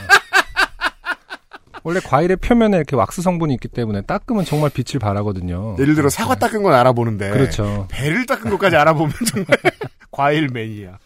원래 1.86 2.00
과일의 2.00 2.38
표면에 2.38 2.78
이렇게 2.78 2.96
왁스 2.96 3.22
성분이 3.22 3.54
있기 3.54 3.68
때문에 3.68 4.02
닦으면 4.02 4.44
정말 4.44 4.72
빛을 4.72 4.98
발하거든요. 5.00 5.76
예를 5.78 5.94
들어 5.94 6.10
사과 6.10 6.34
닦은 6.34 6.64
건 6.64 6.74
알아보는데 6.74 7.30
그렇죠. 7.30 7.88
배를 7.92 8.26
닦은 8.26 8.50
것까지 8.50 8.76
알아보면 8.76 9.14
정말 9.28 9.56
과일 10.10 10.50
매니아. 10.50 10.98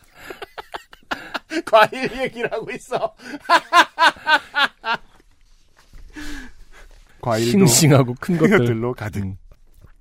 과일 1.70 2.10
얘기를 2.22 2.50
하고 2.50 2.72
있어. 2.72 3.14
과일도 7.22 7.52
싱싱하고 7.52 8.16
큰큰 8.22 8.40
것들. 8.40 8.58
것들로 8.60 8.94
가득. 8.94 9.24
음. 9.24 9.38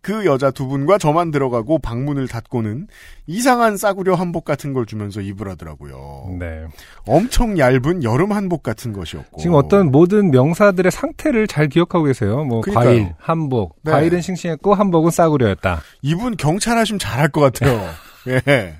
그 0.08 0.24
여자 0.24 0.50
두 0.50 0.66
분과 0.68 0.96
저만 0.96 1.30
들어가고 1.30 1.80
방문을 1.80 2.28
닫고는 2.28 2.86
이상한 3.26 3.76
싸구려 3.76 4.14
한복 4.14 4.46
같은 4.46 4.72
걸 4.72 4.86
주면서 4.86 5.20
입으라더라고요. 5.20 6.38
네. 6.38 6.64
엄청 7.06 7.58
얇은 7.58 8.04
여름 8.04 8.32
한복 8.32 8.62
같은 8.62 8.94
것이었고. 8.94 9.38
지금 9.38 9.56
어떤 9.56 9.90
모든 9.90 10.30
명사들의 10.30 10.90
상태를 10.90 11.46
잘 11.46 11.68
기억하고 11.68 12.06
계세요. 12.06 12.42
뭐 12.44 12.62
그러니까요. 12.62 12.86
과일, 12.86 13.14
한복. 13.18 13.76
네. 13.82 13.92
과일은 13.92 14.22
싱싱했고 14.22 14.72
한복은 14.72 15.10
싸구려였다. 15.10 15.82
이분 16.00 16.38
경찰 16.38 16.78
하시면 16.78 16.98
잘할 16.98 17.28
것 17.28 17.42
같아요. 17.42 17.78
예. 18.28 18.76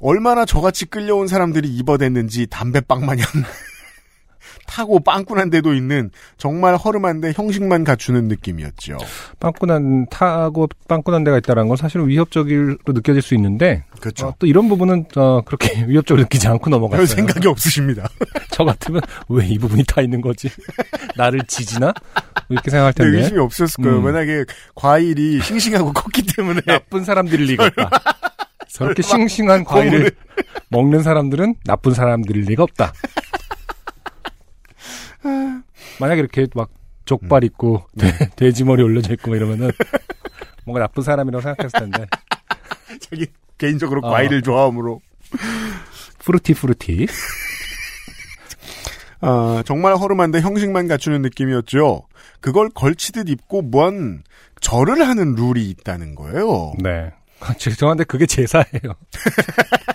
얼마나 0.00 0.44
저같이 0.44 0.86
끌려온 0.86 1.28
사람들이 1.28 1.68
입어댔는지 1.68 2.48
담배빵 2.48 3.06
마냥 3.06 3.24
타고 4.66 4.98
빵꾸난 5.00 5.50
데도 5.50 5.74
있는 5.74 6.10
정말 6.38 6.76
허름한데 6.76 7.32
형식만 7.36 7.84
갖추는 7.84 8.26
느낌이었죠. 8.28 8.98
빵꾸난 9.38 10.06
타고 10.10 10.68
빵꾸난 10.88 11.22
데가 11.24 11.38
있다는 11.38 11.68
건 11.68 11.76
사실은 11.76 12.08
위협적으로 12.08 12.76
느껴질 12.86 13.22
수 13.22 13.34
있는데 13.34 13.84
그렇죠. 14.00 14.28
어, 14.28 14.34
또 14.38 14.46
이런 14.46 14.68
부분은 14.68 15.04
어, 15.16 15.42
그렇게 15.44 15.84
위협적으로 15.86 16.22
느끼지 16.24 16.48
않고 16.48 16.68
넘어갔어요. 16.70 16.98
별 16.98 17.06
생각이 17.06 17.46
없으십니다. 17.46 18.08
저 18.50 18.64
같으면 18.64 19.00
왜 19.28 19.52
이 19.52 19.58
부분이 19.58 19.84
타 19.84 20.00
있는 20.00 20.20
거지? 20.22 20.48
나를 21.16 21.42
지지나? 21.46 21.92
이렇게 22.48 22.70
생각할 22.70 22.94
텐데 22.94 23.18
의심이 23.18 23.38
없었을 23.38 23.84
거예요. 23.84 23.98
음. 23.98 24.04
만약에 24.04 24.44
과일이 24.74 25.40
싱싱하고 25.42 25.92
컸기 25.92 26.22
때문에 26.22 26.60
나쁜 26.66 27.04
사람들일 27.04 27.46
리가 27.46 27.66
없다. 27.66 27.90
저렇게 28.70 29.02
싱싱한 29.02 29.64
과일을 29.64 30.10
먹는 30.70 31.02
사람들은 31.02 31.56
나쁜 31.66 31.92
사람들일 31.92 32.44
리가 32.44 32.62
없다. 32.62 32.92
만약에 36.00 36.20
이렇게 36.20 36.46
막 36.54 36.70
족발 37.04 37.44
있고 37.44 37.86
돼, 37.98 38.12
돼지 38.36 38.64
머리 38.64 38.82
올려져 38.82 39.12
있고 39.14 39.30
막 39.30 39.36
이러면은 39.36 39.70
뭔가 40.64 40.80
나쁜 40.80 41.02
사람이라고 41.02 41.42
생각했을 41.42 41.80
텐데 41.80 42.06
자기 43.00 43.26
개인적으로 43.58 44.00
어. 44.02 44.10
과일을 44.10 44.42
좋아하므로 44.42 45.00
프루티 46.20 46.54
프루티 46.54 47.06
아, 49.20 49.62
정말 49.64 49.96
허름한데 49.96 50.40
형식만 50.40 50.88
갖추는 50.88 51.22
느낌이었죠. 51.22 52.02
그걸 52.40 52.68
걸치듯 52.70 53.28
입고 53.28 53.62
뭔 53.62 54.24
절을 54.60 55.06
하는 55.06 55.34
룰이 55.34 55.70
있다는 55.70 56.16
거예요. 56.16 56.72
네 56.82 57.12
죄송한데 57.58 58.04
그게 58.04 58.26
제사예요. 58.26 58.94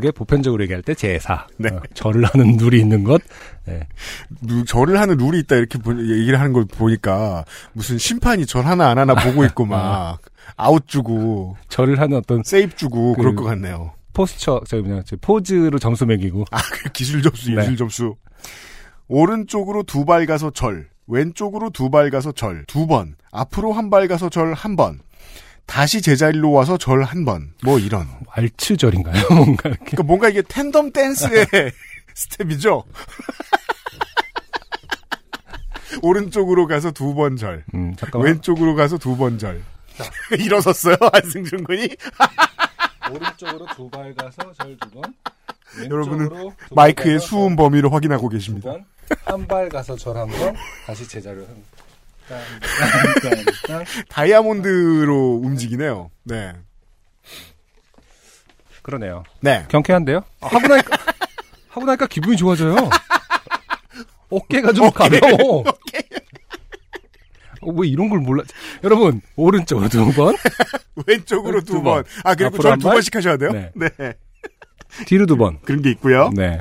그게 0.00 0.10
보편적으로 0.12 0.62
얘기할 0.62 0.82
때 0.82 0.94
제사. 0.94 1.46
네. 1.56 1.68
어, 1.70 1.80
절을 1.94 2.24
하는 2.24 2.56
룰이 2.56 2.80
있는 2.80 3.04
것. 3.04 3.20
네. 3.66 3.86
루- 4.46 4.64
절을 4.64 5.00
하는 5.00 5.16
룰이 5.16 5.40
있다 5.40 5.56
이렇게 5.56 5.78
보- 5.78 5.92
얘기를 5.92 6.38
하는 6.38 6.52
걸 6.52 6.64
보니까 6.64 7.44
무슨 7.72 7.98
심판이 7.98 8.46
절 8.46 8.64
하나 8.64 8.88
안 8.90 8.98
하나 8.98 9.14
보고 9.14 9.44
있고 9.44 9.64
막 9.66 10.20
아웃 10.56 10.86
주고 10.86 11.56
절을 11.68 12.00
하는 12.00 12.16
어떤 12.18 12.42
세이브 12.44 12.76
주고 12.76 13.14
그- 13.14 13.22
그럴 13.22 13.26
것 13.26 13.44
같네요. 13.44 13.92
posture, 14.14 14.60
저기 14.66 14.82
뭐냐, 14.82 15.02
저 15.06 15.16
포즈로 15.20 15.78
점수 15.78 16.04
매기고. 16.06 16.44
아, 16.50 16.58
그 16.72 16.88
기술 16.90 17.22
점수, 17.22 17.50
네. 17.52 17.58
예술 17.62 17.76
점수. 17.76 18.16
오른쪽으로 19.08 19.82
두 19.84 20.04
발 20.04 20.26
가서 20.26 20.50
절, 20.50 20.88
왼쪽으로 21.06 21.70
두 21.70 21.88
발 21.90 22.10
가서 22.10 22.32
절, 22.32 22.64
두 22.66 22.86
번, 22.86 23.14
앞으로 23.30 23.72
한 23.72 23.90
발 23.90 24.08
가서 24.08 24.28
절 24.28 24.54
한 24.54 24.74
번, 24.76 25.00
다시 25.68 26.02
제자리로 26.02 26.50
와서 26.50 26.76
절 26.78 27.04
한 27.04 27.24
번, 27.24 27.52
뭐 27.62 27.78
이런. 27.78 28.08
왈츠절인가요? 28.36 29.22
뭔가 29.30 29.68
이렇게. 29.68 29.84
그러니까 29.84 30.02
뭔가 30.02 30.28
이게 30.30 30.42
텐덤 30.42 30.90
댄스의 30.92 31.46
스텝이죠. 32.14 32.84
오른쪽으로 36.02 36.66
가서 36.66 36.90
두 36.90 37.14
번 37.14 37.36
절. 37.36 37.64
음, 37.74 37.94
잠깐만. 37.96 38.30
왼쪽으로 38.32 38.74
가서 38.74 38.96
두 38.98 39.16
번 39.16 39.38
절. 39.38 39.62
일어섰어요, 40.38 40.96
안승준 41.12 41.64
군이. 41.64 41.88
오른쪽으로 43.12 43.66
두 43.76 43.90
발 43.90 44.14
가서 44.14 44.52
절 44.54 44.76
두 44.78 44.90
번. 44.90 45.14
여러분은 45.84 46.30
마이크의 46.74 47.20
수음 47.20 47.56
범위를 47.56 47.92
확인하고 47.92 48.28
계십니다. 48.30 48.74
한 49.26 49.46
발 49.46 49.68
가서 49.68 49.94
절 49.96 50.16
한 50.16 50.26
번. 50.28 50.54
다시 50.86 51.06
딴, 51.08 51.22
딴, 51.22 51.36
딴. 51.36 51.46
다이아몬드로 54.08 55.40
움직이네요. 55.44 56.10
네. 56.24 56.52
그러네요. 58.82 59.22
네. 59.40 59.64
경쾌한데요? 59.68 60.22
하고 60.40 60.66
나니까, 60.66 60.96
하고 61.68 61.84
나니까 61.86 62.06
기분이 62.06 62.36
좋아져요. 62.36 62.76
어깨가 64.30 64.72
좀 64.72 64.90
가벼워. 64.90 65.64
어, 67.60 67.70
왜 67.72 67.88
이런 67.88 68.08
걸 68.08 68.20
몰라? 68.20 68.44
여러분, 68.84 69.20
오른쪽으로 69.36 69.88
두 69.88 70.12
번, 70.12 70.36
왼쪽으로 71.06 71.60
두 71.60 71.66
두 71.74 71.82
번. 71.82 72.02
번. 72.02 72.04
아, 72.24 72.34
그리고 72.34 72.46
앞으로 72.48 72.62
절한두 72.62 72.84
발? 72.84 72.92
번씩 72.94 73.16
하셔야 73.16 73.36
돼요? 73.36 73.50
네. 73.52 73.70
네. 73.74 74.14
뒤로 75.06 75.26
두 75.26 75.36
번. 75.36 75.58
그런 75.62 75.82
게 75.82 75.90
있고요. 75.90 76.30
네. 76.34 76.60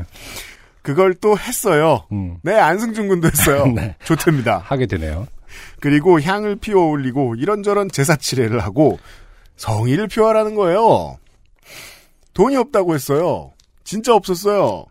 그걸 0.82 1.14
또 1.16 1.38
했어요. 1.38 2.08
음. 2.12 2.38
네, 2.44 2.58
안승준 2.60 3.08
군도 3.10 3.28
했어요. 3.28 3.68
네. 3.76 3.96
좋답니다. 4.06 4.58
하게 4.58 4.86
되네요. 4.88 5.28
그리고 5.80 6.20
향을 6.22 6.56
피워 6.58 6.88
올리고 6.90 7.36
이런저런 7.36 7.90
제사 7.90 8.16
치레를 8.16 8.60
하고 8.60 9.00
성의를 9.56 10.08
표하라는 10.08 10.56
거예요. 10.56 11.18
돈이 12.34 12.56
없다고 12.56 12.94
했어요. 12.96 13.52
진짜 13.84 14.14
없었어요. 14.14 14.86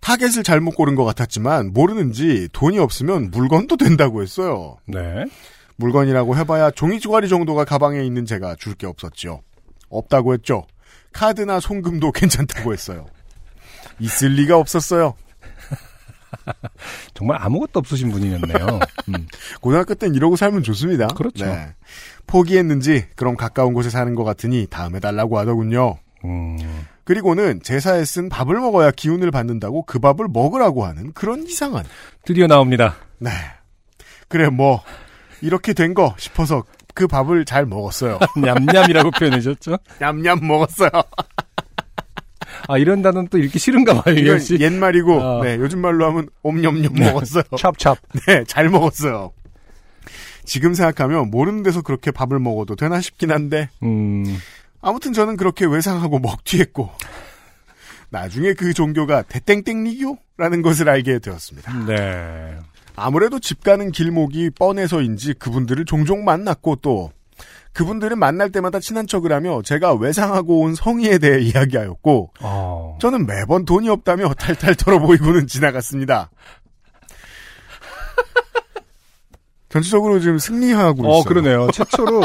타겟을 0.00 0.42
잘못 0.42 0.74
고른 0.74 0.94
것 0.94 1.04
같았지만 1.04 1.72
모르는지 1.72 2.48
돈이 2.52 2.78
없으면 2.78 3.30
물건도 3.30 3.76
된다고 3.76 4.22
했어요. 4.22 4.76
네. 4.86 5.26
물건이라고 5.76 6.36
해봐야 6.36 6.70
종이 6.70 7.00
조가리 7.00 7.28
정도가 7.28 7.64
가방에 7.64 8.02
있는 8.02 8.24
제가 8.24 8.56
줄 8.56 8.74
게 8.74 8.86
없었죠. 8.86 9.42
없다고 9.88 10.34
했죠. 10.34 10.64
카드나 11.12 11.60
송금도 11.60 12.12
괜찮다고 12.12 12.72
했어요. 12.72 13.06
있을 13.98 14.28
리가 14.30 14.56
없었어요. 14.56 15.14
정말 17.14 17.38
아무것도 17.40 17.78
없으신 17.80 18.10
분이었네요. 18.10 18.80
음. 19.08 19.26
고등학교 19.60 19.94
땐 19.94 20.14
이러고 20.14 20.36
살면 20.36 20.62
좋습니다. 20.62 21.08
그렇죠. 21.08 21.46
네. 21.46 21.74
포기했는지 22.26 23.06
그럼 23.16 23.36
가까운 23.36 23.74
곳에 23.74 23.90
사는 23.90 24.14
것 24.14 24.24
같으니 24.24 24.66
다음에 24.70 25.00
달라고 25.00 25.38
하더군요. 25.38 25.98
음. 26.24 26.58
그리고는 27.04 27.60
제사에 27.62 28.04
쓴 28.04 28.28
밥을 28.28 28.54
먹어야 28.60 28.90
기운을 28.92 29.30
받는다고 29.30 29.82
그 29.84 29.98
밥을 29.98 30.26
먹으라고 30.28 30.84
하는 30.84 31.12
그런 31.12 31.42
이상한. 31.44 31.84
드디어 32.24 32.46
나옵니다. 32.46 32.96
네. 33.18 33.30
그래 34.28 34.48
뭐 34.48 34.82
이렇게 35.40 35.72
된 35.72 35.94
거 35.94 36.14
싶어서 36.18 36.64
그 36.94 37.06
밥을 37.06 37.44
잘 37.44 37.66
먹었어요. 37.66 38.18
냠냠이라고 38.36 39.10
표현해줬죠. 39.12 39.76
냠냠 39.98 40.46
먹었어요. 40.46 40.90
아, 42.68 42.78
이런 42.78 43.02
단어는 43.02 43.28
또 43.28 43.38
읽기 43.38 43.58
싫은가 43.58 44.02
봐요, 44.02 44.14
이건. 44.14 44.40
옛말이고 44.60 45.20
어. 45.20 45.44
네, 45.44 45.56
요즘 45.56 45.80
말로 45.80 46.06
하면 46.06 46.28
옴념념 46.42 46.94
먹었어요. 46.94 47.44
찹찹. 47.56 47.96
네, 48.26 48.44
잘 48.46 48.68
먹었어요. 48.68 49.32
지금 50.44 50.74
생각하면 50.74 51.30
모르는 51.30 51.62
데서 51.62 51.82
그렇게 51.82 52.10
밥을 52.10 52.38
먹어도 52.38 52.74
되나 52.76 53.00
싶긴 53.00 53.30
한데 53.30 53.68
음. 53.82 54.24
아무튼 54.80 55.12
저는 55.12 55.36
그렇게 55.36 55.64
외상하고 55.66 56.18
먹튀했고 56.18 56.90
나중에 58.10 58.54
그 58.54 58.72
종교가 58.72 59.22
대땡땡리교라는 59.22 60.62
것을 60.62 60.88
알게 60.88 61.20
되었습니다. 61.20 61.84
네. 61.86 62.56
아무래도 62.96 63.38
집 63.38 63.62
가는 63.62 63.92
길목이 63.92 64.50
뻔해서인지 64.50 65.34
그분들을 65.34 65.84
종종 65.84 66.24
만났고 66.24 66.76
또 66.76 67.12
그분들은 67.72 68.18
만날 68.18 68.50
때마다 68.50 68.80
친한 68.80 69.06
척을 69.06 69.32
하며 69.32 69.62
제가 69.62 69.94
외상하고 69.94 70.60
온 70.60 70.74
성의에 70.74 71.18
대해 71.18 71.40
이야기하였고 71.40 72.32
어. 72.40 72.98
저는 73.00 73.26
매번 73.26 73.64
돈이 73.64 73.88
없다며 73.88 74.34
탈탈 74.34 74.74
털어 74.74 74.98
보이고는 74.98 75.46
지나갔습니다. 75.46 76.30
전체적으로 79.70 80.18
지금 80.18 80.38
승리하고 80.38 81.02
있어요. 81.02 81.12
어, 81.12 81.22
그러네요. 81.22 81.68
최초로 81.72 82.22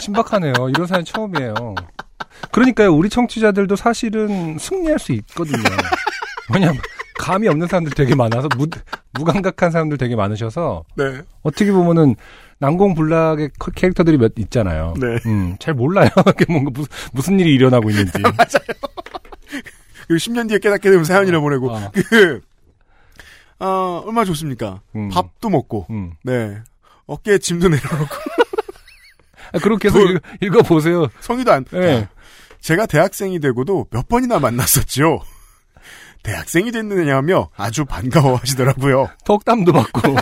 신박하네요. 0.00 0.54
이런 0.70 0.86
사연 0.86 1.04
처음이에요. 1.04 1.74
그러니까요, 2.52 2.94
우리 2.94 3.08
청취자들도 3.08 3.74
사실은 3.74 4.58
승리할 4.58 4.98
수 4.98 5.12
있거든요. 5.12 5.62
왜냐면, 6.52 6.78
감이 7.18 7.48
없는 7.48 7.66
사람들 7.66 7.92
되게 7.94 8.14
많아서, 8.14 8.48
무, 8.56 8.66
무감각한 9.18 9.70
사람들 9.70 9.98
되게 9.98 10.16
많으셔서, 10.16 10.84
네. 10.96 11.22
어떻게 11.42 11.70
보면은, 11.72 12.16
난공불락의 12.58 13.50
커- 13.58 13.70
캐릭터들이 13.72 14.16
몇 14.16 14.32
있잖아요. 14.38 14.94
네. 15.00 15.18
음, 15.26 15.56
잘 15.58 15.74
몰라요. 15.74 16.08
뭔가 16.48 16.70
무슨, 16.72 16.92
무슨 17.12 17.40
일이 17.40 17.54
일어나고 17.54 17.90
있는지. 17.90 18.12
그리고 20.06 20.18
10년 20.18 20.48
뒤에 20.48 20.58
깨닫게 20.58 20.90
되면 20.90 21.04
사연이나 21.04 21.40
보내고 21.40 21.70
어. 21.72 21.90
그 22.10 22.40
아, 23.58 24.02
얼마 24.04 24.24
좋습니까? 24.24 24.80
음. 24.96 25.08
밥도 25.08 25.48
먹고 25.48 25.86
음. 25.90 26.12
네. 26.22 26.58
어깨에 27.06 27.38
짐도 27.38 27.68
내려놓고 27.68 28.14
아, 29.52 29.58
그렇게 29.60 29.88
해서 29.88 29.98
그- 29.98 30.10
읽, 30.12 30.22
읽어보세요. 30.42 31.06
성의도 31.20 31.52
안 31.52 31.64
네. 31.70 32.08
제가 32.60 32.86
대학생이 32.86 33.40
되고도 33.40 33.86
몇 33.90 34.08
번이나 34.08 34.38
만났었죠. 34.38 35.20
대학생이 36.24 36.72
됐느냐며 36.72 37.50
아주 37.56 37.84
반가워 37.84 38.34
하시더라고요. 38.36 39.08
덕담도 39.24 39.72
받고. 39.72 40.16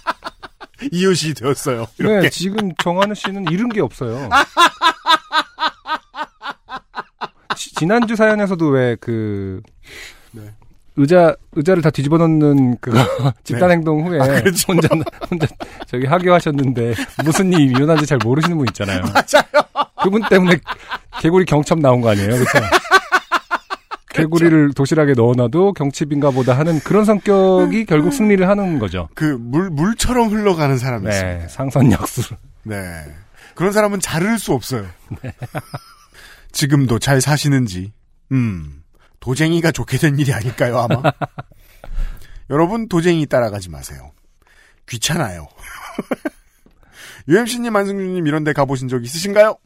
이웃이 0.90 1.34
되었어요. 1.34 1.86
이렇게. 1.98 2.20
네, 2.22 2.30
지금 2.30 2.72
정한우 2.82 3.14
씨는 3.14 3.44
잃은 3.50 3.68
게 3.68 3.80
없어요. 3.80 4.28
지- 7.56 7.74
지난주 7.76 8.16
사연에서도 8.16 8.66
왜그 8.68 9.60
네. 10.32 10.42
의자 10.96 11.34
의자를 11.52 11.82
다 11.82 11.90
뒤집어 11.90 12.16
놓는 12.18 12.78
집단 13.44 13.68
네. 13.68 13.74
행동 13.74 14.06
후에 14.06 14.20
아, 14.20 14.26
그렇죠. 14.26 14.72
혼자 14.72 14.88
혼자 15.30 15.46
저기 15.86 16.06
하교하셨는데 16.06 16.94
무슨 17.24 17.52
일이 17.52 17.64
일어난지 17.66 18.06
잘 18.06 18.18
모르시는 18.22 18.56
분 18.56 18.66
있잖아요. 18.68 19.02
맞아요. 19.02 19.86
그분 20.02 20.22
때문에 20.28 20.58
개구리 21.20 21.44
경첩 21.44 21.78
나온 21.80 22.00
거 22.00 22.10
아니에요, 22.10 22.30
그렇죠? 22.30 22.58
개구리를 24.14 24.72
도시락에 24.74 25.12
넣어놔도 25.12 25.72
경칩인가 25.74 26.30
보다 26.30 26.56
하는 26.58 26.78
그런 26.80 27.04
성격이 27.04 27.84
결국 27.86 28.12
승리를 28.12 28.46
하는 28.48 28.78
거죠. 28.78 29.08
그 29.14 29.36
물 29.38 29.70
물처럼 29.70 30.28
흘러가는 30.28 30.76
사람이. 30.78 31.06
네, 31.06 31.46
상선약수. 31.48 32.34
네. 32.64 32.76
그런 33.54 33.72
사람은 33.72 34.00
자를 34.00 34.38
수 34.38 34.52
없어요. 34.52 34.86
지금도 36.52 36.98
잘 36.98 37.20
사시는지. 37.20 37.92
음. 38.32 38.82
도쟁이가 39.20 39.72
좋게 39.72 39.98
된 39.98 40.18
일이 40.18 40.32
아닐까요, 40.32 40.78
아마? 40.78 41.02
여러분, 42.50 42.88
도쟁이 42.88 43.26
따라가지 43.26 43.70
마세요. 43.70 44.12
귀찮아요. 44.88 45.46
UMC님, 47.28 47.74
안승준님 47.74 48.26
이런 48.26 48.44
데 48.44 48.52
가보신 48.52 48.88
적 48.88 49.02
있으신가요? 49.04 49.56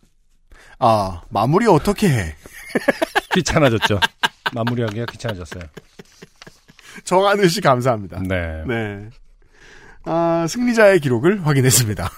아, 0.78 1.22
마무리 1.30 1.66
어떻게 1.66 2.08
해? 2.08 2.34
귀찮아졌죠. 3.34 4.00
마무리하기가 4.54 5.06
귀찮아졌어요. 5.06 5.62
정한우 7.04 7.48
씨 7.48 7.60
감사합니다. 7.60 8.20
네. 8.26 8.64
네. 8.66 9.08
아, 10.04 10.46
승리자의 10.48 11.00
기록을 11.00 11.46
확인했습니다. 11.46 12.08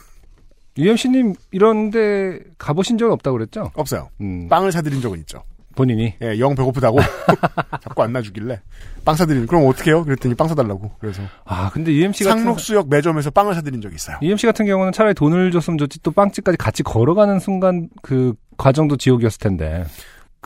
UMC님 0.79 1.35
이런데 1.51 2.39
가보신 2.57 2.97
적은 2.99 3.13
없다고 3.15 3.37
그랬죠? 3.37 3.71
없어요. 3.75 4.09
음, 4.21 4.49
빵을 4.49 4.73
사드린 4.73 5.01
적은 5.01 5.19
있죠. 5.21 5.43
본인이. 5.77 6.15
예, 6.23 6.39
영 6.39 6.55
배고프다고 6.55 6.99
자꾸 7.83 8.03
안 8.03 8.13
놔주길래 8.13 8.61
빵 9.05 9.15
사드리는 9.15 9.47
그럼 9.47 9.67
어떻게 9.67 9.91
해요? 9.91 10.05
그랬더니 10.05 10.35
빵 10.35 10.49
사달라고 10.49 10.93
그래서 10.99 11.23
아 11.45 11.71
근데 11.71 11.93
UMC 11.93 12.25
같은 12.25 12.39
상록수역 12.43 12.89
매점에서 12.89 13.31
빵을 13.31 13.55
사드린 13.55 13.81
적이 13.81 13.95
있어요. 13.95 14.19
UMC 14.21 14.47
같은 14.47 14.67
경우는 14.67 14.93
차라리 14.93 15.15
돈을 15.15 15.51
줬으면 15.53 15.79
좋지 15.79 16.03
또 16.03 16.11
빵집까지 16.11 16.59
같이 16.59 16.83
걸어가는 16.83 17.39
순간 17.39 17.89
그 18.03 18.35
과정도 18.57 18.97
지옥이었을 18.97 19.39
텐데. 19.39 19.85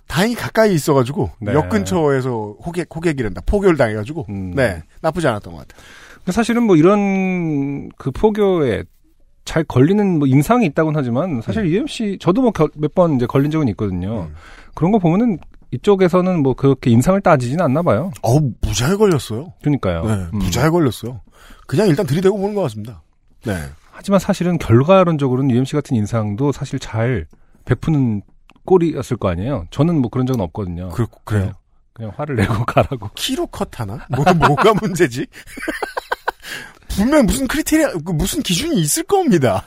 다행히 0.07 0.35
가까이 0.35 0.75
있어가지고 0.75 1.31
네. 1.41 1.53
역 1.55 1.69
근처에서 1.71 2.57
호객 2.65 2.89
호객이란다 2.95 3.43
포교를 3.47 3.77
당해가지고 3.77 4.27
음. 4.29 4.53
네 4.55 4.83
나쁘지 5.01 5.27
않았던 5.27 5.53
것 5.55 5.67
같아요. 5.67 5.83
근데 6.17 6.33
사실은 6.33 6.63
뭐 6.65 6.77
이런 6.77 7.89
그 7.97 8.11
포교에 8.11 8.85
잘 9.45 9.63
걸리는 9.65 10.19
뭐 10.19 10.27
임상이 10.29 10.65
있다고는 10.67 10.99
하지만 10.99 11.41
사실 11.43 11.67
UMC 11.67 12.19
저도 12.21 12.41
뭐 12.43 12.53
몇 12.77 12.95
번 12.95 13.17
이제 13.17 13.27
걸린 13.27 13.51
적은 13.51 13.69
있거든요. 13.69 14.23
음. 14.31 14.35
그런 14.75 14.91
거 14.93 14.99
보면은 14.99 15.39
이쪽에서는 15.71 16.43
뭐 16.43 16.55
그렇게 16.55 16.91
인상을 16.91 17.21
따지지는 17.21 17.65
않나 17.65 17.83
봐요. 17.83 18.13
어우 18.23 18.53
무지하게 18.63 18.97
걸렸어요. 18.97 19.53
그러니까요. 19.61 20.05
네, 20.05 20.13
음. 20.33 20.39
무지하게 20.39 20.71
걸렸어요. 20.71 21.21
그냥 21.67 21.89
일단 21.89 22.07
들이대고 22.07 22.39
보는 22.39 22.55
것 22.55 22.63
같습니다. 22.63 23.03
네. 23.45 23.55
하지만 23.91 24.21
사실은 24.21 24.59
결과론적으로는 24.59 25.51
UMC 25.51 25.73
같은 25.75 25.97
인상도 25.97 26.53
사실 26.53 26.79
잘 26.79 27.27
베푸는 27.65 28.23
꼴이었을 28.65 29.17
거 29.17 29.29
아니에요. 29.29 29.67
저는 29.71 30.01
뭐 30.01 30.11
그런 30.11 30.27
적은 30.27 30.41
없거든요. 30.41 30.89
그, 30.91 31.07
그래요. 31.25 31.53
그냥 31.93 32.13
화를 32.17 32.37
내고 32.37 32.65
가라고. 32.67 33.11
키로 33.15 33.47
컷 33.47 33.79
하나? 33.79 34.07
뭐, 34.09 34.25
뭐가 34.35 34.75
문제지? 34.83 35.27
분명 36.89 37.27
무슨 37.27 37.47
크리테리아, 37.47 37.93
그 38.05 38.13
무슨 38.13 38.43
기준이 38.43 38.81
있을 38.81 39.03
겁니다. 39.05 39.65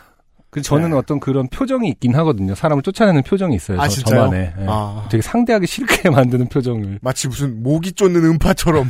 그 0.49 0.61
저는 0.61 0.93
어떤 0.93 1.19
그런 1.19 1.47
표정이 1.49 1.89
있긴 1.89 2.15
하거든요. 2.15 2.55
사람을 2.55 2.81
쫓아내는 2.81 3.23
표정이 3.23 3.55
있어요. 3.55 3.79
아, 3.81 3.87
저, 3.87 3.95
진짜요? 3.95 4.21
저만의. 4.25 4.53
예. 4.59 4.65
아. 4.67 5.07
되게 5.11 5.21
상대하기 5.21 5.67
싫게 5.67 6.09
만드는 6.11 6.47
표정을. 6.47 6.99
마치 7.01 7.27
무슨 7.27 7.61
모기 7.61 7.91
쫓는 7.91 8.23
음파처럼 8.23 8.89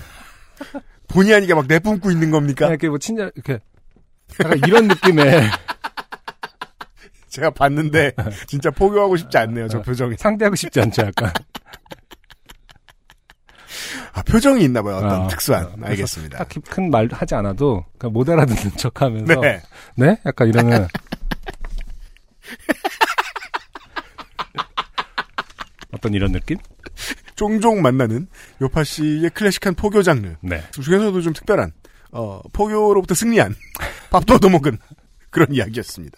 본의 1.07 1.33
아니게 1.33 1.53
막 1.55 1.65
내뿜고 1.67 2.11
있는 2.11 2.29
겁니까? 2.31 2.67
이렇게 2.67 2.89
뭐 2.89 2.97
친절 2.99 3.31
이렇게 3.35 3.59
약간 4.43 4.59
이런 4.67 4.87
느낌의 4.87 5.41
제가 7.37 7.51
봤는데 7.51 8.13
진짜 8.47 8.71
포교하고 8.71 9.15
싶지 9.15 9.37
않네요. 9.37 9.67
저 9.67 9.79
표정이. 9.83 10.15
상대하고 10.17 10.55
싶지 10.55 10.81
않죠, 10.81 11.03
약간. 11.03 11.31
아, 14.13 14.23
표정이 14.23 14.63
있나 14.63 14.81
봐요. 14.81 14.95
어떤 14.95 15.21
어, 15.21 15.27
특수한. 15.27 15.65
어, 15.65 15.75
알겠습니다. 15.83 16.39
딱히 16.39 16.59
큰 16.61 16.89
말 16.89 17.07
하지 17.11 17.35
않아도 17.35 17.85
그냥 17.99 18.13
못 18.13 18.27
알아듣는 18.27 18.75
척 18.77 19.03
하면서 19.03 19.39
네. 19.39 19.61
네? 19.95 20.17
약간 20.25 20.47
이러면 20.47 20.87
어떤 25.93 26.13
이런 26.15 26.31
느낌? 26.31 26.57
종종 27.35 27.83
만나는 27.83 28.27
요파 28.61 28.83
씨의 28.83 29.29
클래식한 29.29 29.75
포교 29.75 30.01
장르. 30.01 30.35
네. 30.41 30.63
그 30.73 30.81
중에서도 30.81 31.21
좀 31.21 31.33
특별한 31.33 31.71
어, 32.13 32.41
포교로부터 32.51 33.13
승리한 33.13 33.53
밥도 34.09 34.33
얻어먹은 34.35 34.79
그런 35.29 35.53
이야기였습니다. 35.53 36.17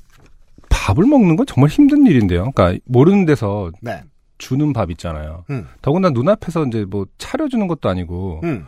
밥을 0.81 1.05
먹는 1.05 1.35
건 1.35 1.45
정말 1.45 1.69
힘든 1.69 2.07
일인데요. 2.07 2.51
그러니까 2.51 2.83
모르는 2.85 3.25
데서 3.27 3.71
네. 3.81 4.01
주는 4.39 4.73
밥 4.73 4.89
있잖아요. 4.89 5.45
음. 5.51 5.67
더군다나 5.83 6.11
눈앞에서 6.13 6.65
이제 6.65 6.85
뭐 6.89 7.05
차려주는 7.19 7.67
것도 7.67 7.87
아니고 7.87 8.41
음. 8.43 8.65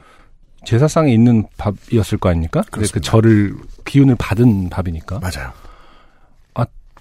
제사상에 0.64 1.12
있는 1.12 1.48
밥이었을 1.58 2.20
거 2.20 2.30
아닙니까? 2.30 2.62
근데 2.72 2.86
그 2.86 3.00
그렇습니다. 3.00 3.12
절을 3.12 3.56
기운을 3.86 4.16
받은 4.20 4.70
밥이니까. 4.70 5.20
맞아요. 5.20 5.52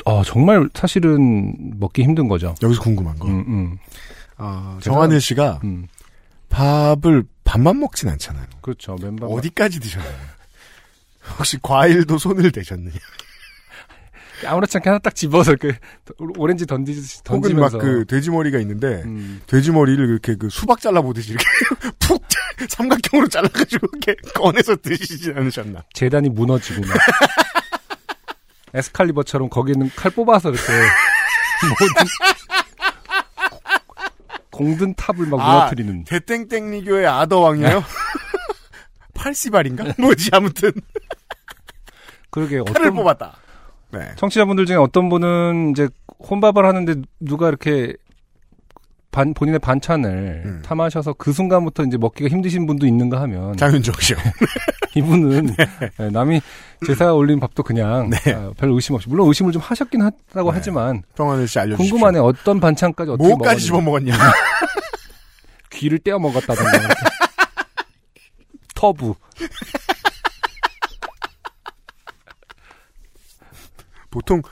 어, 0.06 0.24
정말 0.24 0.70
사실은 0.72 1.78
먹기 1.78 2.02
힘든 2.02 2.26
거죠. 2.26 2.54
여기서 2.62 2.80
궁금한 2.80 3.18
거. 3.18 3.28
음, 3.28 3.44
음, 3.46 3.78
어, 4.38 4.78
정한일 4.80 5.20
씨가 5.20 5.60
음. 5.64 5.86
밥을 6.48 7.24
밥만 7.44 7.78
먹진 7.78 8.08
않잖아요. 8.08 8.46
그렇죠. 8.62 8.96
맨밥 9.00 9.30
어디까지 9.30 9.80
드셨나요? 9.80 10.16
혹시 11.38 11.58
과일도 11.60 12.16
손을 12.16 12.50
대셨느냐? 12.50 12.96
아무렇지 14.46 14.76
않게 14.78 14.88
하나 14.88 14.98
딱 14.98 15.14
집어서 15.14 15.54
그 15.56 15.72
오렌지 16.36 16.66
던지듯이 16.66 17.20
혹은 17.28 17.40
던지면서 17.42 17.76
막그 17.78 18.06
돼지 18.06 18.30
머리가 18.30 18.58
있는데 18.60 19.02
음, 19.04 19.40
돼지 19.46 19.70
머리를 19.70 20.08
이렇게 20.08 20.34
그 20.36 20.48
수박 20.50 20.80
잘라 20.80 21.02
보듯이 21.02 21.32
이렇게 21.32 21.44
푹 22.00 22.22
삼각형으로 22.68 23.28
잘라가지고 23.28 23.86
이렇게 23.92 24.14
꺼내서 24.34 24.76
드시지 24.76 25.32
않으셨나? 25.34 25.84
재단이 25.92 26.28
무너지고 26.28 26.82
막 26.82 26.96
에스칼리버처럼 28.74 29.50
거기는 29.50 29.90
칼 29.94 30.10
뽑아서 30.10 30.50
이렇게 30.50 30.66
공든 34.50 34.94
탑을 34.94 35.26
막 35.26 35.40
아, 35.40 35.54
무너뜨리는 35.54 36.04
대땡땡리교의 36.04 37.06
아더왕이에요? 37.06 37.82
팔씨발인가? 39.14 39.94
뭐지 39.98 40.30
아무튼 40.32 40.72
그러게 42.30 42.58
칼을 42.62 42.88
어떤 42.88 42.94
뽑았다. 42.94 43.36
네. 43.92 44.00
청취자분들 44.16 44.66
중에 44.66 44.76
어떤 44.76 45.08
분은 45.08 45.70
이제 45.70 45.88
혼밥을 46.30 46.64
하는데 46.64 46.94
누가 47.20 47.48
이렇게 47.48 47.94
반, 49.10 49.34
본인의 49.34 49.58
반찬을 49.58 50.42
음. 50.46 50.62
탐하셔서 50.64 51.12
그 51.12 51.32
순간부터 51.32 51.84
이제 51.84 51.98
먹기가 51.98 52.30
힘드신 52.30 52.66
분도 52.66 52.86
있는가 52.86 53.20
하면 53.22 53.54
장윤정 53.58 53.94
씨요. 54.00 54.16
이분은 54.96 55.54
네, 55.98 56.10
남이 56.10 56.40
제사 56.86 57.12
올린 57.12 57.38
밥도 57.38 57.62
그냥 57.62 58.08
네. 58.08 58.32
아, 58.32 58.50
별 58.56 58.70
의심 58.70 58.94
없이 58.94 59.10
물론 59.10 59.28
의심을 59.28 59.52
좀 59.52 59.60
하셨긴 59.60 60.00
하다고 60.00 60.50
네. 60.50 60.56
하지만 60.56 61.02
평안을 61.14 61.46
씨 61.46 61.58
알려주십시오. 61.58 61.92
궁금하네 61.92 62.20
어떤 62.20 62.58
반찬까지 62.58 63.10
어떻게 63.10 63.28
뭐까지 63.28 63.44
먹었는지. 63.44 63.66
집어 63.66 63.80
먹었냐? 63.80 64.14
귀를 65.70 65.98
떼어 65.98 66.18
먹었다던가. 66.18 66.72
터부 68.74 69.14
보통 74.12 74.42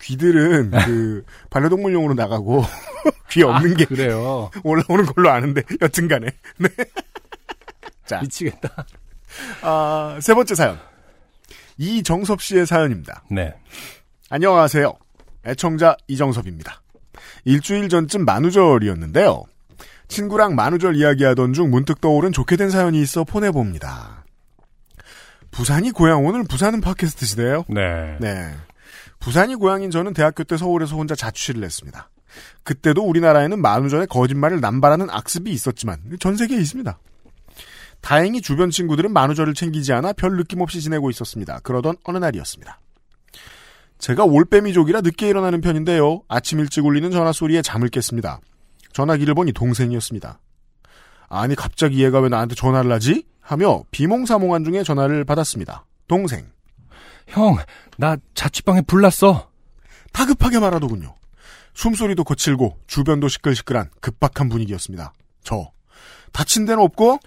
귀들은 0.00 0.70
그 0.70 1.24
반려동물용으로 1.50 2.14
나가고 2.14 2.64
귀 3.30 3.42
없는 3.42 3.72
아, 3.72 3.74
게 3.74 3.84
그래요 3.84 4.50
올라오는 4.64 5.04
걸로 5.04 5.28
아는데 5.30 5.62
여튼간에 5.82 6.26
네. 6.56 6.68
자, 8.06 8.20
미치겠다 8.22 8.86
아, 9.60 10.18
세 10.22 10.32
번째 10.32 10.54
사연 10.54 10.80
이정섭 11.76 12.40
씨의 12.40 12.66
사연입니다. 12.66 13.24
네 13.30 13.54
안녕하세요. 14.28 14.94
애청자 15.46 15.96
이정섭입니다. 16.06 16.82
일주일 17.44 17.88
전쯤 17.88 18.24
만우절이었는데요. 18.24 19.44
친구랑 20.08 20.54
만우절 20.54 20.96
이야기하던 20.96 21.52
중 21.52 21.70
문득 21.70 22.00
떠오른 22.00 22.32
좋게 22.32 22.56
된 22.56 22.70
사연이 22.70 23.00
있어 23.00 23.24
보내봅니다. 23.24 24.24
부산이 25.50 25.90
고향, 25.90 26.24
오늘 26.24 26.44
부산은 26.44 26.80
팟캐스트 26.80 27.26
시대예요 27.26 27.64
네. 27.68 28.16
네. 28.20 28.54
부산이 29.20 29.54
고향인 29.54 29.90
저는 29.90 30.14
대학교 30.14 30.44
때 30.44 30.56
서울에서 30.56 30.96
혼자 30.96 31.14
자취를 31.14 31.62
했습니다. 31.62 32.10
그때도 32.62 33.02
우리나라에는 33.02 33.60
만우절에 33.60 34.06
거짓말을 34.06 34.60
남발하는 34.60 35.10
악습이 35.10 35.50
있었지만 35.50 36.00
전 36.20 36.36
세계에 36.36 36.58
있습니다. 36.58 36.98
다행히 38.00 38.40
주변 38.40 38.70
친구들은 38.70 39.12
만우절을 39.12 39.54
챙기지 39.54 39.92
않아 39.92 40.14
별 40.14 40.36
느낌 40.36 40.60
없이 40.62 40.80
지내고 40.80 41.10
있었습니다. 41.10 41.60
그러던 41.60 41.96
어느 42.04 42.18
날이었습니다. 42.18 42.80
제가 43.98 44.24
올빼미족이라 44.24 45.02
늦게 45.02 45.28
일어나는 45.28 45.60
편인데요. 45.60 46.22
아침 46.26 46.58
일찍 46.60 46.86
울리는 46.86 47.10
전화 47.10 47.32
소리에 47.32 47.60
잠을 47.60 47.88
깼습니다. 47.88 48.40
전화기를 48.94 49.34
보니 49.34 49.52
동생이었습니다. 49.52 50.40
아니 51.28 51.54
갑자기 51.54 52.02
얘가 52.02 52.20
왜 52.20 52.30
나한테 52.30 52.54
전화를 52.54 52.90
하지? 52.90 53.24
하며 53.40 53.82
비몽사몽한 53.90 54.64
중에 54.64 54.82
전화를 54.82 55.24
받았습니다. 55.24 55.84
동생. 56.08 56.46
형, 57.30 57.56
나 57.96 58.16
자취방에 58.34 58.82
불났어. 58.82 59.50
다급하게 60.12 60.58
말하더군요. 60.58 61.14
숨소리도 61.74 62.24
거칠고 62.24 62.78
주변도 62.86 63.28
시끌시끌한 63.28 63.90
급박한 64.00 64.48
분위기였습니다. 64.48 65.12
저 65.42 65.70
다친 66.32 66.64
데는 66.66 66.82
없고 66.82 67.18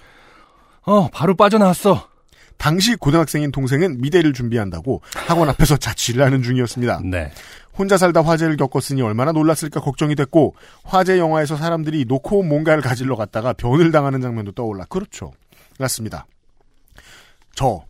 어, 0.85 1.07
바로 1.09 1.35
빠져나왔어. 1.35 2.09
당시 2.57 2.95
고등학생인 2.95 3.51
동생은 3.51 3.99
미대를 4.01 4.33
준비한다고 4.33 5.01
학원 5.27 5.49
앞에서 5.49 5.77
자취를 5.77 6.23
하는 6.23 6.43
중이었습니다. 6.43 7.01
네. 7.03 7.31
혼자 7.77 7.97
살다 7.97 8.21
화재를 8.21 8.57
겪었으니 8.57 9.01
얼마나 9.01 9.31
놀랐을까 9.31 9.79
걱정이 9.81 10.15
됐고 10.15 10.55
화재 10.83 11.17
영화에서 11.17 11.57
사람들이 11.57 12.05
놓고 12.05 12.39
온 12.39 12.47
뭔가를 12.47 12.83
가지러 12.83 13.15
갔다가 13.15 13.53
변을 13.53 13.91
당하는 13.91 14.21
장면도 14.21 14.51
떠올라 14.51 14.85
그렇죠. 14.85 15.31
맞습니다. 15.79 16.25
저 17.55 17.83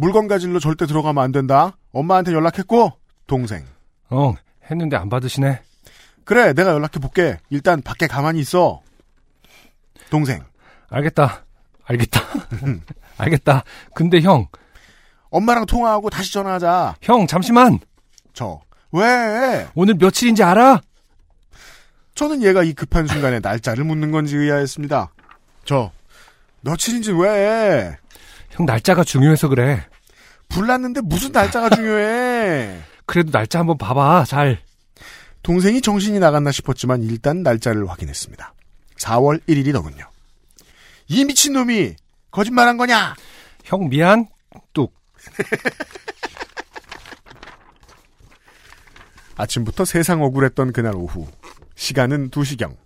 물건 0.00 0.28
가지러 0.28 0.60
절대 0.60 0.86
들어가면 0.86 1.22
안 1.22 1.32
된다. 1.32 1.76
엄마한테 1.92 2.32
연락했고 2.32 2.92
동생 3.26 3.66
어, 4.10 4.32
했는데 4.70 4.96
안 4.96 5.08
받으시네. 5.08 5.60
그래 6.24 6.52
내가 6.52 6.70
연락해 6.70 7.00
볼게. 7.00 7.36
일단 7.50 7.82
밖에 7.82 8.06
가만히 8.06 8.38
있어. 8.38 8.80
동생 10.08 10.44
알겠다. 10.88 11.44
알겠다. 11.84 12.20
알겠다. 13.18 13.64
근데 13.92 14.20
형, 14.20 14.46
엄마랑 15.30 15.66
통화하고 15.66 16.10
다시 16.10 16.32
전화하자. 16.32 16.94
형, 17.02 17.26
잠시만. 17.26 17.80
저 18.32 18.60
왜? 18.92 19.66
오늘 19.74 19.94
며칠인지 19.94 20.44
알아? 20.44 20.80
저는 22.14 22.44
얘가 22.44 22.62
이 22.62 22.72
급한 22.72 23.08
순간에 23.08 23.40
날짜를 23.40 23.82
묻는 23.82 24.12
건지 24.12 24.36
의아했습니다. 24.36 25.12
저 25.64 25.90
며칠인지 26.60 27.10
왜? 27.12 27.98
형, 28.58 28.66
날짜가 28.66 29.04
중요해서 29.04 29.48
그래. 29.48 29.86
불났는데 30.48 31.00
무슨 31.02 31.30
날짜가 31.32 31.70
중요해? 31.76 32.80
그래도 33.06 33.30
날짜 33.30 33.60
한번 33.60 33.78
봐봐, 33.78 34.24
잘. 34.26 34.60
동생이 35.42 35.80
정신이 35.80 36.18
나갔나 36.18 36.50
싶었지만 36.50 37.04
일단 37.04 37.44
날짜를 37.44 37.88
확인했습니다. 37.88 38.52
4월 38.98 39.40
1일이더군요. 39.48 40.08
이 41.06 41.24
미친놈이 41.24 41.94
거짓말한 42.32 42.76
거냐? 42.76 43.14
형, 43.64 43.88
미안. 43.88 44.26
뚝. 44.72 44.92
아침부터 49.36 49.84
세상 49.84 50.22
억울했던 50.24 50.72
그날 50.72 50.96
오후. 50.96 51.28
시간은 51.76 52.30
2시경. 52.30 52.76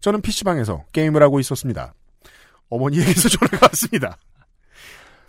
저는 0.00 0.22
PC방에서 0.22 0.86
게임을 0.92 1.22
하고 1.22 1.38
있었습니다. 1.38 1.94
어머니에게서 2.68 3.28
전화가 3.30 3.68
왔습니다. 3.68 4.18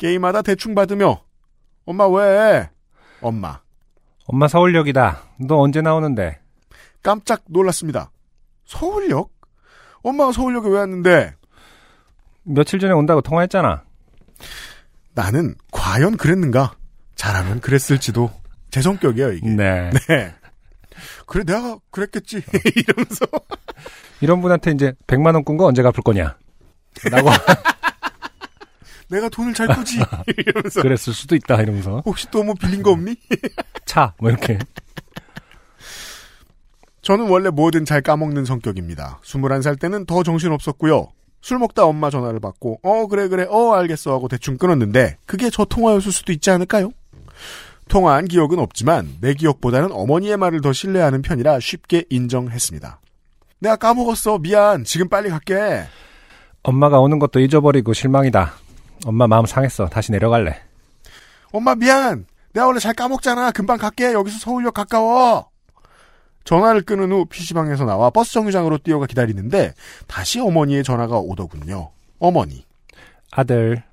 게임하다 0.06 0.42
대충 0.42 0.74
받으며 0.74 1.22
엄마 1.86 2.08
왜? 2.08 2.68
엄마. 3.22 3.60
엄마 4.26 4.48
서울역이다. 4.48 5.22
너 5.48 5.60
언제 5.60 5.82
나오는데? 5.82 6.40
깜짝 7.04 7.44
놀랐습니다. 7.48 8.10
서울역? 8.66 9.30
엄마가 10.02 10.32
서울역에 10.32 10.70
왜 10.70 10.78
왔는데? 10.80 11.36
며칠 12.42 12.80
전에 12.80 12.94
온다고 12.94 13.22
통화했잖아. 13.22 13.84
나는 15.14 15.54
과연 15.72 16.18
그랬는가? 16.18 16.74
잘하면 17.14 17.60
그랬을지도. 17.60 18.32
제 18.72 18.82
성격이에요, 18.82 19.34
이게. 19.34 19.48
네. 19.50 19.92
네. 20.08 20.34
그래, 21.28 21.44
내가 21.44 21.78
그랬겠지. 21.92 22.42
이러면서. 22.76 23.26
이런 24.22 24.42
분한테 24.42 24.72
이제 24.72 24.94
100만 25.06 25.36
원 25.36 25.44
꾼 25.44 25.58
거 25.58 25.66
언제 25.66 25.84
갚을 25.84 26.02
거냐? 26.04 26.36
라고 27.12 27.30
내가 29.12 29.30
돈을 29.30 29.54
잘 29.54 29.68
꾸지. 29.68 30.00
이러면서. 30.38 30.82
그랬을 30.82 31.14
수도 31.14 31.36
있다 31.36 31.62
이러면서 31.62 32.02
혹시 32.06 32.30
또 32.32 32.44
뭐 32.44 32.56
빌린 32.56 32.82
거 32.82 32.92
없니? 32.92 33.16
차 33.86 34.14
뭐 34.20 34.30
이렇게 34.30 34.58
저는 37.02 37.28
원래 37.30 37.50
뭐든 37.50 37.86
잘 37.86 38.02
까먹는 38.02 38.46
성격입니다. 38.46 39.20
21살 39.24 39.80
때는 39.80 40.06
더 40.06 40.24
정신없었고요. 40.24 41.10
술 41.42 41.58
먹다 41.58 41.86
엄마 41.86 42.10
전화를 42.12 42.40
받고 42.40 42.80
어 42.84 43.08
그래 43.08 43.28
그래 43.28 43.46
어 43.50 43.74
알겠어 43.74 44.12
하고 44.14 44.28
대충 44.28 44.58
끊었는데 44.58 45.18
그게 45.26 45.50
저 45.50 45.66
통화였을 45.66 46.12
수도 46.12 46.32
있지 46.32 46.52
않을까요? 46.52 46.92
통화한 47.90 48.26
기억은 48.28 48.60
없지만 48.60 49.18
내 49.22 49.34
기억보다는 49.34 49.92
어머니의 49.92 50.38
말을 50.38 50.62
더 50.62 50.72
신뢰하는 50.72 51.24
편이라 51.24 51.60
쉽게 51.60 52.06
인정했습니다. 52.12 53.02
내가 53.60 53.76
까먹었어 53.76 54.38
미안 54.38 54.84
지금 54.84 55.10
빨리 55.10 55.30
갈게. 55.30 55.84
엄마가 56.64 57.00
오는 57.00 57.18
것도 57.18 57.40
잊어버리고 57.40 57.94
실망이다. 57.94 58.54
엄마 59.06 59.28
마음 59.28 59.46
상했어. 59.46 59.88
다시 59.88 60.12
내려갈래. 60.12 60.62
엄마 61.52 61.76
미안 61.76 62.26
내가 62.54 62.68
원래 62.68 62.80
잘 62.80 62.94
까먹잖아 62.94 63.52
금방 63.52 63.78
갈게 63.78 64.14
여기서 64.14 64.40
서울역 64.40 64.74
가까워. 64.74 65.50
전화를 66.44 66.82
끊은 66.82 67.12
후 67.12 67.26
PC방에서 67.26 67.86
나와 67.86 68.10
버스 68.10 68.34
정류장으로 68.34 68.80
뛰어가 68.80 69.06
기다리는데 69.06 69.74
다시 70.08 70.40
어머니의 70.40 70.84
전화가 70.84 71.18
오더군요. 71.20 71.92
어머니. 72.20 72.66
아들 73.32 73.84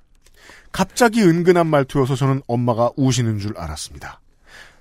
갑자기 0.71 1.23
은근한 1.23 1.67
말투여서 1.67 2.15
저는 2.15 2.41
엄마가 2.47 2.91
우시는 2.95 3.39
줄 3.39 3.57
알았습니다. 3.57 4.19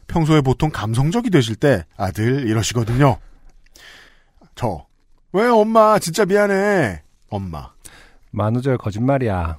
평소에 0.07 0.41
보통 0.41 0.71
감성적이 0.71 1.31
되실 1.31 1.57
때 1.57 1.85
아들 1.97 2.49
이러시거든요. 2.49 3.19
저. 4.55 4.87
왜 5.33 5.47
엄마 5.47 5.99
진짜 5.99 6.25
미안해. 6.25 7.03
엄마. 7.29 7.71
만우절 8.31 8.79
거짓말이야. 8.79 9.59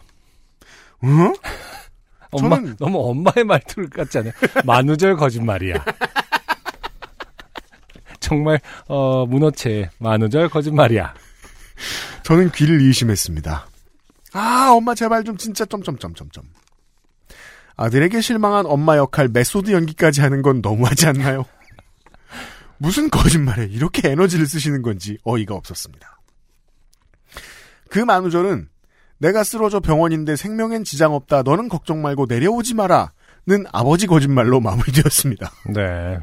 응? 1.03 1.33
엄마 2.31 2.57
저는- 2.57 2.77
너무 2.77 3.09
엄마의 3.09 3.43
말투 3.45 3.87
같지 3.89 4.19
않아요? 4.19 4.33
만우절 4.65 5.15
거짓말이야. 5.15 5.83
정말 8.19 8.59
어 8.87 9.25
문어체 9.25 9.89
만우절 9.97 10.49
거짓말이야. 10.49 11.13
저는 12.23 12.51
귀를 12.51 12.81
의심했습니다. 12.81 13.67
아, 14.33 14.69
엄마 14.71 14.93
제발 14.93 15.23
좀 15.23 15.37
진짜 15.37 15.65
점점점점점. 15.65 16.43
아들에게 17.77 18.19
실망한 18.21 18.65
엄마 18.67 18.97
역할 18.97 19.29
메소드 19.29 19.71
연기까지 19.71 20.21
하는 20.21 20.41
건 20.41 20.59
너무하지 20.61 21.07
않나요? 21.07 21.45
무슨 22.77 23.09
거짓말에 23.09 23.65
이렇게 23.65 24.09
에너지를 24.09 24.45
쓰시는 24.45 24.81
건지 24.81 25.17
어이가 25.23 25.55
없었습니다. 25.55 26.19
그 27.89 27.99
만우절은 27.99 28.69
내가 29.19 29.43
쓰러져 29.43 29.79
병원인데 29.79 30.35
생명엔 30.35 30.83
지장 30.83 31.13
없다. 31.13 31.43
너는 31.43 31.69
걱정 31.69 32.01
말고 32.01 32.25
내려오지 32.27 32.73
마라. 32.73 33.11
는 33.47 33.65
아버지 33.71 34.05
거짓말로 34.05 34.59
마무리되었습니다. 34.59 35.51
네. 35.73 36.19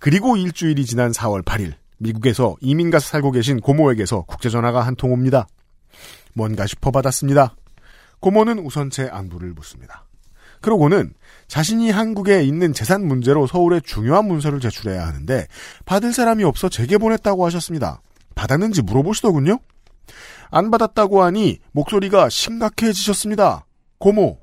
그리고 0.00 0.36
일주일이 0.36 0.86
지난 0.86 1.10
4월 1.10 1.42
8일 1.44 1.74
미국에서 1.98 2.56
이민 2.60 2.90
가서 2.90 3.06
살고 3.08 3.32
계신 3.32 3.60
고모에게서 3.60 4.22
국제 4.22 4.48
전화가 4.48 4.80
한 4.82 4.94
통 4.96 5.12
옵니다. 5.12 5.46
뭔가 6.34 6.66
싶어 6.66 6.90
받았습니다. 6.90 7.56
고모는 8.20 8.60
우선 8.60 8.90
제 8.90 9.08
안부를 9.10 9.50
묻습니다. 9.52 10.06
그러고는 10.62 11.12
자신이 11.48 11.90
한국에 11.90 12.42
있는 12.42 12.72
재산 12.72 13.06
문제로 13.06 13.46
서울에 13.46 13.80
중요한 13.80 14.26
문서를 14.26 14.60
제출해야 14.60 15.06
하는데 15.06 15.46
받을 15.84 16.12
사람이 16.12 16.44
없어 16.44 16.68
제게 16.68 16.96
보냈다고 16.96 17.44
하셨습니다. 17.46 18.00
받았는지 18.34 18.82
물어보시더군요. 18.82 19.58
안 20.50 20.70
받았다고 20.70 21.22
하니 21.22 21.58
목소리가 21.72 22.28
심각해지셨습니다. 22.28 23.66
고모, 23.98 24.38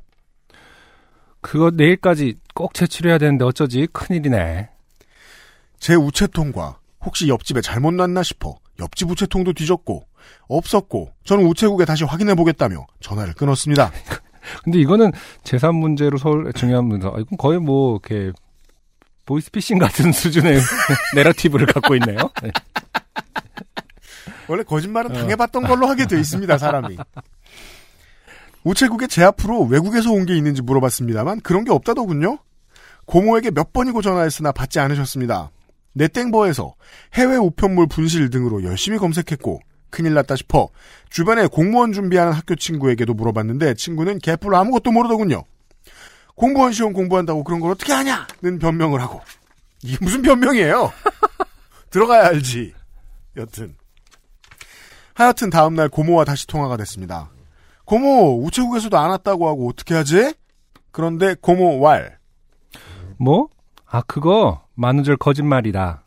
그거 1.42 1.72
내일까지 1.72 2.36
꼭 2.56 2.74
제출해야 2.74 3.18
되는데 3.18 3.46
어쩌지? 3.46 3.88
큰일이네. 3.92 4.70
제 5.78 5.96
우체통과 5.96 6.80
혹시 7.02 7.28
옆집에 7.28 7.62
잘못 7.62 7.94
났나 7.94 8.24
싶어 8.24 8.56
옆집 8.80 9.12
우체통도 9.12 9.54
뒤졌고 9.54 10.08
없었고 10.48 11.12
저는 11.26 11.46
우체국에 11.46 11.86
다시 11.86 12.06
확인해 12.06 12.34
보겠다며 12.36 12.88
전화를 13.02 13.34
끊었습니다. 13.34 13.92
근데 14.64 14.80
이거는 14.80 15.12
재산 15.44 15.76
문제로 15.76 16.18
서울 16.18 16.52
중요한 16.54 16.86
문서. 16.86 17.10
아, 17.10 17.20
이건 17.20 17.38
거의 17.38 17.60
뭐 17.60 18.00
이렇게 18.04 18.32
보이스피싱 19.26 19.78
같은 19.78 20.12
수준의 20.12 20.60
내러티브를 21.16 21.66
갖고 21.68 21.96
있네요. 21.96 22.18
네. 24.54 24.56
원래 24.56 24.64
거짓말은 24.64 25.14
당해봤던 25.14 25.64
걸로 25.64 25.88
하게 25.88 26.06
돼 26.06 26.20
있습니다, 26.20 26.58
사람이. 26.58 26.98
우체국에 28.64 29.08
제 29.08 29.24
앞으로 29.24 29.64
외국에서 29.64 30.12
온 30.12 30.26
게 30.26 30.36
있는지 30.38 30.62
물어봤습니다만 30.62 31.42
그런 31.42 31.64
게 31.66 31.72
없다더군요. 31.72 32.38
고모에게 33.06 33.52
몇 33.52 33.74
번이고 33.74 34.02
전화했으나 34.02 34.52
받지 34.54 34.80
않으셨습니다. 34.80 35.52
넷땡버에서 35.94 36.74
해외 37.16 37.36
우편물 37.36 37.88
분실 37.88 38.30
등으로 38.30 38.64
열심히 38.64 38.98
검색했고 38.98 39.60
큰일 39.90 40.14
났다 40.16 40.36
싶어 40.38 40.70
주변에 41.10 41.46
공무원 41.48 41.92
준비하는 41.92 42.32
학교 42.34 42.56
친구에게도 42.56 43.14
물어봤는데 43.14 43.74
친구는 43.76 44.20
개뿔 44.20 44.56
아무것도 44.56 44.92
모르더군요. 44.92 45.44
공무원 46.36 46.72
시험 46.72 46.94
공부한다고 46.94 47.44
그런 47.44 47.60
걸 47.60 47.72
어떻게 47.72 47.92
하냐?는 47.94 48.58
변명을 48.60 49.02
하고 49.02 49.22
이게 49.84 49.98
무슨 50.02 50.22
변명이에요? 50.22 50.92
들어가야 51.92 52.28
알지. 52.28 52.74
여튼 53.36 53.76
하여튼 55.16 55.50
다음날 55.50 55.90
고모와 55.90 56.26
다시 56.26 56.48
통화가 56.48 56.78
됐습니다. 56.78 57.30
고모 57.86 58.44
우체국에서도 58.46 58.98
안 58.98 59.10
왔다고 59.10 59.48
하고 59.48 59.70
어떻게 59.70 59.94
하지? 59.94 60.34
그런데 60.92 61.36
고모 61.40 61.80
왈 61.80 62.18
뭐? 63.18 63.48
아 63.86 64.02
그거 64.02 64.66
만우절 64.76 65.18
거짓말이다. 65.18 66.04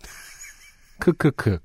크크크. 0.99 1.59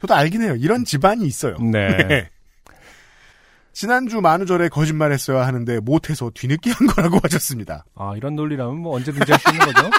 저도 0.00 0.14
알긴 0.14 0.42
해요. 0.42 0.54
이런 0.56 0.84
집안이 0.84 1.24
있어요. 1.26 1.56
네. 1.58 2.28
지난주 3.72 4.20
만우절에 4.20 4.68
거짓말했어야 4.68 5.46
하는데 5.46 5.78
못해서 5.80 6.30
뒤늦게 6.34 6.70
한 6.72 6.86
거라고 6.88 7.20
하셨습니다. 7.22 7.84
아 7.94 8.12
이런 8.16 8.34
논리라면 8.34 8.76
뭐 8.78 8.96
언제든지 8.96 9.30
할 9.32 9.38
수 9.40 9.50
있는 9.50 9.66
거죠. 9.66 9.90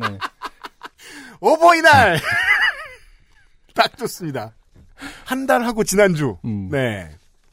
네. 0.00 0.18
오보이날 1.40 2.20
딱 3.74 3.96
좋습니다. 3.96 4.52
한 5.24 5.46
달 5.46 5.64
하고 5.64 5.84
지난주 5.84 6.36
음. 6.44 6.68
네 6.70 7.08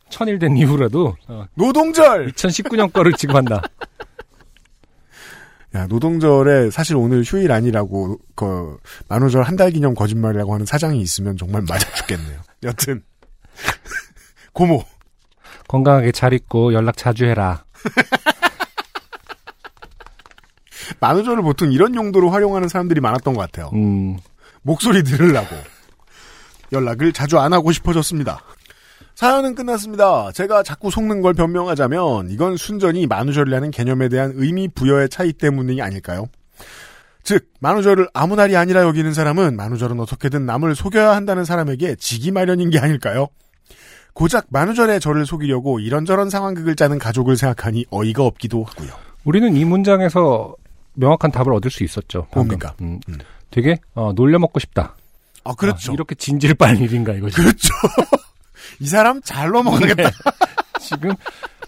천일 0.10 0.39
된 0.39 0.56
이후라도 0.58 1.16
어, 1.28 1.45
노동절 1.56 2.32
2019년 2.32 2.91
거를 2.93 3.14
지금 3.14 3.36
한다. 3.36 3.62
야 5.76 5.86
노동절에 5.86 6.72
사실 6.72 6.95
오늘 6.95 7.22
휴일 7.24 7.52
아니라고 7.52 8.18
그 8.36 8.78
만우절 9.08 9.43
한 9.43 9.56
달 9.56 9.70
기념 9.72 9.93
거짓말이라고 9.93 10.52
하는 10.54 10.66
사장이 10.66 11.00
있으면 11.02 11.38
정말 11.38 11.62
맞아 11.68 11.88
죽겠네요. 11.93 12.39
여튼 12.64 13.04
고모 14.54 14.84
건강하게 15.68 16.12
잘 16.12 16.34
있고 16.34 16.74
연락 16.74 16.97
자주 16.97 17.26
해라. 17.26 17.66
만우절을 21.00 21.43
보통 21.43 21.72
이런 21.72 21.93
용도로 21.95 22.30
활용하는 22.32 22.68
사람들이 22.68 23.00
많았던 23.00 23.36
것 23.36 23.41
같아요. 23.41 23.70
음. 23.74 24.18
목소리 24.64 25.04
들으려고 25.04 25.56
연락을 26.72 27.13
자주 27.13 27.38
안 27.39 27.53
하고 27.53 27.72
싶어졌습니다. 27.72 28.41
사연은 29.15 29.53
끝났습니다. 29.53 30.32
제가 30.32 30.63
자꾸 30.63 30.89
속는 30.89 31.22
걸 31.22 31.34
변명하자면 31.34 32.30
이건 32.30 32.55
순전히 32.55 33.05
만우절이라는 33.05 33.72
개념에 33.72 34.07
대한 34.07 34.32
의미 34.36 34.70
부여의 34.70 35.09
차이 35.09 35.34
때문이 35.34 35.82
아닐까요? 35.82 36.28
즉 37.24 37.49
만우절을 37.59 38.07
아무 38.13 38.36
날이 38.36 38.55
아니라 38.55 38.84
여기는 38.84 39.13
사람은 39.13 39.57
만우절은 39.57 39.99
어떻게든 39.99 40.45
남을 40.45 40.74
속여야 40.74 41.15
한다는 41.15 41.43
사람에게 41.43 41.95
지기 41.95 42.32
마련인 42.32 42.70
게 42.70 42.80
아닐까요? 42.80 43.28
고작 44.13 44.47
만우절에 44.49 44.99
저를 44.99 45.26
속이려고 45.26 45.80
이런저런 45.80 46.30
상황극을 46.30 46.76
짜는 46.76 46.97
가족을 46.97 47.38
생각하니 47.38 47.86
어이가 47.89 48.24
없기도 48.24 48.63
하고요. 48.63 48.91
우리는 49.26 49.55
이 49.55 49.65
문장에서 49.65 50.55
명확한 50.93 51.32
답을 51.32 51.53
얻을 51.53 51.70
수 51.70 51.84
있었죠. 51.84 52.28
방금. 52.32 52.57
뭡니까? 52.57 52.74
음, 52.82 52.99
되게 53.51 53.78
어, 53.93 54.13
놀려 54.13 54.39
먹고 54.39 54.59
싶다. 54.59 54.95
아, 55.50 55.54
그렇죠. 55.56 55.91
아, 55.91 55.93
이렇게 55.93 56.16
진지를 56.16 56.56
빨 56.56 56.80
일인가 56.80 57.14
이거지. 57.14 57.36
그렇죠. 57.36 57.74
이 58.80 58.88
사람 58.88 59.22
잘 59.24 59.50
넘어가겠다. 59.50 60.04
네. 60.04 60.10
지금 60.80 61.12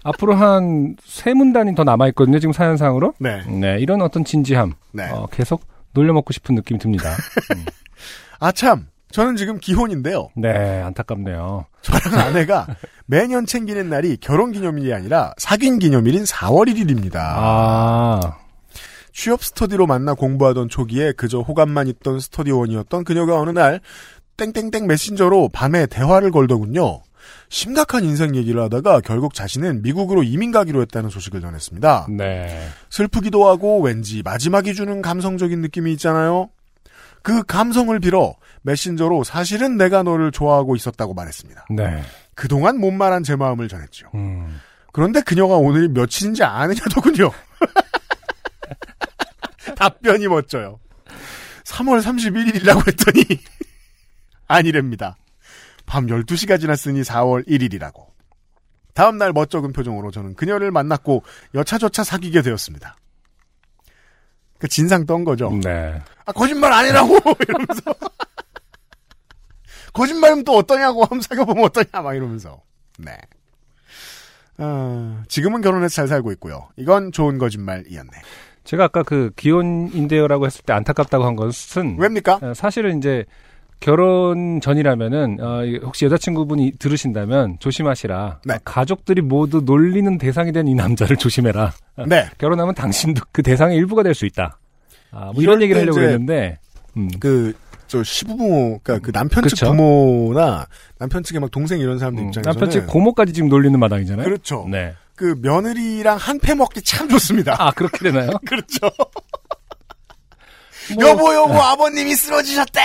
앞으로 0.04 0.34
한 0.34 0.96
세 1.04 1.34
문단이 1.34 1.74
더 1.74 1.84
남아 1.84 2.08
있거든요. 2.08 2.38
지금 2.38 2.52
사연상으로. 2.52 3.14
네. 3.18 3.42
이런 3.80 4.02
어떤 4.02 4.24
진지함. 4.24 4.72
네. 4.92 5.08
어, 5.10 5.26
계속 5.30 5.64
놀려 5.92 6.12
먹고 6.12 6.32
싶은 6.32 6.54
느낌이 6.54 6.80
듭니다. 6.80 7.10
음. 7.54 7.64
아, 8.40 8.50
참. 8.52 8.86
저는 9.12 9.36
지금 9.36 9.58
기혼인데요. 9.60 10.30
네, 10.36 10.80
안타깝네요. 10.80 11.66
저랑 11.82 12.18
아내가 12.18 12.66
매년 13.04 13.44
챙기는 13.44 13.90
날이 13.90 14.16
결혼 14.16 14.52
기념일이 14.52 14.94
아니라 14.94 15.34
사귄 15.36 15.78
기념일인 15.78 16.24
4월 16.24 16.66
1일입니다. 16.72 17.16
아, 17.16 18.20
취업 19.12 19.44
스터디로 19.44 19.86
만나 19.86 20.14
공부하던 20.14 20.68
초기에 20.68 21.12
그저 21.12 21.40
호감만 21.40 21.86
있던 21.88 22.20
스터디원이었던 22.20 23.04
그녀가 23.04 23.38
어느 23.38 23.50
날 23.50 23.80
땡땡땡 24.36 24.86
메신저로 24.86 25.50
밤에 25.52 25.86
대화를 25.86 26.30
걸더군요. 26.30 27.02
심각한 27.48 28.04
인생 28.04 28.34
얘기를 28.34 28.60
하다가 28.62 29.00
결국 29.00 29.34
자신은 29.34 29.82
미국으로 29.82 30.22
이민 30.22 30.50
가기로 30.50 30.80
했다는 30.82 31.10
소식을 31.10 31.40
전했습니다. 31.40 32.06
네. 32.10 32.68
슬프기도 32.90 33.46
하고 33.46 33.80
왠지 33.80 34.22
마지막이 34.22 34.74
주는 34.74 35.02
감성적인 35.02 35.60
느낌이 35.60 35.92
있잖아요. 35.92 36.48
그 37.22 37.44
감성을 37.44 37.96
빌어 38.00 38.34
메신저로 38.62 39.22
사실은 39.22 39.76
내가 39.76 40.02
너를 40.02 40.32
좋아하고 40.32 40.74
있었다고 40.74 41.14
말했습니다. 41.14 41.66
네. 41.70 42.02
그동안 42.34 42.80
못 42.80 42.90
말한 42.90 43.22
제 43.22 43.36
마음을 43.36 43.68
전했죠. 43.68 44.08
음. 44.14 44.60
그런데 44.92 45.20
그녀가 45.20 45.56
오늘이 45.56 45.88
며칠인지 45.88 46.42
아느냐더군요. 46.42 47.30
답변이 49.82 50.28
멋져요. 50.28 50.78
3월 51.64 52.00
31일이라고 52.00 52.86
했더니 52.86 53.24
아니랍니다. 54.46 55.16
밤 55.86 56.06
12시가 56.06 56.60
지났으니 56.60 57.02
4월 57.02 57.46
1일이라고. 57.48 58.06
다음 58.94 59.18
날 59.18 59.32
멋쩍은 59.32 59.72
표정으로 59.72 60.12
저는 60.12 60.34
그녀를 60.34 60.70
만났고 60.70 61.24
여차저차 61.54 62.04
사귀게 62.04 62.42
되었습니다. 62.42 62.96
그 64.58 64.68
진상 64.68 65.04
떤 65.04 65.24
거죠. 65.24 65.50
네. 65.64 66.00
아 66.26 66.30
거짓말 66.30 66.72
아니라고 66.72 67.18
이러면서 67.48 67.92
거짓말은 69.92 70.44
또 70.44 70.56
어떠냐고 70.58 71.02
한번 71.02 71.22
사귀어보면 71.22 71.64
어떠냐 71.64 72.02
막 72.02 72.14
이러면서 72.14 72.62
네. 72.98 73.18
아, 74.58 75.24
지금은 75.26 75.60
결혼해서 75.60 75.92
잘 75.92 76.06
살고 76.06 76.30
있고요. 76.32 76.68
이건 76.76 77.10
좋은 77.10 77.38
거짓말이었네. 77.38 78.12
제가 78.64 78.84
아까 78.84 79.02
그 79.02 79.30
기혼인데요라고 79.36 80.46
했을 80.46 80.62
때 80.64 80.72
안타깝다고 80.72 81.24
한 81.24 81.36
것은 81.36 81.96
왜입니까? 81.98 82.38
어, 82.42 82.52
사실은 82.54 82.98
이제 82.98 83.24
결혼 83.80 84.60
전이라면은 84.60 85.38
어, 85.40 85.62
혹시 85.82 86.04
여자친구분이 86.04 86.74
들으신다면 86.78 87.56
조심하시라. 87.58 88.40
네. 88.44 88.54
어, 88.54 88.58
가족들이 88.64 89.22
모두 89.22 89.60
놀리는 89.64 90.18
대상이 90.18 90.52
된 90.52 90.68
이 90.68 90.74
남자를 90.74 91.16
조심해라. 91.16 91.72
어, 91.96 92.04
네. 92.06 92.26
결혼하면 92.38 92.74
당신도 92.74 93.22
그 93.32 93.42
대상의 93.42 93.76
일부가 93.76 94.02
될 94.04 94.14
수 94.14 94.24
있다. 94.26 94.58
아, 95.10 95.32
뭐 95.34 95.42
이런 95.42 95.60
얘기를 95.62 95.80
때 95.82 95.86
하려고 95.90 96.00
했는데 96.00 96.58
음, 96.96 97.08
그, 97.18 97.52
저, 97.88 98.02
시부모, 98.02 98.78
그니까 98.82 98.98
그 99.04 99.10
남편 99.12 99.42
측 99.44 99.50
그쵸. 99.56 99.66
부모나 99.66 100.66
남편 100.98 101.22
측의 101.22 101.40
막 101.40 101.50
동생 101.50 101.80
이런 101.80 101.98
사람들 101.98 102.22
음, 102.22 102.28
입장에서는. 102.28 102.54
남편 102.54 102.70
측 102.70 102.86
고모까지 102.86 103.32
지금 103.32 103.48
놀리는 103.48 103.78
마당이잖아요. 103.78 104.24
그렇죠. 104.24 104.66
네. 104.70 104.92
그 105.22 105.36
며느리랑 105.40 106.16
한패 106.16 106.54
먹기 106.56 106.82
참 106.82 107.08
좋습니다. 107.08 107.54
아 107.56 107.70
그렇게 107.70 108.10
되나요? 108.10 108.30
그렇죠. 108.44 108.90
뭐- 110.96 111.08
여보, 111.08 111.32
여보, 111.32 111.54
아버님이 111.62 112.16
쓰러지셨대! 112.16 112.80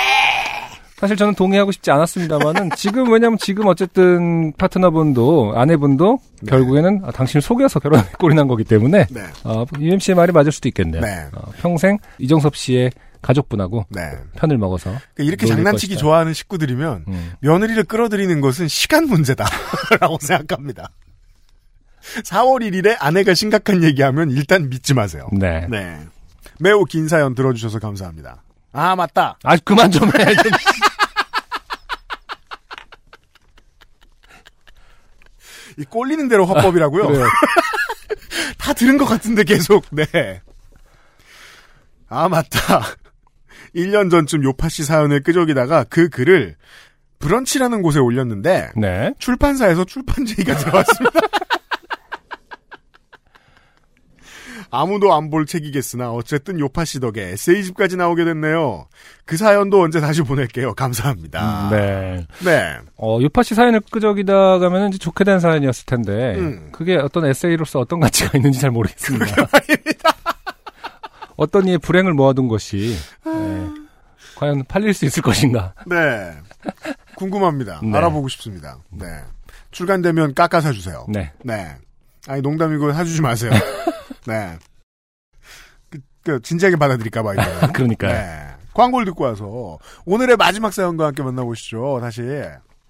사실 0.98 1.16
저는 1.18 1.34
동의하고 1.34 1.72
싶지 1.72 1.90
않았습니다만은 1.90 2.70
지금 2.76 3.12
왜냐면 3.12 3.40
지금 3.40 3.66
어쨌든 3.66 4.54
파트너분도 4.54 5.54
아내분도 5.56 6.20
네. 6.44 6.50
결국에는 6.52 7.02
아, 7.06 7.12
당신을 7.12 7.42
속여서 7.42 7.80
결혼에 7.80 8.04
꼴이 8.20 8.36
난 8.38 8.48
거기 8.48 8.64
때문에 8.64 9.08
네. 9.10 9.22
어, 9.44 9.66
UMC의 9.80 10.16
말이 10.16 10.32
맞을 10.32 10.52
수도 10.52 10.68
있겠네요. 10.70 11.02
네. 11.02 11.26
어, 11.34 11.52
평생 11.58 11.98
이정섭 12.20 12.56
씨의 12.56 12.92
가족분하고 13.24 13.88
네. 13.90 14.12
편을 14.36 14.60
먹어서 14.60 14.92
그러니까 15.16 15.24
이렇게 15.24 15.48
장난치기 15.48 15.96
것이다. 15.96 16.00
좋아하는 16.02 16.34
식구들이면 16.36 17.06
음. 17.08 17.32
며느리를 17.40 17.84
끌어들이는 17.86 18.42
것은 18.42 18.68
시간 18.68 19.08
문제다. 19.08 19.46
라고 20.00 20.18
생각합니다. 20.22 20.92
4월 22.24 22.62
1일에 22.70 22.96
아내가 23.00 23.34
심각한 23.34 23.84
얘기하면 23.84 24.32
일단 24.32 24.70
믿지 24.70 24.94
마세요. 24.94 25.28
네. 25.32 25.68
네. 25.70 26.00
매우 26.60 26.86
긴 26.86 27.08
사연 27.08 27.36
들어주셔서 27.36 27.80
감사합니다. 27.80 28.44
아, 28.74 28.96
맞다. 28.96 29.38
아 29.44 29.58
그만 29.58 29.92
좀 29.92 30.08
해. 30.08 30.36
좀. 30.36 30.52
이 35.78 35.86
꼴리는 35.86 36.28
대로 36.28 36.46
화법이라고요. 36.46 37.08
그래요. 37.08 37.26
다 38.58 38.74
들은 38.74 38.98
것 38.98 39.06
같은데 39.06 39.44
계속. 39.44 39.86
네. 39.92 40.42
아 42.10 42.28
맞다. 42.30 42.84
1년 43.76 44.10
전쯤 44.10 44.44
요파 44.44 44.70
씨 44.70 44.84
사연을 44.84 45.22
끄적이다가 45.22 45.86
그 45.90 46.10
글을 46.10 46.56
브런치라는 47.20 47.82
곳에 47.82 48.00
올렸는데 48.00 48.72
네. 48.76 49.14
출판사에서 49.20 49.86
출판 49.86 50.26
제의가 50.26 50.56
들어왔습니다. 50.58 51.20
아무도 54.80 55.14
안 55.14 55.30
볼 55.30 55.46
책이겠으나 55.46 56.12
어쨌든 56.12 56.60
요파 56.60 56.86
씨 56.86 57.00
덕에 57.00 57.32
에세이집까지 57.32 57.98
나오게 57.98 58.24
됐네요. 58.26 58.88
그 59.26 59.36
사연도 59.38 59.82
언제 59.82 60.00
다시 60.00 60.22
보낼게요. 60.22 60.74
감사합니다. 60.76 61.70
네. 61.72 62.26
네. 62.46 62.78
어, 62.98 63.20
유파 63.22 63.44
씨 63.44 63.56
사연을 63.56 63.82
끄적이다 63.92 64.60
가면은 64.60 64.90
이제 64.90 64.98
좋게 65.00 65.24
된 65.24 65.40
사연이었을 65.40 65.86
텐데, 65.86 66.36
음. 66.38 66.70
그게 66.72 66.96
어떤 66.96 67.26
에세이로서 67.26 67.80
어떤 67.80 68.00
가치가 68.00 68.38
있는지 68.38 68.60
잘 68.60 68.72
모르겠습니다. 68.72 69.26
어떤 71.36 71.68
이의 71.68 71.78
불행을 71.78 72.14
모아둔 72.14 72.48
것이, 72.48 72.96
네, 73.26 73.68
과연 74.36 74.64
팔릴 74.68 74.94
수 74.94 75.06
있을 75.06 75.22
것인가. 75.22 75.74
네. 75.86 76.34
궁금합니다. 77.16 77.82
네. 77.84 77.96
알아보고 77.98 78.28
싶습니다. 78.30 78.78
네. 78.92 79.06
출간되면 79.72 80.34
깎아 80.34 80.62
사주세요. 80.62 81.06
네. 81.10 81.32
네. 81.44 81.76
아니, 82.28 82.42
농담이고 82.42 82.92
사주지 82.94 83.22
마세요. 83.22 83.52
네. 84.26 84.58
그, 86.28 86.34
그, 86.34 86.42
진지하게 86.42 86.76
받아들일까봐, 86.76 87.34
이거. 87.34 87.44
그러니까요. 87.74 88.12
네. 88.12 88.48
광고를 88.74 89.06
듣고 89.06 89.24
와서, 89.24 89.80
오늘의 90.06 90.36
마지막 90.36 90.74
사연과 90.74 91.06
함께 91.08 91.24
만나보시죠, 91.24 92.00
다시. 92.02 92.22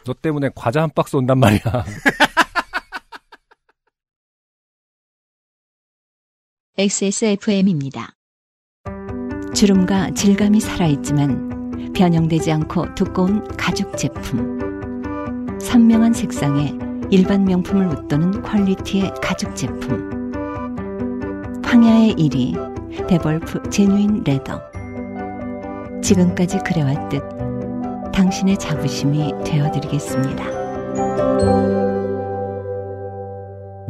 너 0.06 0.14
때문에 0.14 0.50
과자 0.56 0.82
한 0.82 0.90
박스 0.94 1.16
온단 1.16 1.40
말이야. 1.40 1.62
XSFM입니다. 6.80 8.14
주름과 9.56 10.12
질감이 10.12 10.60
살아있지만 10.60 11.94
변형되지 11.94 12.52
않고 12.52 12.94
두꺼운 12.94 13.48
가죽 13.58 13.98
제품. 13.98 14.58
선명한 15.60 16.14
색상에 16.14 16.78
일반 17.10 17.46
명품을 17.46 17.88
웃도는 17.88 18.44
퀄리티의 18.44 19.14
가죽 19.22 19.56
제품. 19.56 20.17
황야의 21.68 22.14
이리 22.14 23.08
Devolf 23.08 23.70
Genuine 23.70 24.24
Leather. 24.24 24.62
지금까지 26.02 26.60
그래왔듯 26.60 27.22
당신의 28.14 28.58
자부심이 28.58 29.34
되어드리겠습니다. 29.44 30.46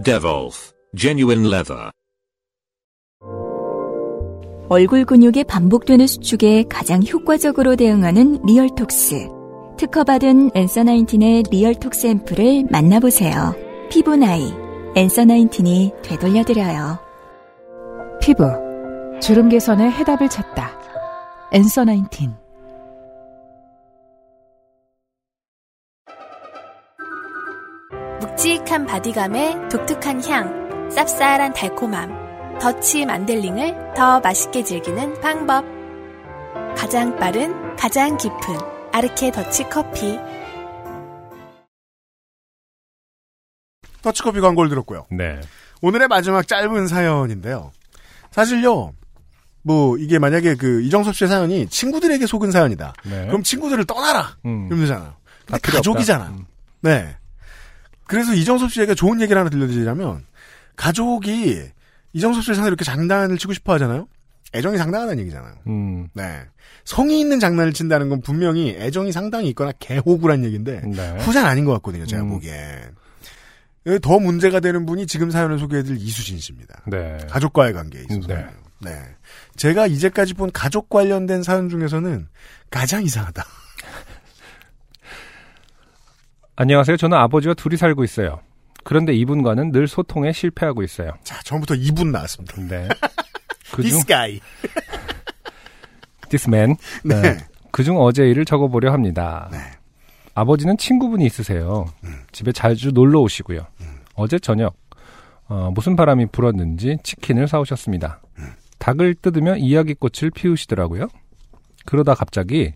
Devolf 0.04 0.74
Genuine 0.98 1.48
Leather. 1.48 1.92
얼굴 4.70 5.06
근육의 5.06 5.44
반복되는 5.44 6.08
수축에 6.08 6.64
가장 6.68 7.04
효과적으로 7.04 7.76
대응하는 7.76 8.42
리얼톡스. 8.44 9.30
특허받은 9.78 10.52
Answer 10.56 10.84
Nineteen의 10.84 11.44
리얼톡스 11.52 12.08
앰플을 12.08 12.66
만나보세요. 12.72 13.56
피부 13.92 14.16
나이, 14.16 14.52
Answer 14.96 15.26
Nineteen이 15.26 15.92
되돌려드려요. 16.02 17.07
피부 18.28 18.44
주름 19.22 19.48
개선의 19.48 19.90
해답을 19.90 20.28
찾다. 20.28 20.78
Answer 21.54 21.86
Nineteen 21.86 22.36
묵직한 28.20 28.86
바디감에 28.86 29.70
독특한 29.70 30.22
향, 30.26 30.90
쌉쌀한 30.90 31.54
달콤함, 31.56 32.60
더치 32.60 33.06
만델링을 33.06 33.94
더 33.96 34.20
맛있게 34.20 34.62
즐기는 34.62 35.22
방법. 35.22 35.64
가장 36.76 37.16
빠른, 37.16 37.78
가장 37.78 38.18
깊은 38.18 38.38
아르케 38.92 39.32
더치 39.32 39.70
커피. 39.70 40.20
더치커피 44.02 44.42
광고를 44.42 44.70
들었고요. 44.70 45.06
네. 45.12 45.40
오늘의 45.82 46.10
마지막 46.10 46.46
짧은 46.46 46.88
사연인데요. 46.88 47.72
사실요. 48.32 48.94
뭐 49.64 49.98
이게 49.98 50.18
만약에 50.18 50.56
그 50.56 50.82
이정섭 50.84 51.16
씨의 51.16 51.30
사연이 51.30 51.68
친구들에게 51.68 52.26
속은 52.26 52.52
사연이다. 52.52 52.94
네. 53.04 53.28
그럼 53.28 53.44
친구들을 53.44 53.86
떠나라. 53.86 54.38
음. 54.46 54.68
이러면 54.68 54.86
되잖아요. 54.86 55.16
근데 55.46 55.60
가족이잖아. 55.60 56.28
음. 56.30 56.46
네. 56.82 57.16
그래서 58.06 58.34
이정섭 58.34 58.72
씨에게 58.72 58.96
좋은 58.96 59.20
얘기를 59.20 59.38
하나 59.40 59.50
들려드리자면 59.50 60.26
가족이 60.78 61.64
이정섭 62.14 62.44
씨의 62.44 62.56
상대로 62.56 62.74
이렇게 62.74 62.86
장난을 62.86 63.38
치고 63.38 63.54
싶어 63.54 63.74
하잖아요. 63.74 64.08
애정이 64.56 64.78
상당하다는 64.78 65.22
얘기잖아요. 65.22 65.54
음. 65.68 66.08
네. 66.14 66.42
성의 66.86 67.20
있는 67.20 67.40
장난을 67.40 67.74
친다는 67.74 68.08
건 68.08 68.22
분명히 68.22 68.70
애정이 68.70 69.12
상당히 69.12 69.50
있거나 69.50 69.74
개호구란 69.78 70.46
얘기인데 70.46 70.82
네. 70.86 71.18
후자는 71.20 71.50
아닌 71.50 71.66
것 71.66 71.74
같거든요. 71.74 72.06
제가 72.06 72.24
음. 72.24 72.30
보기엔. 72.30 72.96
여기 73.88 74.00
더 74.00 74.20
문제가 74.20 74.60
되는 74.60 74.86
분이 74.86 75.08
지금 75.08 75.32
사연을 75.32 75.60
소개해드릴 75.60 75.98
이수진 75.98 76.40
씨입니다. 76.40 76.82
네. 76.88 77.18
가족과의 77.30 77.74
관계에 77.74 78.04
있어서. 78.10 78.28
네. 78.28 78.46
네. 78.80 78.92
제가 79.56 79.88
이제까지 79.88 80.34
본 80.34 80.52
가족 80.52 80.90
관련된 80.90 81.42
사연 81.42 81.70
중에서는 81.70 82.28
가장 82.70 83.04
이상하다. 83.04 83.44
안녕하세요. 86.58 86.98
저는 86.98 87.18
아버지와 87.18 87.54
둘이 87.54 87.78
살고 87.78 88.04
있어요. 88.04 88.42
그런데 88.84 89.14
이분과는 89.14 89.72
늘 89.72 89.88
소통에 89.88 90.34
실패하고 90.34 90.84
있어요. 90.84 91.12
자, 91.24 91.40
처음부터 91.44 91.76
이분 91.76 92.12
나왔습니다. 92.12 92.56
네. 92.68 92.90
그중 93.72 93.84
This 93.84 94.06
guy. 94.06 94.40
this 96.30 96.50
man. 96.50 96.76
네. 97.04 97.22
네. 97.22 97.38
그중 97.72 97.98
어제 98.00 98.24
일을 98.24 98.44
적어보려 98.44 98.92
합니다. 98.92 99.48
네. 99.52 99.60
아버지는 100.38 100.78
친구분이 100.78 101.26
있으세요. 101.26 101.88
음. 102.04 102.22
집에 102.32 102.52
자주 102.52 102.92
놀러 102.92 103.22
오시고요. 103.22 103.66
어제 104.18 104.38
저녁 104.40 104.76
어, 105.48 105.72
무슨 105.74 105.96
바람이 105.96 106.26
불었는지 106.28 106.98
치킨을 107.04 107.48
사오셨습니다. 107.48 108.20
음. 108.40 108.52
닭을 108.80 109.16
뜯으며 109.16 109.56
이야기꽃을 109.56 110.32
피우시더라고요. 110.32 111.08
그러다 111.86 112.16
갑자기 112.16 112.74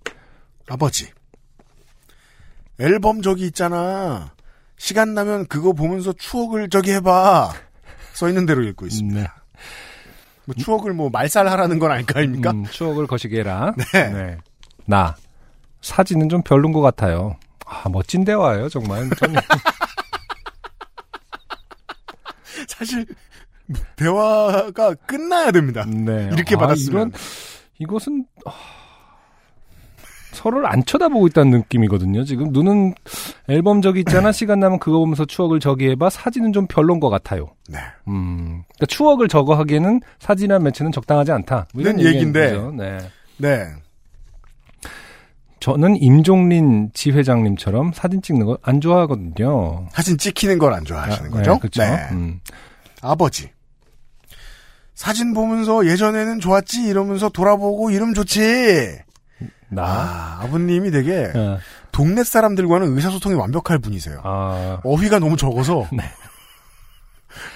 아버지. 0.69 1.09
앨범 2.80 3.22
저기 3.22 3.45
있잖아. 3.47 4.34
시간 4.77 5.13
나면 5.13 5.47
그거 5.47 5.73
보면서 5.73 6.13
추억을 6.13 6.69
저기 6.69 6.91
해봐. 6.93 7.51
써 8.13 8.27
있는 8.30 8.45
대로 8.45 8.63
읽고 8.63 8.88
있습니다. 8.88 9.22
네. 9.22 9.27
뭐 10.45 10.55
추억을 10.55 10.93
뭐 10.93 11.09
말살하라는 11.09 11.77
건 11.80 11.91
아닐까 11.91 12.19
아닙니까? 12.19 12.51
음, 12.51 12.65
추억을 12.65 13.05
거시게 13.05 13.39
해라. 13.39 13.73
네. 13.93 14.38
나 14.85 15.15
사진은 15.81 16.30
좀 16.30 16.41
별론 16.41 16.72
것 16.72 16.81
같아요. 16.81 17.35
아 17.65 17.89
멋진 17.89 18.23
대화예요 18.23 18.69
정말. 18.69 19.09
사실 22.67 23.05
대화가 23.95 24.93
끝나야 25.05 25.51
됩니다. 25.51 25.85
네. 25.85 26.29
이렇게 26.33 26.55
아, 26.55 26.59
받았으면. 26.59 27.07
이건 27.09 27.11
이것은 27.79 28.25
아, 28.45 28.51
서로를 30.31 30.67
안 30.67 30.83
쳐다보고 30.85 31.27
있다는 31.27 31.59
느낌이거든요. 31.59 32.23
지금 32.23 32.51
눈은 32.51 32.95
앨범 33.47 33.81
저기 33.81 33.99
있잖아. 33.99 34.31
시간 34.33 34.59
나면 34.59 34.79
그거 34.79 34.99
보면서 34.99 35.25
추억을 35.25 35.59
저기 35.59 35.89
해봐. 35.89 36.09
사진은 36.09 36.53
좀 36.53 36.67
별론 36.67 36.99
것 36.99 37.09
같아요. 37.09 37.49
네. 37.69 37.79
음, 38.07 38.63
그러니까 38.75 38.85
추억을 38.88 39.27
저거 39.27 39.55
하기에는 39.55 40.01
사진이나 40.19 40.59
매체는 40.59 40.91
적당하지 40.91 41.31
않다. 41.31 41.67
뭐 41.73 41.81
이런 41.81 41.97
는 41.97 42.05
얘기인데. 42.05 42.57
네. 42.75 42.97
네. 43.38 43.67
저는 45.61 45.95
임종린 45.95 46.89
지회장님처럼 46.93 47.93
사진 47.93 48.21
찍는 48.21 48.45
거안 48.47 48.81
좋아하거든요. 48.81 49.88
사진 49.93 50.17
찍히는 50.17 50.57
걸 50.59 50.73
안 50.73 50.83
좋아하시는 50.83 51.29
아, 51.29 51.33
거죠? 51.33 51.53
네, 51.53 51.59
그렇죠. 51.59 51.81
네. 51.83 52.07
음. 52.11 52.39
아버지. 53.01 53.49
사진 54.95 55.33
보면서 55.33 55.85
예전에는 55.88 56.39
좋았지 56.39 56.83
이러면서 56.83 57.29
돌아보고 57.29 57.91
이러면 57.91 58.13
좋지. 58.15 58.99
나. 59.69 59.83
아, 59.83 60.39
아버님이 60.43 60.91
되게 60.91 61.31
어, 61.33 61.57
동네 61.91 62.23
사람들과는 62.23 62.93
의사소통이 62.95 63.35
완벽할 63.35 63.79
분이세요. 63.79 64.19
아, 64.23 64.79
어휘가 64.83 65.19
너무 65.19 65.38
적어서 65.38 65.88
네. 65.93 66.03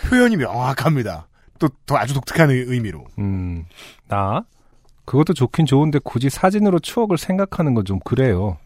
표현이 0.10 0.38
명확합니다. 0.38 1.28
또 1.60 1.70
더 1.86 1.98
아주 1.98 2.14
독특한 2.14 2.50
의- 2.52 2.66
의미로. 2.68 3.06
음, 3.20 3.66
나. 4.08 4.44
그것도 5.06 5.34
좋긴 5.34 5.66
좋은데 5.66 6.00
굳이 6.04 6.30
사진으로 6.30 6.80
추억을 6.80 7.18
생각하는 7.18 7.74
건 7.74 7.86
좀 7.86 8.00
그래요. 8.04 8.58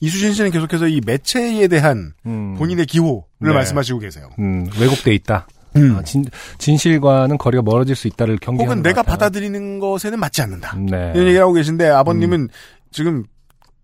이수진 0.00 0.32
씨는 0.32 0.50
계속해서 0.50 0.88
이 0.88 1.00
매체에 1.04 1.68
대한 1.68 2.12
음, 2.26 2.54
본인의 2.58 2.86
기호를 2.86 3.22
네. 3.40 3.52
말씀하시고 3.52 3.98
계세요. 4.00 4.30
음, 4.38 4.68
왜곡돼 4.80 5.14
있다. 5.14 5.46
음. 5.76 5.96
아, 5.96 6.02
진, 6.02 6.24
진실과는 6.58 7.38
거리가 7.38 7.62
멀어질 7.62 7.94
수 7.94 8.08
있다를 8.08 8.36
경계하는 8.38 8.66
혹은 8.70 8.82
것 8.82 8.88
내가 8.88 9.02
같아요. 9.02 9.12
받아들이는 9.12 9.78
것에는 9.78 10.18
맞지 10.18 10.42
않는다. 10.42 10.76
네. 10.76 11.12
이런 11.14 11.26
얘기를 11.26 11.42
하고 11.42 11.52
계신데 11.52 11.88
아버님은 11.88 12.48
지금 12.90 13.24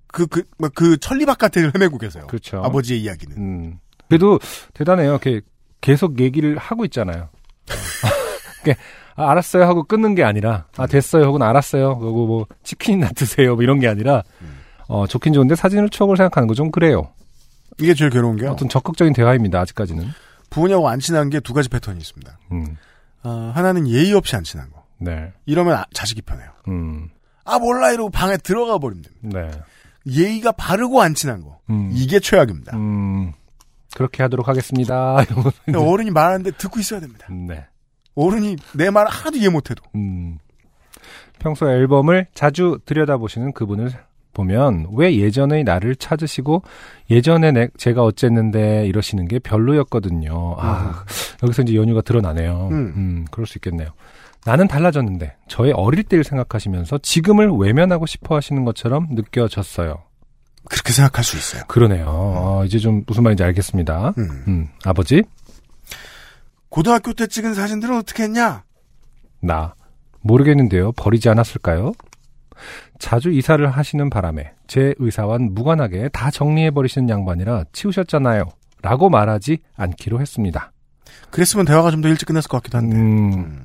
그, 0.08 0.26
그, 0.26 0.42
뭐그 0.58 0.98
천리 0.98 1.24
바깥을 1.24 1.72
헤매고 1.74 1.98
계세요. 1.98 2.26
그렇죠. 2.26 2.62
아버지의 2.64 3.00
이야기는. 3.02 3.36
음. 3.36 3.78
그래도 4.08 4.38
대단해요. 4.74 5.10
이렇게 5.10 5.42
계속 5.80 6.18
얘기를 6.18 6.56
하고 6.58 6.84
있잖아요. 6.86 7.28
아, 9.18 9.30
알았어요 9.30 9.64
하고 9.64 9.82
끊는 9.84 10.14
게 10.14 10.22
아니라 10.24 10.66
아 10.76 10.86
됐어요 10.86 11.24
혹은 11.24 11.42
알았어요 11.42 11.98
그리고 11.98 12.26
뭐 12.26 12.46
치킨이나 12.62 13.08
드세요 13.16 13.54
뭐 13.54 13.62
이런 13.62 13.80
게 13.80 13.88
아니라 13.88 14.22
어 14.86 15.06
좋긴 15.06 15.32
좋은데 15.34 15.54
사진을 15.54 15.88
추억을 15.90 16.16
생각하는 16.16 16.46
거 16.48 16.54
좀 16.54 16.70
그래요. 16.70 17.10
이게 17.80 17.94
제일 17.94 18.10
괴로운 18.10 18.36
게요. 18.36 18.50
어떤 18.52 18.68
적극적인 18.68 19.12
대화입니다 19.12 19.60
아직까지는. 19.60 20.08
부모님하고 20.50 20.88
안 20.88 20.98
친한 20.98 21.28
게 21.30 21.40
두 21.40 21.52
가지 21.52 21.68
패턴이 21.68 21.98
있습니다. 21.98 22.38
음. 22.52 22.76
어, 23.22 23.52
하나는 23.54 23.86
예의 23.86 24.14
없이 24.14 24.34
안 24.34 24.42
친한 24.44 24.70
거. 24.70 24.82
네. 24.98 25.32
이러면 25.46 25.76
아- 25.76 25.84
자식이 25.92 26.22
편해요. 26.22 26.48
음. 26.68 27.08
아 27.44 27.58
몰라 27.58 27.92
이러고 27.92 28.10
방에 28.10 28.36
들어가 28.38 28.78
버리면 28.78 29.04
됩니다. 29.04 29.40
네. 29.40 29.50
예의가 30.12 30.52
바르고 30.52 31.02
안 31.02 31.14
친한 31.14 31.42
거. 31.42 31.58
음. 31.70 31.90
이게 31.92 32.18
최악입니다. 32.18 32.76
음. 32.76 33.32
그렇게 33.94 34.22
하도록 34.22 34.48
하겠습니다. 34.48 35.16
어른이 35.76 36.10
말하는데 36.10 36.52
듣고 36.52 36.80
있어야 36.80 37.00
됩니다. 37.00 37.26
네. 37.30 37.66
어른이 38.26 38.56
내 38.74 38.90
말 38.90 39.06
하나도 39.06 39.36
이해 39.38 39.48
못해도. 39.48 39.82
음. 39.94 40.38
평소 41.38 41.70
앨범을 41.70 42.26
자주 42.34 42.78
들여다보시는 42.84 43.52
그분을 43.52 43.92
보면 44.34 44.88
왜 44.94 45.16
예전의 45.16 45.64
나를 45.64 45.96
찾으시고 45.96 46.62
예전에 47.10 47.50
내, 47.52 47.68
제가 47.76 48.02
어쨌는데 48.02 48.86
이러시는 48.86 49.26
게 49.28 49.38
별로였거든요. 49.38 50.56
아, 50.58 51.04
여기서 51.42 51.62
이제 51.62 51.74
연유가 51.74 52.02
드러나네요. 52.02 52.68
음. 52.70 52.74
음, 52.96 53.24
그럴 53.30 53.46
수 53.46 53.58
있겠네요. 53.58 53.88
나는 54.44 54.68
달라졌는데 54.68 55.34
저의 55.48 55.72
어릴 55.72 56.04
때를 56.04 56.24
생각하시면서 56.24 56.98
지금을 56.98 57.50
외면하고 57.50 58.06
싶어 58.06 58.36
하시는 58.36 58.64
것처럼 58.64 59.08
느껴졌어요. 59.10 60.02
그렇게 60.64 60.92
생각할 60.92 61.24
수 61.24 61.36
있어요. 61.36 61.62
그러네요. 61.66 62.04
어, 62.08 62.62
이제 62.64 62.78
좀 62.78 63.02
무슨 63.06 63.22
말인지 63.22 63.42
알겠습니다. 63.42 64.14
음. 64.18 64.44
음, 64.46 64.68
아버지, 64.84 65.22
고등학교 66.70 67.12
때 67.12 67.26
찍은 67.26 67.54
사진들은 67.54 67.96
어떻게 67.96 68.24
했냐? 68.24 68.64
나 69.40 69.74
모르겠는데요. 70.20 70.92
버리지 70.92 71.28
않았을까요? 71.28 71.92
자주 72.98 73.30
이사를 73.30 73.68
하시는 73.70 74.10
바람에 74.10 74.52
제 74.66 74.94
의사와는 74.98 75.54
무관하게 75.54 76.08
다 76.08 76.30
정리해 76.30 76.70
버리시는 76.72 77.08
양반이라 77.08 77.64
치우셨잖아요. 77.72 78.44
라고 78.82 79.08
말하지 79.08 79.58
않기로 79.76 80.20
했습니다. 80.20 80.72
그랬으면 81.30 81.64
대화가 81.66 81.90
좀 81.90 82.02
더 82.02 82.08
일찍 82.08 82.26
끝났을 82.26 82.48
것 82.48 82.58
같기도 82.58 82.78
한데. 82.78 82.96
음, 82.96 83.64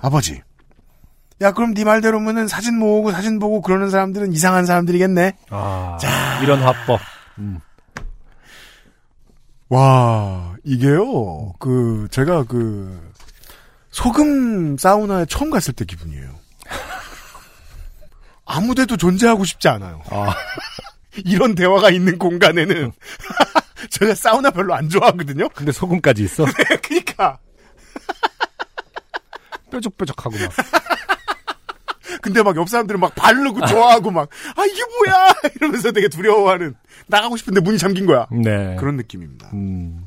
아버지. 0.00 0.40
야 1.40 1.52
그럼 1.52 1.74
네 1.74 1.84
말대로면은 1.84 2.48
사진 2.48 2.78
모으고 2.78 3.12
사진 3.12 3.38
보고 3.38 3.60
그러는 3.60 3.90
사람들은 3.90 4.32
이상한 4.32 4.66
사람들이겠네. 4.66 5.32
아, 5.50 5.98
이런 6.42 6.60
화법. 6.60 7.00
음, 7.38 7.60
와 9.68 10.56
이게요. 10.64 11.52
그 11.58 12.08
제가 12.10 12.44
그 12.44 13.12
소금 13.90 14.76
사우나에 14.76 15.26
처음 15.26 15.50
갔을 15.50 15.72
때 15.72 15.84
기분이에요. 15.84 16.34
아무 18.44 18.74
데도 18.74 18.96
존재하고 18.96 19.44
싶지 19.44 19.68
않아요. 19.68 20.02
아, 20.10 20.34
이런 21.24 21.54
대화가 21.54 21.90
있는 21.90 22.18
공간에는 22.18 22.92
제가 23.90 24.14
사우나 24.14 24.50
별로 24.50 24.74
안 24.74 24.88
좋아하거든요. 24.88 25.48
근데 25.50 25.72
소금까지 25.72 26.24
있어? 26.24 26.44
그러니까 26.82 27.38
뾰족뾰족하고 29.70 30.36
막. 30.38 30.93
근데 32.24 32.42
막 32.42 32.56
옆 32.56 32.68
사람들은 32.68 32.98
막 32.98 33.14
바르고 33.14 33.66
좋아하고 33.66 34.10
막 34.10 34.28
아 34.56 34.64
이게 34.64 34.80
뭐야 35.06 35.34
이러면서 35.56 35.92
되게 35.92 36.08
두려워하는 36.08 36.74
나가고 37.06 37.36
싶은데 37.36 37.60
문이 37.60 37.78
잠긴 37.78 38.06
거야. 38.06 38.26
네. 38.32 38.74
그런 38.78 38.96
느낌입니다. 38.96 39.50
음. 39.52 40.04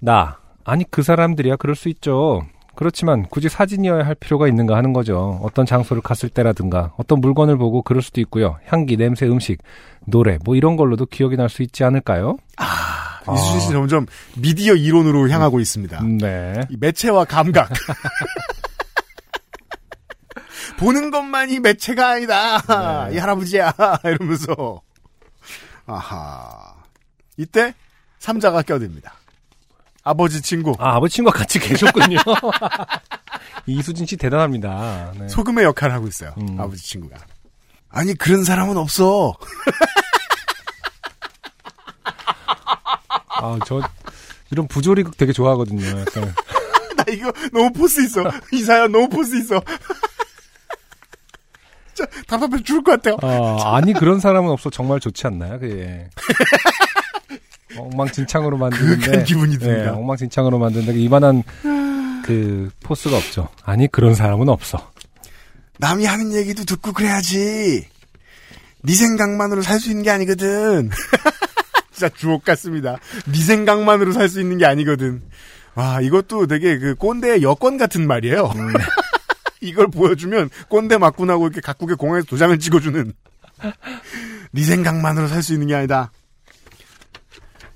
나 0.00 0.38
아니 0.64 0.84
그 0.90 1.02
사람들이야 1.02 1.56
그럴 1.56 1.74
수 1.76 1.88
있죠. 1.88 2.42
그렇지만 2.74 3.26
굳이 3.28 3.48
사진이어야 3.48 4.06
할 4.06 4.14
필요가 4.14 4.46
있는가 4.46 4.76
하는 4.76 4.92
거죠. 4.92 5.40
어떤 5.42 5.66
장소를 5.66 6.00
갔을 6.00 6.28
때라든가 6.28 6.92
어떤 6.96 7.20
물건을 7.20 7.58
보고 7.58 7.82
그럴 7.82 8.02
수도 8.02 8.20
있고요. 8.20 8.56
향기, 8.66 8.96
냄새, 8.96 9.26
음식, 9.26 9.58
노래 10.06 10.38
뭐 10.44 10.54
이런 10.54 10.76
걸로도 10.76 11.06
기억이 11.06 11.36
날 11.36 11.48
수 11.48 11.62
있지 11.62 11.82
않을까요? 11.82 12.36
아. 12.56 13.20
이수진 13.34 13.60
씨 13.60 13.68
점점 13.72 14.06
미디어 14.36 14.74
이론으로 14.74 15.28
향하고 15.28 15.58
있습니다. 15.60 16.02
네. 16.18 16.60
이 16.70 16.76
매체와 16.80 17.24
감각. 17.26 17.68
보는 20.78 21.10
것만이 21.10 21.58
매체가 21.60 22.08
아니다. 22.10 23.08
네. 23.08 23.16
이 23.16 23.18
할아버지야. 23.18 23.74
이러면서. 24.04 24.80
아하. 25.86 26.74
이때 27.36 27.74
삼자가 28.20 28.62
껴듭니다. 28.62 29.14
아버지 30.04 30.40
친구. 30.40 30.74
아, 30.78 30.96
아버지 30.96 31.16
친구가 31.16 31.38
같이 31.38 31.58
계셨군요. 31.58 32.18
이수진 33.66 34.06
씨 34.06 34.16
대단합니다. 34.16 35.12
네. 35.18 35.28
소금의 35.28 35.64
역할을 35.64 35.94
하고 35.94 36.06
있어요. 36.06 36.32
음. 36.38 36.58
아버지 36.58 36.82
친구가. 36.82 37.16
아니 37.90 38.14
그런 38.14 38.44
사람은 38.44 38.76
없어. 38.76 39.34
아, 43.40 43.58
저 43.66 43.80
이런 44.50 44.66
부조리극 44.68 45.16
되게 45.16 45.32
좋아하거든요. 45.32 46.00
약간. 46.00 46.34
나 46.96 47.04
이거 47.12 47.32
너무 47.52 47.72
포스 47.72 48.02
있어. 48.04 48.24
이 48.52 48.62
사연 48.62 48.90
너무 48.92 49.08
포스 49.08 49.36
있어. 49.36 49.60
진짜 51.98 52.10
답답해 52.26 52.62
죽을 52.62 52.82
것 52.84 52.92
같아요. 53.02 53.16
아, 53.22 53.76
아니 53.76 53.92
그런 53.92 54.20
사람은 54.20 54.50
없어 54.50 54.70
정말 54.70 55.00
좋지 55.00 55.26
않나요? 55.26 55.58
그게. 55.58 56.08
엉망진창으로 57.76 58.56
만드는데 58.56 59.24
기분이 59.24 59.58
듭니다. 59.58 59.82
네, 59.82 59.88
엉망진창으로 59.88 60.58
만드는데 60.58 60.98
이만한 60.98 61.42
그 62.24 62.70
포스가 62.82 63.16
없죠. 63.16 63.48
아니 63.64 63.88
그런 63.88 64.14
사람은 64.14 64.48
없어. 64.48 64.90
남이 65.78 66.04
하는 66.06 66.32
얘기도 66.34 66.64
듣고 66.64 66.92
그래야지. 66.92 67.86
네 68.82 68.94
생각만으로 68.94 69.62
살 69.62 69.80
수 69.80 69.90
있는 69.90 70.02
게 70.04 70.10
아니거든. 70.10 70.90
진짜 71.92 72.08
주옥 72.14 72.44
같습니다. 72.44 72.96
네 73.26 73.38
생각만으로 73.40 74.12
살 74.12 74.28
수 74.28 74.40
있는 74.40 74.58
게 74.58 74.66
아니거든. 74.66 75.22
와, 75.74 76.00
이것도 76.00 76.46
되게 76.48 76.78
그 76.78 76.94
꼰대의 76.96 77.42
여권 77.42 77.76
같은 77.78 78.06
말이에요. 78.08 78.50
이걸 79.60 79.88
보여주면 79.88 80.50
꼰대 80.68 80.98
맞군하고 80.98 81.46
이렇게 81.46 81.60
각국의 81.60 81.96
공항에서 81.96 82.26
도장을 82.26 82.58
찍어주는. 82.58 83.12
네 84.52 84.62
생각만으로 84.62 85.28
살 85.28 85.42
수 85.42 85.52
있는 85.52 85.66
게 85.66 85.74
아니다. 85.74 86.10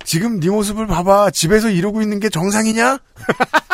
지금 0.05 0.41
네 0.41 0.49
모습을 0.51 0.87
봐봐. 0.87 1.31
집에서 1.31 1.69
이러고 1.71 2.03
있는 2.03 2.21
게 2.21 2.29
정상이냐? 2.29 2.99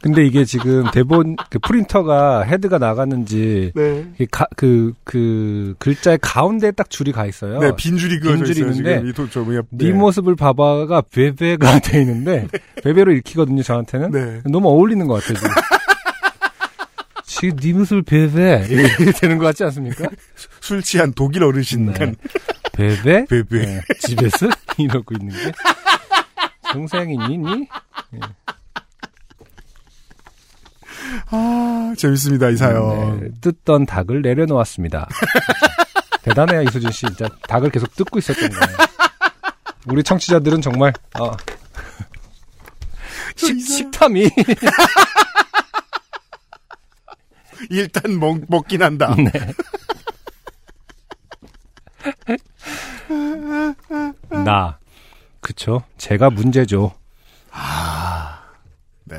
근데 0.00 0.24
이게 0.24 0.44
지금 0.44 0.84
대본 0.92 1.36
그 1.50 1.58
프린터가 1.58 2.42
헤드가 2.42 2.78
나갔는지 2.78 3.72
네. 3.74 4.06
가- 4.30 4.46
그, 4.56 4.92
그 5.04 5.74
글자의 5.78 6.18
가운데에 6.22 6.70
딱 6.70 6.88
줄이 6.88 7.10
가 7.12 7.26
있어요. 7.26 7.58
네, 7.58 7.72
빈 7.76 7.96
줄이 7.98 8.20
그어져 8.20 8.44
빈 8.44 8.54
줄이 8.54 8.70
있어요. 8.70 8.94
있는데 8.96 9.12
도, 9.12 9.28
저 9.28 9.40
뭐야, 9.40 9.62
네 9.70 9.92
모습을 9.92 10.36
봐봐가 10.36 11.02
베베가 11.12 11.78
돼 11.80 12.00
있는데 12.02 12.46
베베로 12.84 13.12
읽히거든요 13.12 13.62
저한테는 13.62 14.10
네. 14.12 14.40
너무 14.44 14.68
어울리는 14.68 15.04
것 15.06 15.14
같아요 15.14 15.34
지금. 15.38 15.50
지금 17.24 17.56
네 17.56 17.72
모습을 17.72 18.02
베베 18.02 18.66
이렇게 18.70 19.12
되는 19.12 19.38
것 19.38 19.44
같지 19.46 19.64
않습니까? 19.64 20.08
술 20.60 20.82
취한 20.82 21.12
독일 21.14 21.44
어르신 21.44 21.86
네. 21.86 21.92
간 21.92 22.16
베베 22.72 23.26
베베. 23.26 23.58
네, 23.66 23.80
집에서 24.00 24.48
이러고 24.78 25.14
있는 25.20 25.34
게 25.34 25.52
동생이 26.72 27.16
니? 27.16 27.66
아, 31.30 31.94
재밌습니다, 31.96 32.50
이 32.50 32.56
사연. 32.56 33.20
네, 33.20 33.28
뜯던 33.40 33.86
닭을 33.86 34.22
내려놓았습니다. 34.22 35.08
대단해요 36.22 36.62
이수진 36.62 36.90
씨 36.90 37.06
진짜 37.06 37.28
닭을 37.48 37.70
계속 37.70 37.94
뜯고 37.94 38.18
있었던 38.18 38.50
거예요. 38.50 38.76
우리 39.86 40.02
청취자들은 40.02 40.60
정말 40.60 40.92
어, 41.18 41.30
식, 43.36 43.60
식탐이 43.60 44.28
일단 47.70 48.18
먹, 48.18 48.40
먹긴 48.48 48.82
한다. 48.82 49.14
네. 49.16 49.32
나 54.44 54.78
그쵸 55.40 55.82
제가 55.96 56.30
문제죠. 56.30 56.92
네. 59.04 59.16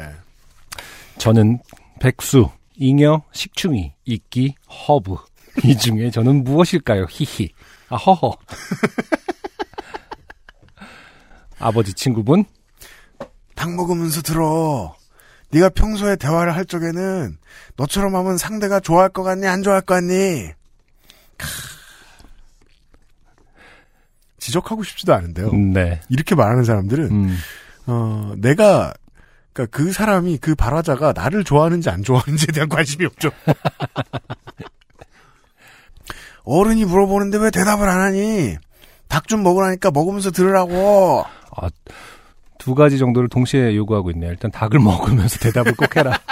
저는 1.17 1.59
백수, 1.99 2.49
잉여, 2.75 3.23
식충이, 3.31 3.93
이끼, 4.05 4.55
허브 4.87 5.15
이 5.63 5.77
중에 5.77 6.11
저는 6.11 6.43
무엇일까요? 6.43 7.05
히히. 7.09 7.49
아 7.89 7.95
허허. 7.95 8.37
아버지 11.59 11.93
친구분 11.93 12.45
닭 13.55 13.73
먹으면서 13.75 14.21
들어. 14.21 14.95
네가 15.51 15.69
평소에 15.69 16.15
대화를 16.15 16.55
할 16.55 16.65
적에는 16.65 17.37
너처럼 17.75 18.15
하면 18.15 18.37
상대가 18.37 18.79
좋아할 18.79 19.09
것 19.09 19.23
같니? 19.23 19.47
안 19.47 19.63
좋아할 19.63 19.81
것 19.81 19.95
같니? 19.95 20.51
캬. 21.37 21.79
지적하고 24.37 24.83
싶지도 24.83 25.13
않은데요. 25.13 25.51
네. 25.51 25.99
이렇게 26.07 26.35
말하는 26.35 26.63
사람들은 26.63 27.11
음. 27.11 27.37
어, 27.87 28.33
내가 28.37 28.93
그러니까 29.53 29.77
그 29.77 29.91
사람이 29.91 30.37
그 30.37 30.55
발화자가 30.55 31.13
나를 31.13 31.43
좋아하는지 31.43 31.89
안 31.89 32.03
좋아하는지에 32.03 32.47
대한 32.53 32.69
관심이 32.69 33.05
없죠. 33.05 33.29
어른이 36.45 36.85
물어보는데 36.85 37.37
왜 37.37 37.51
대답을 37.51 37.87
안 37.87 37.99
하니? 38.01 38.55
닭 39.07 39.27
좀 39.27 39.43
먹으라니까 39.43 39.91
먹으면서 39.91 40.31
들으라고. 40.31 41.23
아, 41.57 41.69
두 42.57 42.73
가지 42.75 42.97
정도를 42.97 43.29
동시에 43.29 43.75
요구하고 43.75 44.11
있네요. 44.11 44.31
일단 44.31 44.51
닭을 44.51 44.79
먹으면서 44.79 45.37
대답을 45.39 45.75
꼭 45.75 45.95
해라. 45.95 46.17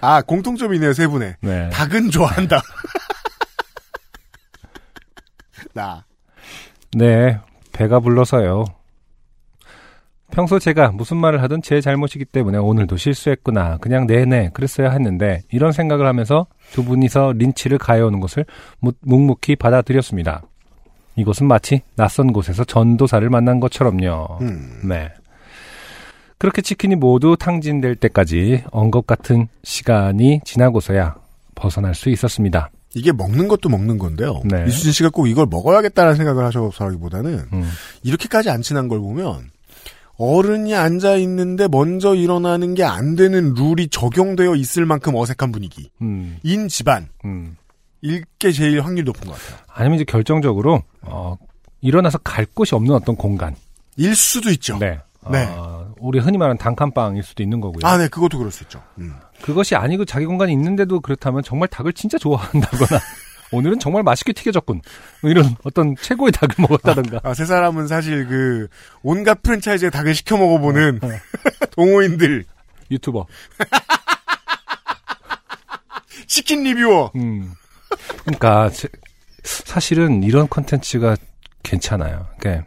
아 0.00 0.22
공통점이 0.22 0.78
네요 0.78 0.92
세 0.94 1.06
분의. 1.06 1.36
네. 1.40 1.68
닭은 1.70 2.10
좋아한다. 2.10 2.60
나. 5.74 6.04
네, 6.96 7.38
배가 7.72 8.00
불러서요. 8.00 8.64
평소 10.34 10.58
제가 10.58 10.88
무슨 10.90 11.16
말을 11.18 11.42
하든 11.42 11.62
제 11.62 11.80
잘못이기 11.80 12.24
때문에 12.24 12.58
오늘도 12.58 12.96
실수했구나. 12.96 13.78
그냥 13.78 14.06
네네 14.06 14.50
그랬어야 14.52 14.90
했는데 14.90 15.42
이런 15.52 15.70
생각을 15.70 16.06
하면서 16.06 16.46
두 16.72 16.84
분이서 16.84 17.34
린치를 17.36 17.78
가해오는 17.78 18.18
것을 18.18 18.44
묵- 18.80 18.98
묵묵히 19.02 19.54
받아들였습니다. 19.56 20.42
이곳은 21.16 21.46
마치 21.46 21.82
낯선 21.94 22.32
곳에서 22.32 22.64
전도사를 22.64 23.28
만난 23.30 23.60
것처럼요. 23.60 24.38
음. 24.40 24.80
네. 24.88 25.08
그렇게 26.38 26.62
치킨이 26.62 26.96
모두 26.96 27.36
탕진될 27.38 27.94
때까지 27.94 28.64
언급 28.72 29.06
같은 29.06 29.46
시간이 29.62 30.40
지나고서야 30.44 31.14
벗어날 31.54 31.94
수 31.94 32.10
있었습니다. 32.10 32.70
이게 32.96 33.12
먹는 33.12 33.46
것도 33.46 33.68
먹는 33.68 33.98
건데요. 33.98 34.40
네. 34.44 34.64
이수진 34.66 34.90
씨가 34.90 35.10
꼭 35.10 35.28
이걸 35.28 35.46
먹어야겠다는 35.48 36.16
생각을 36.16 36.44
하셔서라기보다는 36.44 37.46
음. 37.52 37.70
이렇게까지 38.02 38.50
안 38.50 38.62
친한 38.62 38.88
걸 38.88 38.98
보면 38.98 39.53
어른이 40.16 40.74
앉아 40.74 41.16
있는데 41.16 41.66
먼저 41.68 42.14
일어나는 42.14 42.74
게 42.74 42.82
안 42.84 43.16
되는 43.16 43.54
룰이 43.54 43.88
적용되어 43.88 44.54
있을 44.54 44.86
만큼 44.86 45.14
어색한 45.16 45.50
분위기. 45.52 45.90
음, 46.02 46.38
인 46.42 46.68
집안. 46.68 47.08
음. 47.24 47.56
일게 48.02 48.52
제일 48.52 48.80
확률 48.82 49.04
높은 49.04 49.26
것 49.26 49.32
같아요. 49.40 49.58
아니면 49.66 49.96
이제 49.96 50.04
결정적으로 50.04 50.82
어, 51.02 51.36
일어나서 51.80 52.18
갈 52.18 52.44
곳이 52.46 52.74
없는 52.74 52.94
어떤 52.94 53.16
공간. 53.16 53.56
일 53.96 54.14
수도 54.14 54.50
있죠. 54.50 54.78
네. 54.78 55.00
네. 55.30 55.46
어, 55.56 55.92
우리 55.98 56.18
흔히 56.18 56.36
말하는 56.36 56.58
단칸방일 56.58 57.22
수도 57.22 57.42
있는 57.42 57.60
거고요. 57.60 57.80
아, 57.88 57.96
네, 57.96 58.08
그것도 58.08 58.36
그럴 58.36 58.52
수 58.52 58.62
있죠. 58.64 58.82
음. 58.98 59.14
그것이 59.42 59.74
아니고 59.74 60.04
자기 60.04 60.26
공간이 60.26 60.52
있는데도 60.52 61.00
그렇다면 61.00 61.42
정말 61.42 61.66
닭을 61.68 61.94
진짜 61.94 62.18
좋아한다거나 62.18 63.00
오늘은 63.52 63.78
정말 63.78 64.02
맛있게 64.02 64.32
튀겨졌군. 64.32 64.80
뭐 65.22 65.30
이런 65.30 65.56
어떤 65.64 65.94
최고의 65.96 66.32
닭을 66.32 66.54
먹었다던가. 66.58 67.20
아, 67.22 67.34
세 67.34 67.44
사람은 67.44 67.86
사실 67.86 68.26
그 68.26 68.68
온갖 69.02 69.42
프랜차이즈의 69.42 69.90
닭을 69.90 70.14
시켜 70.14 70.36
먹어보는 70.36 71.00
어. 71.02 71.08
동호인들, 71.76 72.44
유튜버. 72.90 73.26
치킨 76.26 76.64
리뷰어. 76.64 77.12
음. 77.16 77.52
그러니까 78.22 78.70
제- 78.70 78.88
사실은 79.42 80.22
이런 80.22 80.48
컨텐츠가 80.48 81.16
괜찮아요. 81.62 82.26
그러니까 82.38 82.66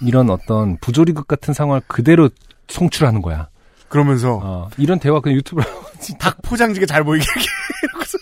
이런 0.00 0.30
어떤 0.30 0.78
부조리극 0.78 1.28
같은 1.28 1.52
상황을 1.54 1.82
그대로 1.86 2.30
송출하는 2.68 3.22
거야. 3.22 3.48
그러면서 3.88 4.40
어, 4.42 4.68
이런 4.76 4.98
대화 4.98 5.20
그냥 5.20 5.36
유튜브로 5.38 5.66
닭 6.18 6.42
포장지게 6.42 6.86
잘 6.86 7.04
보이게 7.04 7.24
이러고서 7.82 8.17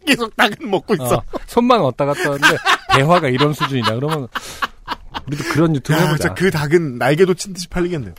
계속 0.06 0.34
닭은 0.36 0.70
먹고 0.70 0.94
있어. 0.94 1.16
어, 1.16 1.22
손만 1.46 1.80
왔다 1.80 2.04
갔다 2.04 2.20
하는데 2.20 2.46
대화가 2.94 3.28
이런 3.28 3.52
수준이다. 3.52 3.94
그러면 3.94 4.28
우리도 5.26 5.44
그런 5.52 5.74
유튜브 5.76 5.98
야, 5.98 6.06
해보자. 6.06 6.34
그 6.34 6.50
닭은 6.50 6.98
날개도 6.98 7.34
친 7.34 7.52
듯이 7.52 7.68
팔리겠네. 7.68 8.12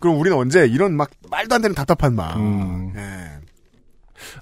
그럼 0.00 0.18
우리는 0.18 0.36
언제 0.36 0.66
이런 0.66 0.96
막 0.96 1.10
말도 1.30 1.54
안 1.54 1.62
되는 1.62 1.74
답답한 1.74 2.14
마음. 2.14 2.40
음. 2.40 2.92
예. 2.96 3.46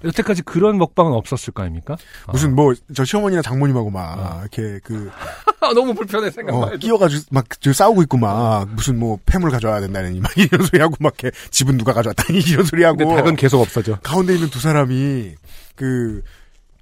여태까지 0.04 0.42
그런 0.42 0.78
먹방은 0.78 1.12
없었을 1.12 1.52
거 1.52 1.62
아닙니까? 1.62 1.96
무슨 2.32 2.54
뭐저 2.54 3.04
시어머니나 3.04 3.42
장모님하고 3.42 3.90
막 3.90 4.40
이렇게 4.40 4.78
그 4.84 5.10
아, 5.60 5.72
너무 5.74 5.94
불편해 5.94 6.30
생각만 6.30 6.74
어. 6.74 6.76
끼어가지고 6.76 7.24
막저 7.30 7.72
싸우고 7.72 8.02
있고 8.02 8.16
막 8.16 8.68
무슨 8.70 8.98
뭐 8.98 9.18
폐물 9.26 9.50
가져와야 9.50 9.80
된다니 9.80 10.20
막 10.20 10.36
이런 10.36 10.64
소리 10.64 10.80
하고 10.80 10.94
막 11.00 11.14
이렇게 11.18 11.36
집은 11.50 11.76
누가 11.76 11.92
가져왔다니 11.92 12.38
이런 12.48 12.64
소리 12.64 12.84
하고 12.84 12.98
근데 12.98 13.14
닭은 13.16 13.36
계속 13.36 13.60
없어져. 13.60 13.98
가운데 14.02 14.34
있는 14.34 14.48
두 14.48 14.60
사람이 14.60 15.34
그 15.74 16.22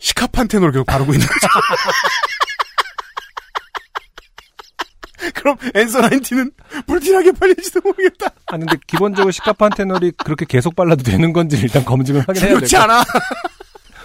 시카판테놀을 0.02 0.72
계속 0.72 0.84
바르고 0.86 1.12
있는 1.14 1.26
거죠. 1.26 1.48
그럼 5.34 5.56
앤서 5.74 6.00
나인티는 6.00 6.50
불티나게 6.86 7.32
팔릴지도 7.32 7.80
모르겠다. 7.82 8.26
아 8.46 8.56
근데 8.58 8.76
기본적으로 8.86 9.30
시카판테놀이 9.30 10.12
그렇게 10.24 10.44
계속 10.44 10.74
발라도 10.74 11.04
되는 11.04 11.32
건지 11.32 11.56
일단 11.62 11.84
검증을 11.84 12.24
확인해야 12.26 12.48
돼. 12.50 12.54
그렇지 12.56 12.76
않아? 12.76 13.04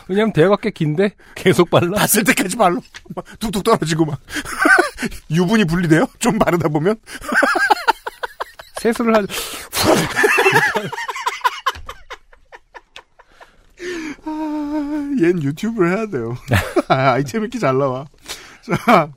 왜냐면 0.07 0.31
대화가 0.33 0.57
꽤 0.61 0.69
긴데 0.69 1.15
계속 1.35 1.69
발라. 1.71 1.97
다 1.97 2.05
쓸 2.07 2.23
때까지 2.23 2.55
발로 2.55 2.79
막 3.15 3.25
툭툭 3.39 3.63
떨어지고 3.63 4.05
막 4.05 4.19
유분이 5.31 5.65
분리돼요? 5.65 6.05
좀 6.19 6.37
바르다 6.37 6.69
보면 6.69 6.95
세수를 8.81 9.15
하. 9.15 9.21
아, 14.25 15.09
얜 15.19 15.41
유튜브를 15.41 15.97
해야 15.97 16.05
돼요. 16.07 16.35
아, 16.89 17.17
이렇게 17.17 17.59
잘 17.59 17.77
나와. 17.77 18.05
자, 18.61 19.09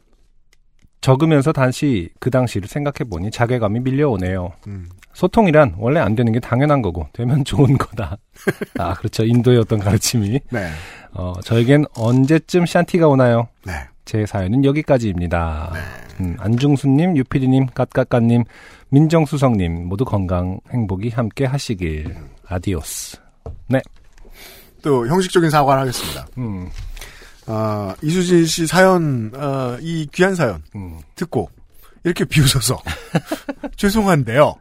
적으면서 1.00 1.52
다시 1.52 2.10
그 2.20 2.30
당시를 2.30 2.68
생각해 2.68 3.08
보니 3.08 3.30
자괴감이 3.30 3.80
밀려오네요. 3.80 4.52
음. 4.66 4.88
소통이란 5.12 5.74
원래 5.78 5.98
안 6.00 6.14
되는 6.14 6.32
게 6.32 6.38
당연한 6.40 6.82
거고 6.82 7.08
되면 7.12 7.42
좋은 7.44 7.76
거다. 7.78 8.16
아 8.78 8.94
그렇죠 8.94 9.24
인도의 9.24 9.58
어떤 9.58 9.80
가르침이. 9.80 10.40
네. 10.50 10.68
어 11.12 11.34
저에겐 11.42 11.84
언제쯤 11.96 12.66
샨티가 12.66 13.08
오나요? 13.08 13.48
네. 13.64 13.72
제 14.04 14.24
사연은 14.26 14.64
여기까지입니다. 14.64 15.72
음, 16.20 16.36
안중수님, 16.38 17.16
유피디님, 17.16 17.66
갓갓갓님, 17.74 18.44
민정수성님 18.90 19.88
모두 19.88 20.04
건강 20.04 20.58
행복이 20.70 21.10
함께 21.10 21.44
하시길. 21.44 22.14
아디오스. 22.46 23.18
네. 23.68 23.80
또 24.82 25.06
형식적인 25.06 25.50
사과를 25.50 25.82
하겠습니다. 25.82 26.26
음, 26.38 26.68
아, 27.46 27.94
이수진 28.02 28.44
씨 28.46 28.66
사연, 28.66 29.32
아, 29.36 29.76
이 29.80 30.06
귀한 30.12 30.34
사연 30.34 30.62
음. 30.74 30.98
듣고 31.14 31.50
이렇게 32.04 32.24
비웃어서 32.24 32.78
죄송한데요. 33.76 34.54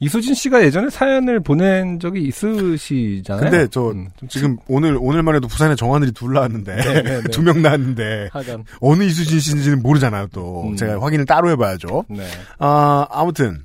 이수진 0.00 0.34
씨가 0.34 0.62
예전에 0.64 0.90
사연을 0.90 1.40
보낸 1.40 1.98
적이 2.00 2.24
있으시잖아요. 2.24 3.42
근데 3.50 3.66
저 3.68 3.90
음, 3.92 4.08
좀 4.16 4.28
지금 4.28 4.56
오늘 4.66 4.98
오늘만 5.00 5.36
해도 5.36 5.46
부산에 5.48 5.76
정하늘이 5.76 6.12
둘 6.12 6.34
나왔는데 6.34 6.74
네, 6.76 7.02
네, 7.02 7.02
네. 7.02 7.22
두명 7.30 7.62
나왔는데 7.62 8.28
하간. 8.32 8.64
어느 8.80 9.04
이수진 9.04 9.38
씨인지는 9.40 9.82
모르잖아요. 9.82 10.26
또 10.32 10.68
음. 10.68 10.76
제가 10.76 11.00
확인을 11.00 11.24
따로 11.24 11.48
해봐야죠. 11.50 12.04
네. 12.10 12.26
아 12.58 13.06
아무튼 13.10 13.62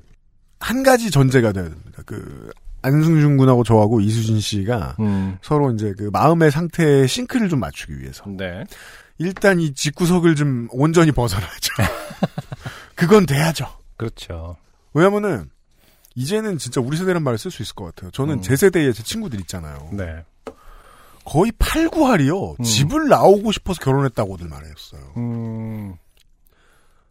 한 0.60 0.84
가지 0.84 1.10
전제가 1.10 1.52
됩니다. 1.52 2.04
그 2.06 2.52
안승준 2.82 3.38
군하고 3.38 3.64
저하고 3.64 4.00
이수진 4.00 4.40
씨가 4.40 4.96
음. 5.00 5.38
서로 5.42 5.72
이제 5.72 5.94
그 5.98 6.10
마음의 6.12 6.52
상태에 6.52 7.08
싱크를 7.08 7.50
좀 7.50 7.60
맞추기 7.60 8.00
위해서 8.00 8.24
네. 8.28 8.64
일단 9.18 9.60
이 9.60 9.74
집구석을 9.74 10.36
좀 10.36 10.68
온전히 10.72 11.12
벗어나죠. 11.12 11.74
그건 12.96 13.26
돼야죠. 13.26 13.68
그렇죠. 13.98 14.56
왜냐면은 14.94 15.50
이제는 16.16 16.58
진짜 16.58 16.82
우리 16.82 16.98
세대란 16.98 17.24
말을 17.24 17.38
쓸 17.38 17.52
수 17.52 17.62
있을 17.62 17.76
것 17.76 17.86
같아요. 17.86 18.12
저는 18.12 18.36
음. 18.36 18.42
제 18.42 18.56
세대의 18.56 18.94
제 18.94 19.04
친구들 19.04 19.40
있잖아요. 19.42 19.90
네. 19.92 20.24
거의 21.26 21.52
8, 21.60 21.90
9할이요. 21.90 22.60
음. 22.60 22.64
집을 22.64 23.08
나오고 23.08 23.52
싶어서 23.52 23.80
결혼했다고들 23.82 24.48
말했어요. 24.48 25.14
음, 25.18 25.96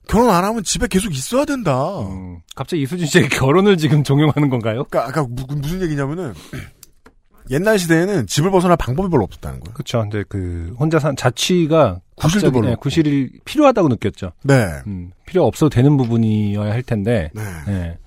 결혼 0.08 0.30
안 0.30 0.42
하면 0.44 0.64
집에 0.64 0.86
계속 0.88 1.14
있어야 1.14 1.44
된다. 1.44 2.00
음. 2.00 2.40
갑자기 2.56 2.82
이수진 2.82 3.06
씨의 3.06 3.28
결혼을 3.28 3.76
지금 3.76 4.02
종용하는 4.02 4.48
건가요? 4.48 4.84
그러니까 4.90 5.06
아까 5.08 5.28
무, 5.28 5.44
무슨 5.56 5.80
얘기냐면은 5.82 6.34
옛날 7.50 7.78
시대에는 7.78 8.26
집을 8.26 8.50
벗어날 8.50 8.76
방법이 8.76 9.08
별로 9.10 9.24
없었다는 9.24 9.60
거예요. 9.60 9.74
그렇죠. 9.74 10.00
근데 10.00 10.24
그 10.28 10.74
혼자 10.78 10.98
산 10.98 11.14
자취가 11.16 12.00
구실도 12.16 12.50
별로 12.50 12.68
네. 12.68 12.74
구실이 12.74 13.30
필요하다고 13.44 13.88
느꼈죠. 13.88 14.32
네. 14.44 14.66
음, 14.86 15.12
필요 15.24 15.46
없어도 15.46 15.70
되는 15.70 15.96
부분이어야 15.96 16.72
할 16.72 16.82
텐데. 16.82 17.30
네. 17.34 17.42
네. 17.66 17.98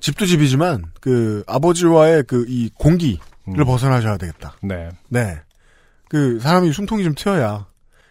집도 0.00 0.26
집이지만 0.26 0.84
그 1.00 1.44
아버지와의 1.46 2.24
그 2.24 2.44
이 2.48 2.70
공기를 2.78 3.18
음. 3.48 3.64
벗어나셔야 3.64 4.16
되겠다. 4.16 4.56
네. 4.62 4.88
네. 5.08 5.40
그 6.08 6.38
사람이 6.40 6.72
숨통이 6.72 7.02
좀 7.04 7.14
트여야 7.16 7.66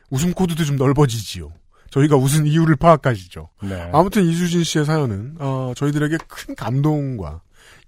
웃음 0.09 0.33
코드도 0.33 0.63
좀 0.63 0.75
넓어지지요. 0.77 1.51
저희가 1.93 2.15
웃은 2.17 2.47
이유를 2.47 2.75
파악하시죠. 2.75 3.49
네. 3.61 3.89
아무튼 3.93 4.23
이수진 4.23 4.63
씨의 4.63 4.83
사연은 4.85 5.35
어, 5.37 5.73
저희들에게 5.75 6.17
큰 6.27 6.55
감동과 6.55 7.41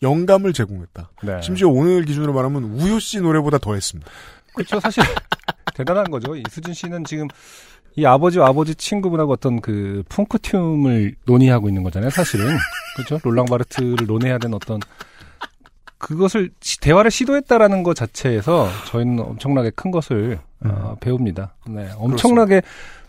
영감을 0.03 0.53
제공했다. 0.53 1.09
네. 1.23 1.41
심지어 1.41 1.69
오늘 1.69 2.05
기준으로 2.05 2.31
말하면 2.31 2.63
우효 2.65 2.99
씨 2.99 3.19
노래보다 3.19 3.57
더했습니다. 3.57 4.09
그렇죠. 4.53 4.79
사실 4.79 5.03
대단한 5.73 6.03
거죠. 6.11 6.35
이수진 6.35 6.75
씨는 6.75 7.03
지금 7.05 7.27
이 7.95 8.05
아버지와 8.05 8.47
아버지 8.49 8.75
친구분하고 8.75 9.31
어떤 9.33 9.59
그 9.59 10.03
펑크 10.09 10.37
튠을 10.37 11.15
논의하고 11.25 11.67
있는 11.67 11.81
거잖아요. 11.81 12.11
사실은 12.11 12.55
그렇죠. 12.95 13.19
롤랑 13.23 13.45
바르트를 13.45 14.05
논해야 14.05 14.37
되는 14.37 14.53
어떤 14.53 14.79
그것을 15.97 16.51
시- 16.61 16.79
대화를 16.79 17.09
시도했다라는 17.09 17.81
것 17.81 17.95
자체에서 17.95 18.69
저희는 18.87 19.19
엄청나게 19.19 19.71
큰 19.75 19.89
것을 19.89 20.39
어, 20.63 20.95
배웁니다. 20.99 21.55
네, 21.67 21.89
엄청나게 21.97 22.61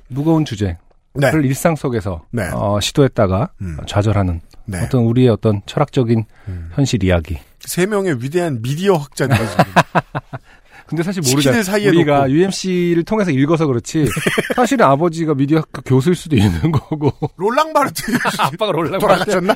무거운 0.08 0.44
주제를 0.44 0.78
네. 1.18 1.30
일상 1.44 1.76
속에서 1.76 2.22
네. 2.30 2.48
어, 2.52 2.78
시도했다가 2.80 3.50
음. 3.62 3.76
좌절하는 3.86 4.40
네. 4.66 4.80
어떤 4.82 5.02
우리의 5.04 5.28
어떤 5.28 5.62
철학적인 5.66 6.24
음. 6.48 6.70
현실 6.74 7.02
이야기. 7.04 7.38
세 7.60 7.86
명의 7.86 8.22
위대한 8.22 8.60
미디어 8.62 8.94
학자들이 8.96 9.38
지금 9.38 9.64
근데 10.86 11.02
사실 11.02 11.20
모르잖아요. 11.28 11.64
사이에 11.64 11.88
우리가 11.88 12.18
놓고. 12.20 12.30
UMC를 12.30 13.02
통해서 13.04 13.32
읽어서 13.32 13.66
그렇지. 13.66 14.06
사실은 14.54 14.86
아버지가 14.86 15.34
미디어 15.34 15.58
학과 15.58 15.82
교수일 15.84 16.14
수도 16.14 16.36
있는 16.36 16.70
거고. 16.70 17.12
롤랑 17.36 17.72
바르트 17.72 18.02
아빠가 18.38 18.70
롤랑 18.70 19.00
돌아가셨나? 19.00 19.54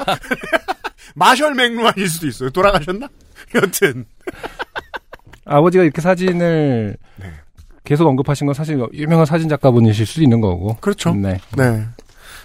마셜 1.14 1.54
맥루안일 1.54 2.08
수도 2.08 2.26
있어요. 2.26 2.50
돌아가셨나? 2.50 3.08
여튼 3.54 4.04
아버지가 5.44 5.84
이렇게 5.84 6.00
사진을 6.00 6.96
네. 7.16 7.32
계속 7.90 8.06
언급하신 8.06 8.46
건 8.46 8.54
사실 8.54 8.80
유명한 8.92 9.26
사진 9.26 9.48
작가분이실 9.48 10.06
수도 10.06 10.22
있는 10.22 10.40
거고. 10.40 10.76
그렇죠. 10.76 11.12
네. 11.12 11.40
네. 11.56 11.84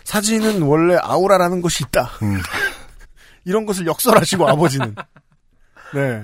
사진은 0.04 0.64
원래 0.64 0.98
아우라라는 1.00 1.62
것이 1.62 1.84
있다. 1.88 2.06
음. 2.24 2.40
이런 3.46 3.68
것을 3.68 3.86
역설하시고 3.86 4.48
아버지는 4.50 4.96
네. 5.94 6.24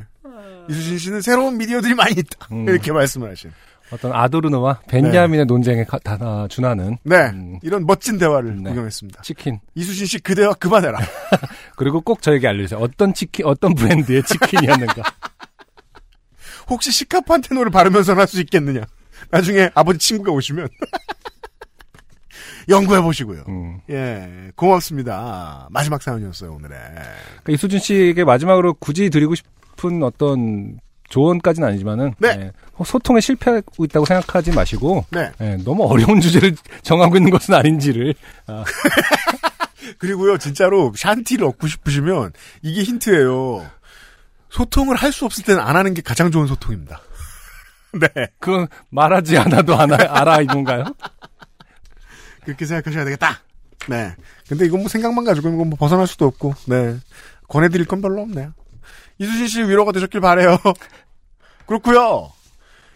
이수진 0.68 0.98
씨는 0.98 1.22
새로운 1.22 1.56
미디어들이 1.60 1.93
많이 1.93 2.14
있다. 2.14 2.48
음. 2.52 2.68
이렇게 2.68 2.91
말씀을 2.91 3.30
하신. 3.30 3.52
어떤 3.91 4.11
아도르노와 4.11 4.80
벤야민의 4.88 5.45
논쟁에 5.45 5.84
가- 5.84 5.99
다 5.99 6.18
아, 6.19 6.48
준하는 6.49 6.98
네. 7.03 7.18
음. 7.30 7.60
이런 7.61 7.85
멋진 7.85 8.18
대화를 8.18 8.64
네. 8.64 8.69
구경했습니다. 8.72 9.22
치킨. 9.22 9.60
이수진 9.76 10.07
씨 10.07 10.18
그 10.18 10.34
대화 10.34 10.52
그만해라. 10.56 10.98
그리고 11.77 12.02
꼭 12.02 12.23
저에게 12.23 12.48
알려주세요. 12.48 12.80
어떤 12.80 13.14
치킨, 13.14 13.45
어떤 13.45 13.76
브랜드의 13.76 14.23
치킨이었는가. 14.23 15.03
혹시 16.69 16.91
시카판테놀을 16.91 17.69
바르면서 17.69 18.15
할 18.15 18.26
수 18.27 18.39
있겠느냐? 18.41 18.81
나중에 19.30 19.69
아버지 19.76 19.99
친구가 19.99 20.31
오시면 20.31 20.68
연구해 22.69 23.02
보시고요. 23.02 23.43
음. 23.48 23.80
예, 23.89 24.52
고맙습니다. 24.56 25.68
마지막 25.72 26.02
사연이었어요 26.02 26.53
오늘의. 26.53 26.77
그러니까 26.80 27.52
이수진 27.52 27.80
씨에게 27.80 28.23
마지막으로 28.23 28.76
굳이 28.76 29.10
드리고 29.10 29.35
싶은 29.35 30.03
어떤 30.03 30.80
조언까지는 31.10 31.68
아니지만은 31.68 32.14
네. 32.19 32.30
예, 32.39 32.52
소통에 32.85 33.19
실패하고 33.19 33.84
있다고 33.85 34.06
생각하지 34.06 34.52
마시고 34.52 35.06
네. 35.10 35.30
예, 35.41 35.57
너무 35.65 35.84
어려운 35.84 36.22
주제를 36.22 36.56
정하고 36.84 37.18
있는 37.18 37.31
것은 37.31 37.53
아닌지를 37.53 38.14
아, 38.48 38.64
그리고요, 39.98 40.38
진짜로 40.38 40.93
샨티를 40.95 41.45
얻고 41.48 41.68
싶으시면 41.68 42.31
이게 42.61 42.84
힌트예요. 42.84 43.65
소통을 44.49 44.95
할 44.95 45.11
수 45.11 45.26
없을 45.26 45.43
때는 45.43 45.61
안 45.61 45.76
하는 45.76 45.93
게 45.93 46.02
가장 46.02 46.30
좋은 46.31 46.48
소통입니다. 46.48 47.02
네. 47.99 48.27
그건 48.39 48.68
말하지 48.89 49.38
않아도 49.38 49.77
알아, 49.77 49.97
알아 50.09 50.41
이건가요? 50.41 50.85
그렇게 52.43 52.65
생각하셔야 52.65 53.05
되겠다. 53.05 53.41
네. 53.88 54.15
근데 54.47 54.65
이건 54.65 54.81
뭐 54.81 54.89
생각만 54.89 55.26
가지고 55.26 55.49
이건 55.49 55.69
뭐 55.69 55.77
벗어날 55.77 56.07
수도 56.07 56.26
없고, 56.26 56.53
네. 56.68 56.97
권해드릴 57.47 57.85
건 57.85 58.01
별로 58.01 58.22
없네요. 58.22 58.53
이수진 59.18 59.47
씨 59.47 59.63
위로가 59.63 59.91
되셨길 59.91 60.22
바래요. 60.22 60.57
그렇고요 61.68 62.31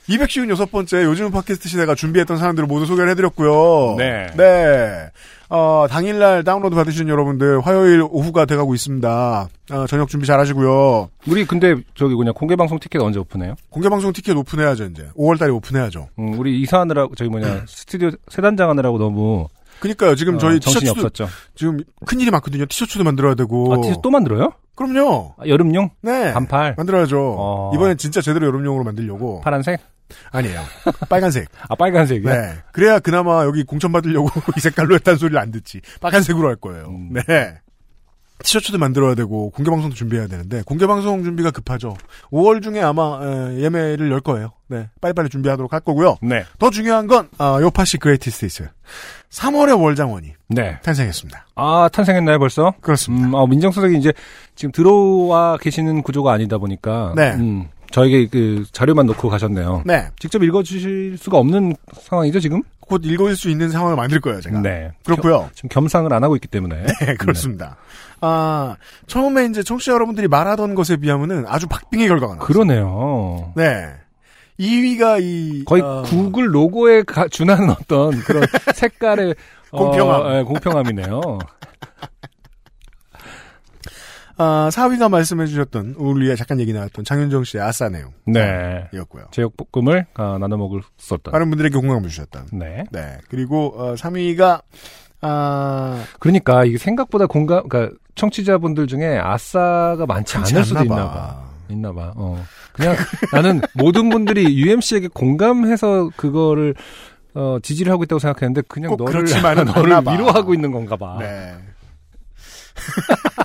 256번째 0.09 1.03
요즘 1.03 1.31
팟캐스트 1.31 1.69
시대가 1.69 1.95
준비했던 1.95 2.37
사람들을 2.37 2.67
모두 2.67 2.85
소개를 2.85 3.09
해드렸고요. 3.11 3.95
네. 3.97 4.27
네. 4.35 5.09
어, 5.49 5.85
당일날 5.89 6.43
다운로드 6.43 6.75
받으신 6.75 7.07
여러분들 7.07 7.61
화요일 7.61 8.03
오후가 8.09 8.45
돼가고 8.45 8.73
있습니다. 8.73 9.49
어, 9.71 9.87
저녁 9.87 10.09
준비 10.09 10.25
잘 10.25 10.39
하시고요. 10.39 11.09
우리 11.27 11.45
근데 11.45 11.75
저기 11.95 12.15
그냥 12.15 12.33
공개 12.33 12.55
방송 12.55 12.79
티켓 12.79 12.99
언제 13.01 13.19
오픈해요? 13.19 13.55
공개 13.69 13.89
방송 13.89 14.11
티켓 14.13 14.35
오픈해야죠, 14.37 14.85
이제. 14.85 15.07
5월달에 15.17 15.53
오픈해야죠. 15.55 16.09
음, 16.19 16.39
우리 16.39 16.59
이사하느라고 16.61 17.15
저기 17.15 17.29
뭐냐 17.29 17.63
스튜디오 17.67 18.11
세단장 18.29 18.69
하느라고 18.69 18.97
너무 18.97 19.47
그니까요, 19.85 20.15
지금 20.15 20.35
어, 20.35 20.37
저희 20.37 20.59
정신이 20.59 20.81
티셔츠도, 20.81 21.07
없었죠. 21.07 21.27
지금 21.55 21.79
큰 22.05 22.19
일이 22.19 22.31
많거든요. 22.31 22.65
티셔츠도 22.65 23.03
만들어야 23.03 23.35
되고. 23.35 23.73
아, 23.73 23.81
티셔츠 23.81 23.99
또 24.01 24.09
만들어요? 24.09 24.53
그럼요. 24.75 25.35
아, 25.37 25.47
여름용? 25.47 25.91
네. 26.01 26.33
반팔? 26.33 26.75
만들어야죠. 26.77 27.35
어. 27.37 27.71
이번엔 27.75 27.97
진짜 27.97 28.21
제대로 28.21 28.47
여름용으로 28.47 28.83
만들려고. 28.83 29.41
파란색? 29.41 29.79
아니에요. 30.31 30.61
빨간색. 31.09 31.47
아 31.67 31.75
빨간색이요? 31.75 32.29
네. 32.29 32.53
그래야 32.71 32.99
그나마 32.99 33.43
여기 33.45 33.63
공천 33.63 33.91
받으려고 33.91 34.29
이 34.55 34.59
색깔로 34.59 34.93
했다는 34.95 35.17
소리를 35.17 35.39
안 35.39 35.51
듣지. 35.51 35.81
빨간색으로 36.01 36.47
할 36.47 36.55
거예요. 36.57 36.87
음. 36.87 37.13
네. 37.13 37.59
티셔츠도 38.39 38.77
만들어야 38.77 39.15
되고 39.15 39.49
공개 39.51 39.71
방송도 39.71 39.95
준비해야 39.95 40.27
되는데 40.27 40.61
공개 40.65 40.85
방송 40.87 41.23
준비가 41.23 41.51
급하죠. 41.51 41.95
5월 42.31 42.61
중에 42.61 42.81
아마 42.81 43.19
에, 43.23 43.61
예매를 43.63 44.11
열 44.11 44.19
거예요. 44.19 44.51
네, 44.67 44.89
빨리빨리 45.01 45.29
준비하도록 45.29 45.71
할 45.71 45.79
거고요. 45.79 46.17
네. 46.21 46.43
더 46.59 46.69
중요한 46.69 47.07
건 47.07 47.29
아, 47.37 47.59
요파시 47.61 47.97
greatest 47.97 48.45
있어요. 48.45 48.67
3월에 49.29 49.79
월장원이 49.79 50.33
네. 50.49 50.79
탄생했습니다. 50.83 51.47
아, 51.55 51.89
탄생했나요, 51.91 52.39
벌써? 52.39 52.73
그렇습니다. 52.81 53.27
음, 53.27 53.35
아, 53.35 53.45
민정수석이 53.47 53.97
이제 53.97 54.11
지금 54.55 54.71
들어와 54.71 55.57
계시는 55.57 56.01
구조가 56.03 56.31
아니다 56.33 56.57
보니까. 56.57 57.13
네. 57.15 57.33
음, 57.35 57.67
저에게 57.91 58.27
그 58.27 58.65
자료만 58.71 59.05
놓고 59.05 59.29
가셨네요. 59.29 59.83
네, 59.85 60.07
직접 60.19 60.43
읽어주실 60.43 61.17
수가 61.17 61.37
없는 61.37 61.75
상황이죠, 61.93 62.39
지금? 62.41 62.61
곧 62.87 63.01
읽을 63.05 63.35
수 63.35 63.49
있는 63.49 63.69
상황을 63.69 63.95
만들 63.95 64.19
거예요, 64.21 64.41
제가. 64.41 64.59
네. 64.61 64.91
그렇고요. 65.03 65.49
지금 65.55 65.69
겸상을 65.69 66.11
안 66.13 66.23
하고 66.23 66.35
있기 66.35 66.47
때문에. 66.47 66.83
네, 67.01 67.15
그렇습니다. 67.15 67.77
아, 68.21 68.75
처음에 69.07 69.45
이제 69.45 69.63
청취자 69.63 69.93
여러분들이 69.93 70.27
말하던 70.27 70.75
것에 70.75 70.97
비하면은 70.97 71.45
아주 71.47 71.67
박빙의 71.67 72.07
결과가 72.07 72.35
나왔어요. 72.35 72.47
그러네요. 72.47 73.53
네. 73.55 73.87
2위가 74.59 75.21
이 75.21 75.65
거의 75.65 75.81
어, 75.83 76.03
구글 76.05 76.53
로고에 76.53 77.03
가- 77.03 77.27
준하는 77.27 77.69
어떤 77.71 78.11
그런 78.21 78.43
색깔의 78.73 79.35
공평함. 79.71 80.21
어, 80.21 80.37
예, 80.37 80.43
공평함이네요. 80.43 81.39
아, 84.37 84.69
4위가 84.71 85.09
말씀해 85.09 85.45
주셨던 85.45 85.95
우리의 85.97 86.35
잠깐 86.35 86.59
얘기 86.59 86.73
나왔던 86.73 87.05
장윤정 87.05 87.43
씨의 87.45 87.63
아싸 87.63 87.87
내용. 87.89 88.11
네. 88.25 88.87
이었고요. 88.93 89.25
제육볶음을 89.31 90.07
아, 90.15 90.37
나눠 90.39 90.57
먹을 90.57 90.81
수 90.97 91.13
없다. 91.13 91.31
많은 91.31 91.49
분들에게 91.49 91.77
공감을 91.77 92.09
주셨던. 92.09 92.47
네. 92.53 92.83
네. 92.91 93.17
그리고 93.29 93.73
어, 93.77 93.93
3위가 93.95 94.61
아, 95.21 96.03
그러니까 96.19 96.65
이게 96.65 96.77
생각보다 96.77 97.25
공감, 97.27 97.67
그러니까 97.67 97.95
청취자분들 98.15 98.87
중에 98.87 99.17
아싸가 99.17 100.05
많지 100.05 100.37
않을 100.37 100.63
수도 100.65 100.83
있나 100.83 100.95
봐. 100.95 101.13
봐. 101.13 101.45
있나 101.69 101.91
봐. 101.93 102.13
어. 102.15 102.43
그냥 102.73 102.95
나는 103.31 103.61
모든 103.73 104.09
분들이 104.09 104.55
UMC에게 104.57 105.07
공감해서 105.13 106.09
그거를 106.17 106.75
어, 107.33 107.57
지지를 107.63 107.91
하고 107.91 108.03
있다고 108.03 108.19
생각했는데 108.19 108.61
그냥 108.67 108.91
꼭 108.91 108.97
너를 109.05 109.13
그렇지만은 109.23 109.65
너를. 109.65 109.91
위로하고 110.13 110.53
있는 110.53 110.71
건가 110.71 110.95
봐. 110.97 111.17
네. 111.19 111.53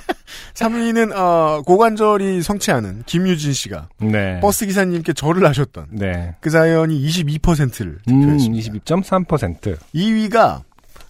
3위는 0.61 1.16
어, 1.16 1.62
고관절이 1.62 2.43
성취하는 2.43 3.03
김유진 3.07 3.53
씨가 3.53 3.89
네. 3.99 4.41
버스 4.41 4.66
기사님께 4.66 5.15
절을 5.15 5.47
하셨던 5.47 5.87
네. 5.91 6.35
그 6.41 6.51
사연이 6.51 7.01
22%를 7.07 7.99
음, 8.09 8.20
득표했습니다. 8.20 8.73
22.3%. 8.85 9.78
2위가 9.95 10.61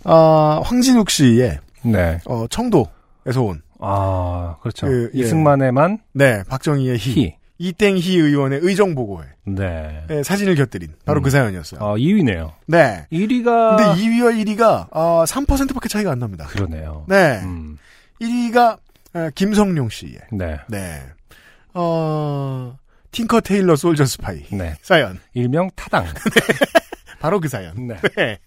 어, 0.05 0.60
황진욱 0.64 1.10
씨의 1.10 1.59
네. 1.82 2.18
어, 2.27 2.47
청도에서 2.48 3.43
온 3.43 3.62
아, 3.81 4.56
그렇죠. 4.60 4.86
그, 4.86 5.10
예. 5.14 5.20
이승만에만 5.20 5.98
네, 6.12 6.43
박정희의 6.48 6.98
희, 6.98 7.10
희. 7.22 7.35
이땡희 7.59 8.16
의원의 8.18 8.60
의정 8.62 8.94
보고에 8.94 9.24
네. 9.47 10.05
예, 10.10 10.22
사진을 10.22 10.55
곁들인 10.55 10.94
바로 11.05 11.20
음. 11.20 11.22
그 11.22 11.31
사연이었어요. 11.31 11.81
아, 11.81 11.94
2위네요. 11.97 12.52
네. 12.66 13.06
1위가 13.12 13.77
근데 13.77 14.02
2위와 14.02 14.44
1위가 14.44 14.86
어, 14.90 15.24
3%밖에 15.27 15.89
차이가 15.89 16.12
안 16.12 16.18
납니다. 16.20 16.47
그러네요. 16.47 17.05
네. 17.09 17.40
음. 17.43 17.78
1위가 18.20 18.74
어, 18.74 18.78
김성룡 19.34 19.88
씨의 19.88 20.18
네. 20.32 20.58
네. 20.68 21.02
어, 21.74 22.76
틴커 23.10 23.40
테일러 23.40 23.76
솔저 23.76 24.04
스파이 24.04 24.44
네. 24.52 24.74
사연. 24.82 25.18
일명 25.34 25.70
타당. 25.74 26.06
바로 27.20 27.40
그 27.40 27.48
사연. 27.48 27.86
네. 27.88 27.96
네. 28.16 28.38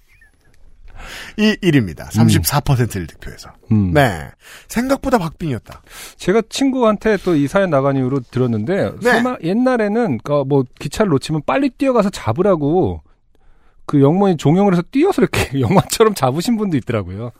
이 1.37 1.55
1위입니다. 1.61 2.07
34%를 2.09 3.07
득표해서. 3.07 3.49
음. 3.71 3.91
네. 3.93 4.29
생각보다 4.67 5.17
박빙이었다. 5.17 5.81
제가 6.15 6.43
친구한테 6.49 7.17
또 7.17 7.35
이 7.35 7.47
사연 7.47 7.69
나간 7.69 7.97
이후로 7.97 8.21
들었는데 8.31 8.91
네. 8.91 9.11
설마 9.11 9.37
옛날에는 9.43 10.19
그뭐 10.19 10.63
기차를 10.79 11.09
놓치면 11.09 11.41
빨리 11.45 11.69
뛰어가서 11.71 12.09
잡으라고 12.09 13.01
그 13.85 14.01
영문이 14.01 14.37
종영을 14.37 14.73
해서 14.73 14.83
뛰어서 14.91 15.21
이렇게 15.21 15.59
영화처럼 15.59 16.13
잡으신 16.13 16.55
분도 16.57 16.77
있더라고요. 16.77 17.31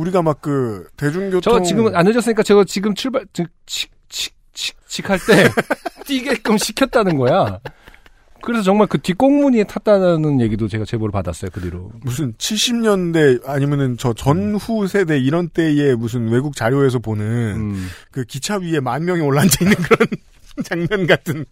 우리가 0.00 0.22
막 0.22 0.40
그 0.40 0.86
대중교통 0.96 1.40
저 1.40 1.62
지금 1.62 1.94
안 1.94 2.06
늦었으니까 2.06 2.42
제가 2.42 2.64
지금 2.64 2.94
출발 2.94 3.24
칙칙칙칙 3.66 5.10
할때 5.10 5.50
뛰게끔 6.06 6.56
시켰다는 6.58 7.16
거야. 7.16 7.60
그래서 8.42 8.62
정말 8.62 8.86
그 8.86 8.98
뒷공무니에 8.98 9.64
탔다는 9.64 10.40
얘기도 10.40 10.66
제가 10.66 10.86
제보를 10.86 11.12
받았어요. 11.12 11.50
그 11.52 11.60
뒤로. 11.60 11.92
무슨 12.02 12.32
70년대 12.34 13.46
아니면은 13.46 13.98
저 13.98 14.14
전후 14.14 14.86
세대 14.88 15.18
이런 15.18 15.50
때의 15.50 15.94
무슨 15.94 16.28
외국 16.28 16.56
자료에서 16.56 17.00
보는 17.00 17.24
음. 17.26 17.88
그 18.10 18.24
기차 18.24 18.56
위에 18.56 18.80
만 18.80 19.04
명이 19.04 19.20
올라앉아 19.20 19.56
있는 19.60 19.76
그런 19.76 20.08
장면 20.64 21.06
같은 21.06 21.44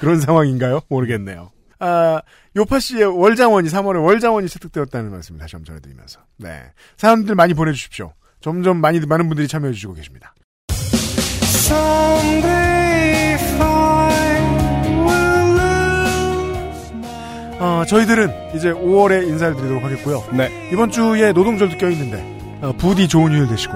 그런 0.00 0.20
상황인가요? 0.20 0.80
모르겠네요. 0.88 1.50
아, 1.84 2.22
요파 2.56 2.80
씨의 2.80 3.04
월장원이 3.04 3.68
3월에 3.68 4.02
월장원이 4.02 4.48
채택되었다는 4.48 5.10
말씀 5.10 5.36
다시 5.36 5.54
한번 5.56 5.66
전해드리면서 5.66 6.20
네 6.38 6.62
사람들 6.96 7.34
많이 7.34 7.52
보내주십시오. 7.52 8.14
점점 8.40 8.78
많이 8.78 9.00
많은 9.00 9.28
분들이 9.28 9.46
참여해 9.46 9.74
주시고 9.74 9.92
계십니다. 9.92 10.34
어, 17.60 17.84
저희들은 17.86 18.54
이제 18.54 18.72
5월에 18.72 19.28
인사를 19.28 19.54
드리도록 19.54 19.84
하겠고요. 19.84 20.24
네. 20.32 20.70
이번 20.72 20.90
주에 20.90 21.32
노동절도 21.32 21.76
껴있는데 21.76 22.60
어, 22.62 22.72
부디 22.78 23.08
좋은 23.08 23.30
휴일 23.30 23.46
되시고 23.46 23.74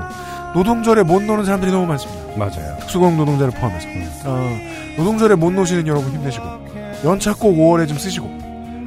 노동절에 0.54 1.02
못 1.02 1.22
노는 1.22 1.44
사람들이 1.44 1.70
너무 1.70 1.86
많습니다. 1.86 2.38
맞아요. 2.38 2.78
특수공 2.80 3.18
노동자를 3.18 3.52
포함해서 3.52 3.86
어, 4.24 4.58
노동절에 4.96 5.34
못 5.34 5.50
노시는 5.52 5.86
여러분 5.86 6.10
힘내시고 6.12 6.77
연차 7.04 7.34
꼭 7.34 7.56
5월에 7.56 7.88
좀 7.88 7.98
쓰시고 7.98 8.28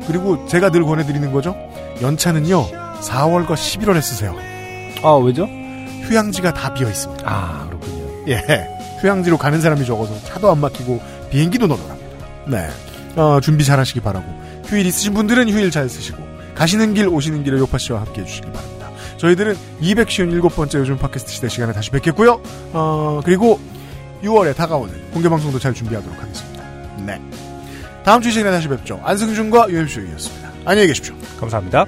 그리고 0.07 0.45
제가 0.47 0.69
늘 0.69 0.83
권해드리는 0.83 1.31
거죠. 1.31 1.55
연차는요 2.01 2.67
4월과 3.01 3.53
11월에 3.53 4.01
쓰세요. 4.01 4.35
아 5.03 5.13
왜죠? 5.13 5.47
휴양지가 6.03 6.53
다 6.53 6.73
비어 6.73 6.89
있습니다. 6.89 7.23
아 7.25 7.65
그렇군요. 7.67 8.25
예, 8.27 8.67
휴양지로 9.01 9.37
가는 9.37 9.61
사람이 9.61 9.85
적어서 9.85 10.13
차도 10.25 10.51
안 10.51 10.59
막히고 10.59 11.01
비행기도 11.29 11.67
넘어갑니다. 11.67 12.27
네, 12.47 12.67
어, 13.15 13.39
준비 13.41 13.63
잘하시기 13.63 14.01
바라고 14.01 14.25
휴일 14.65 14.85
있으신 14.85 15.13
분들은 15.13 15.49
휴일 15.49 15.71
잘 15.71 15.87
쓰시고 15.89 16.17
가시는 16.55 16.93
길 16.93 17.07
오시는 17.07 17.43
길에 17.43 17.57
요파 17.59 17.77
씨와 17.77 18.01
함께 18.01 18.21
해주시기 18.21 18.51
바랍니다. 18.51 18.89
저희들은 19.17 19.55
257번째 19.81 20.79
요즘 20.79 20.97
팟캐스트 20.97 21.31
시대 21.31 21.47
시간에 21.47 21.73
다시 21.73 21.91
뵙겠고요. 21.91 22.41
어, 22.73 23.21
그리고 23.23 23.59
6월에 24.23 24.55
다가오는 24.55 25.11
공개 25.11 25.29
방송도 25.29 25.59
잘 25.59 25.73
준비하도록 25.73 26.21
하겠습니다. 26.21 26.63
네, 27.05 27.19
다음 28.03 28.21
주 28.21 28.29
이 28.29 28.31
시간에 28.31 28.55
다시 28.55 28.67
뵙죠. 28.67 28.99
안승준과 29.03 29.69
유엠쇼이였습니다. 29.69 30.51
안녕히 30.65 30.87
계십시오. 30.87 31.15
감사합니다. 31.39 31.85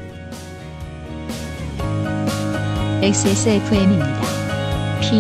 XSFM입니다. 3.02 4.22
P, 5.02 5.20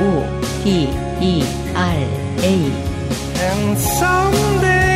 O, 0.00 0.24
D, 0.64 0.88
E, 1.20 1.42
R, 1.74 1.96
A. 2.42 2.72
And 3.40 3.78
someday 3.78 4.87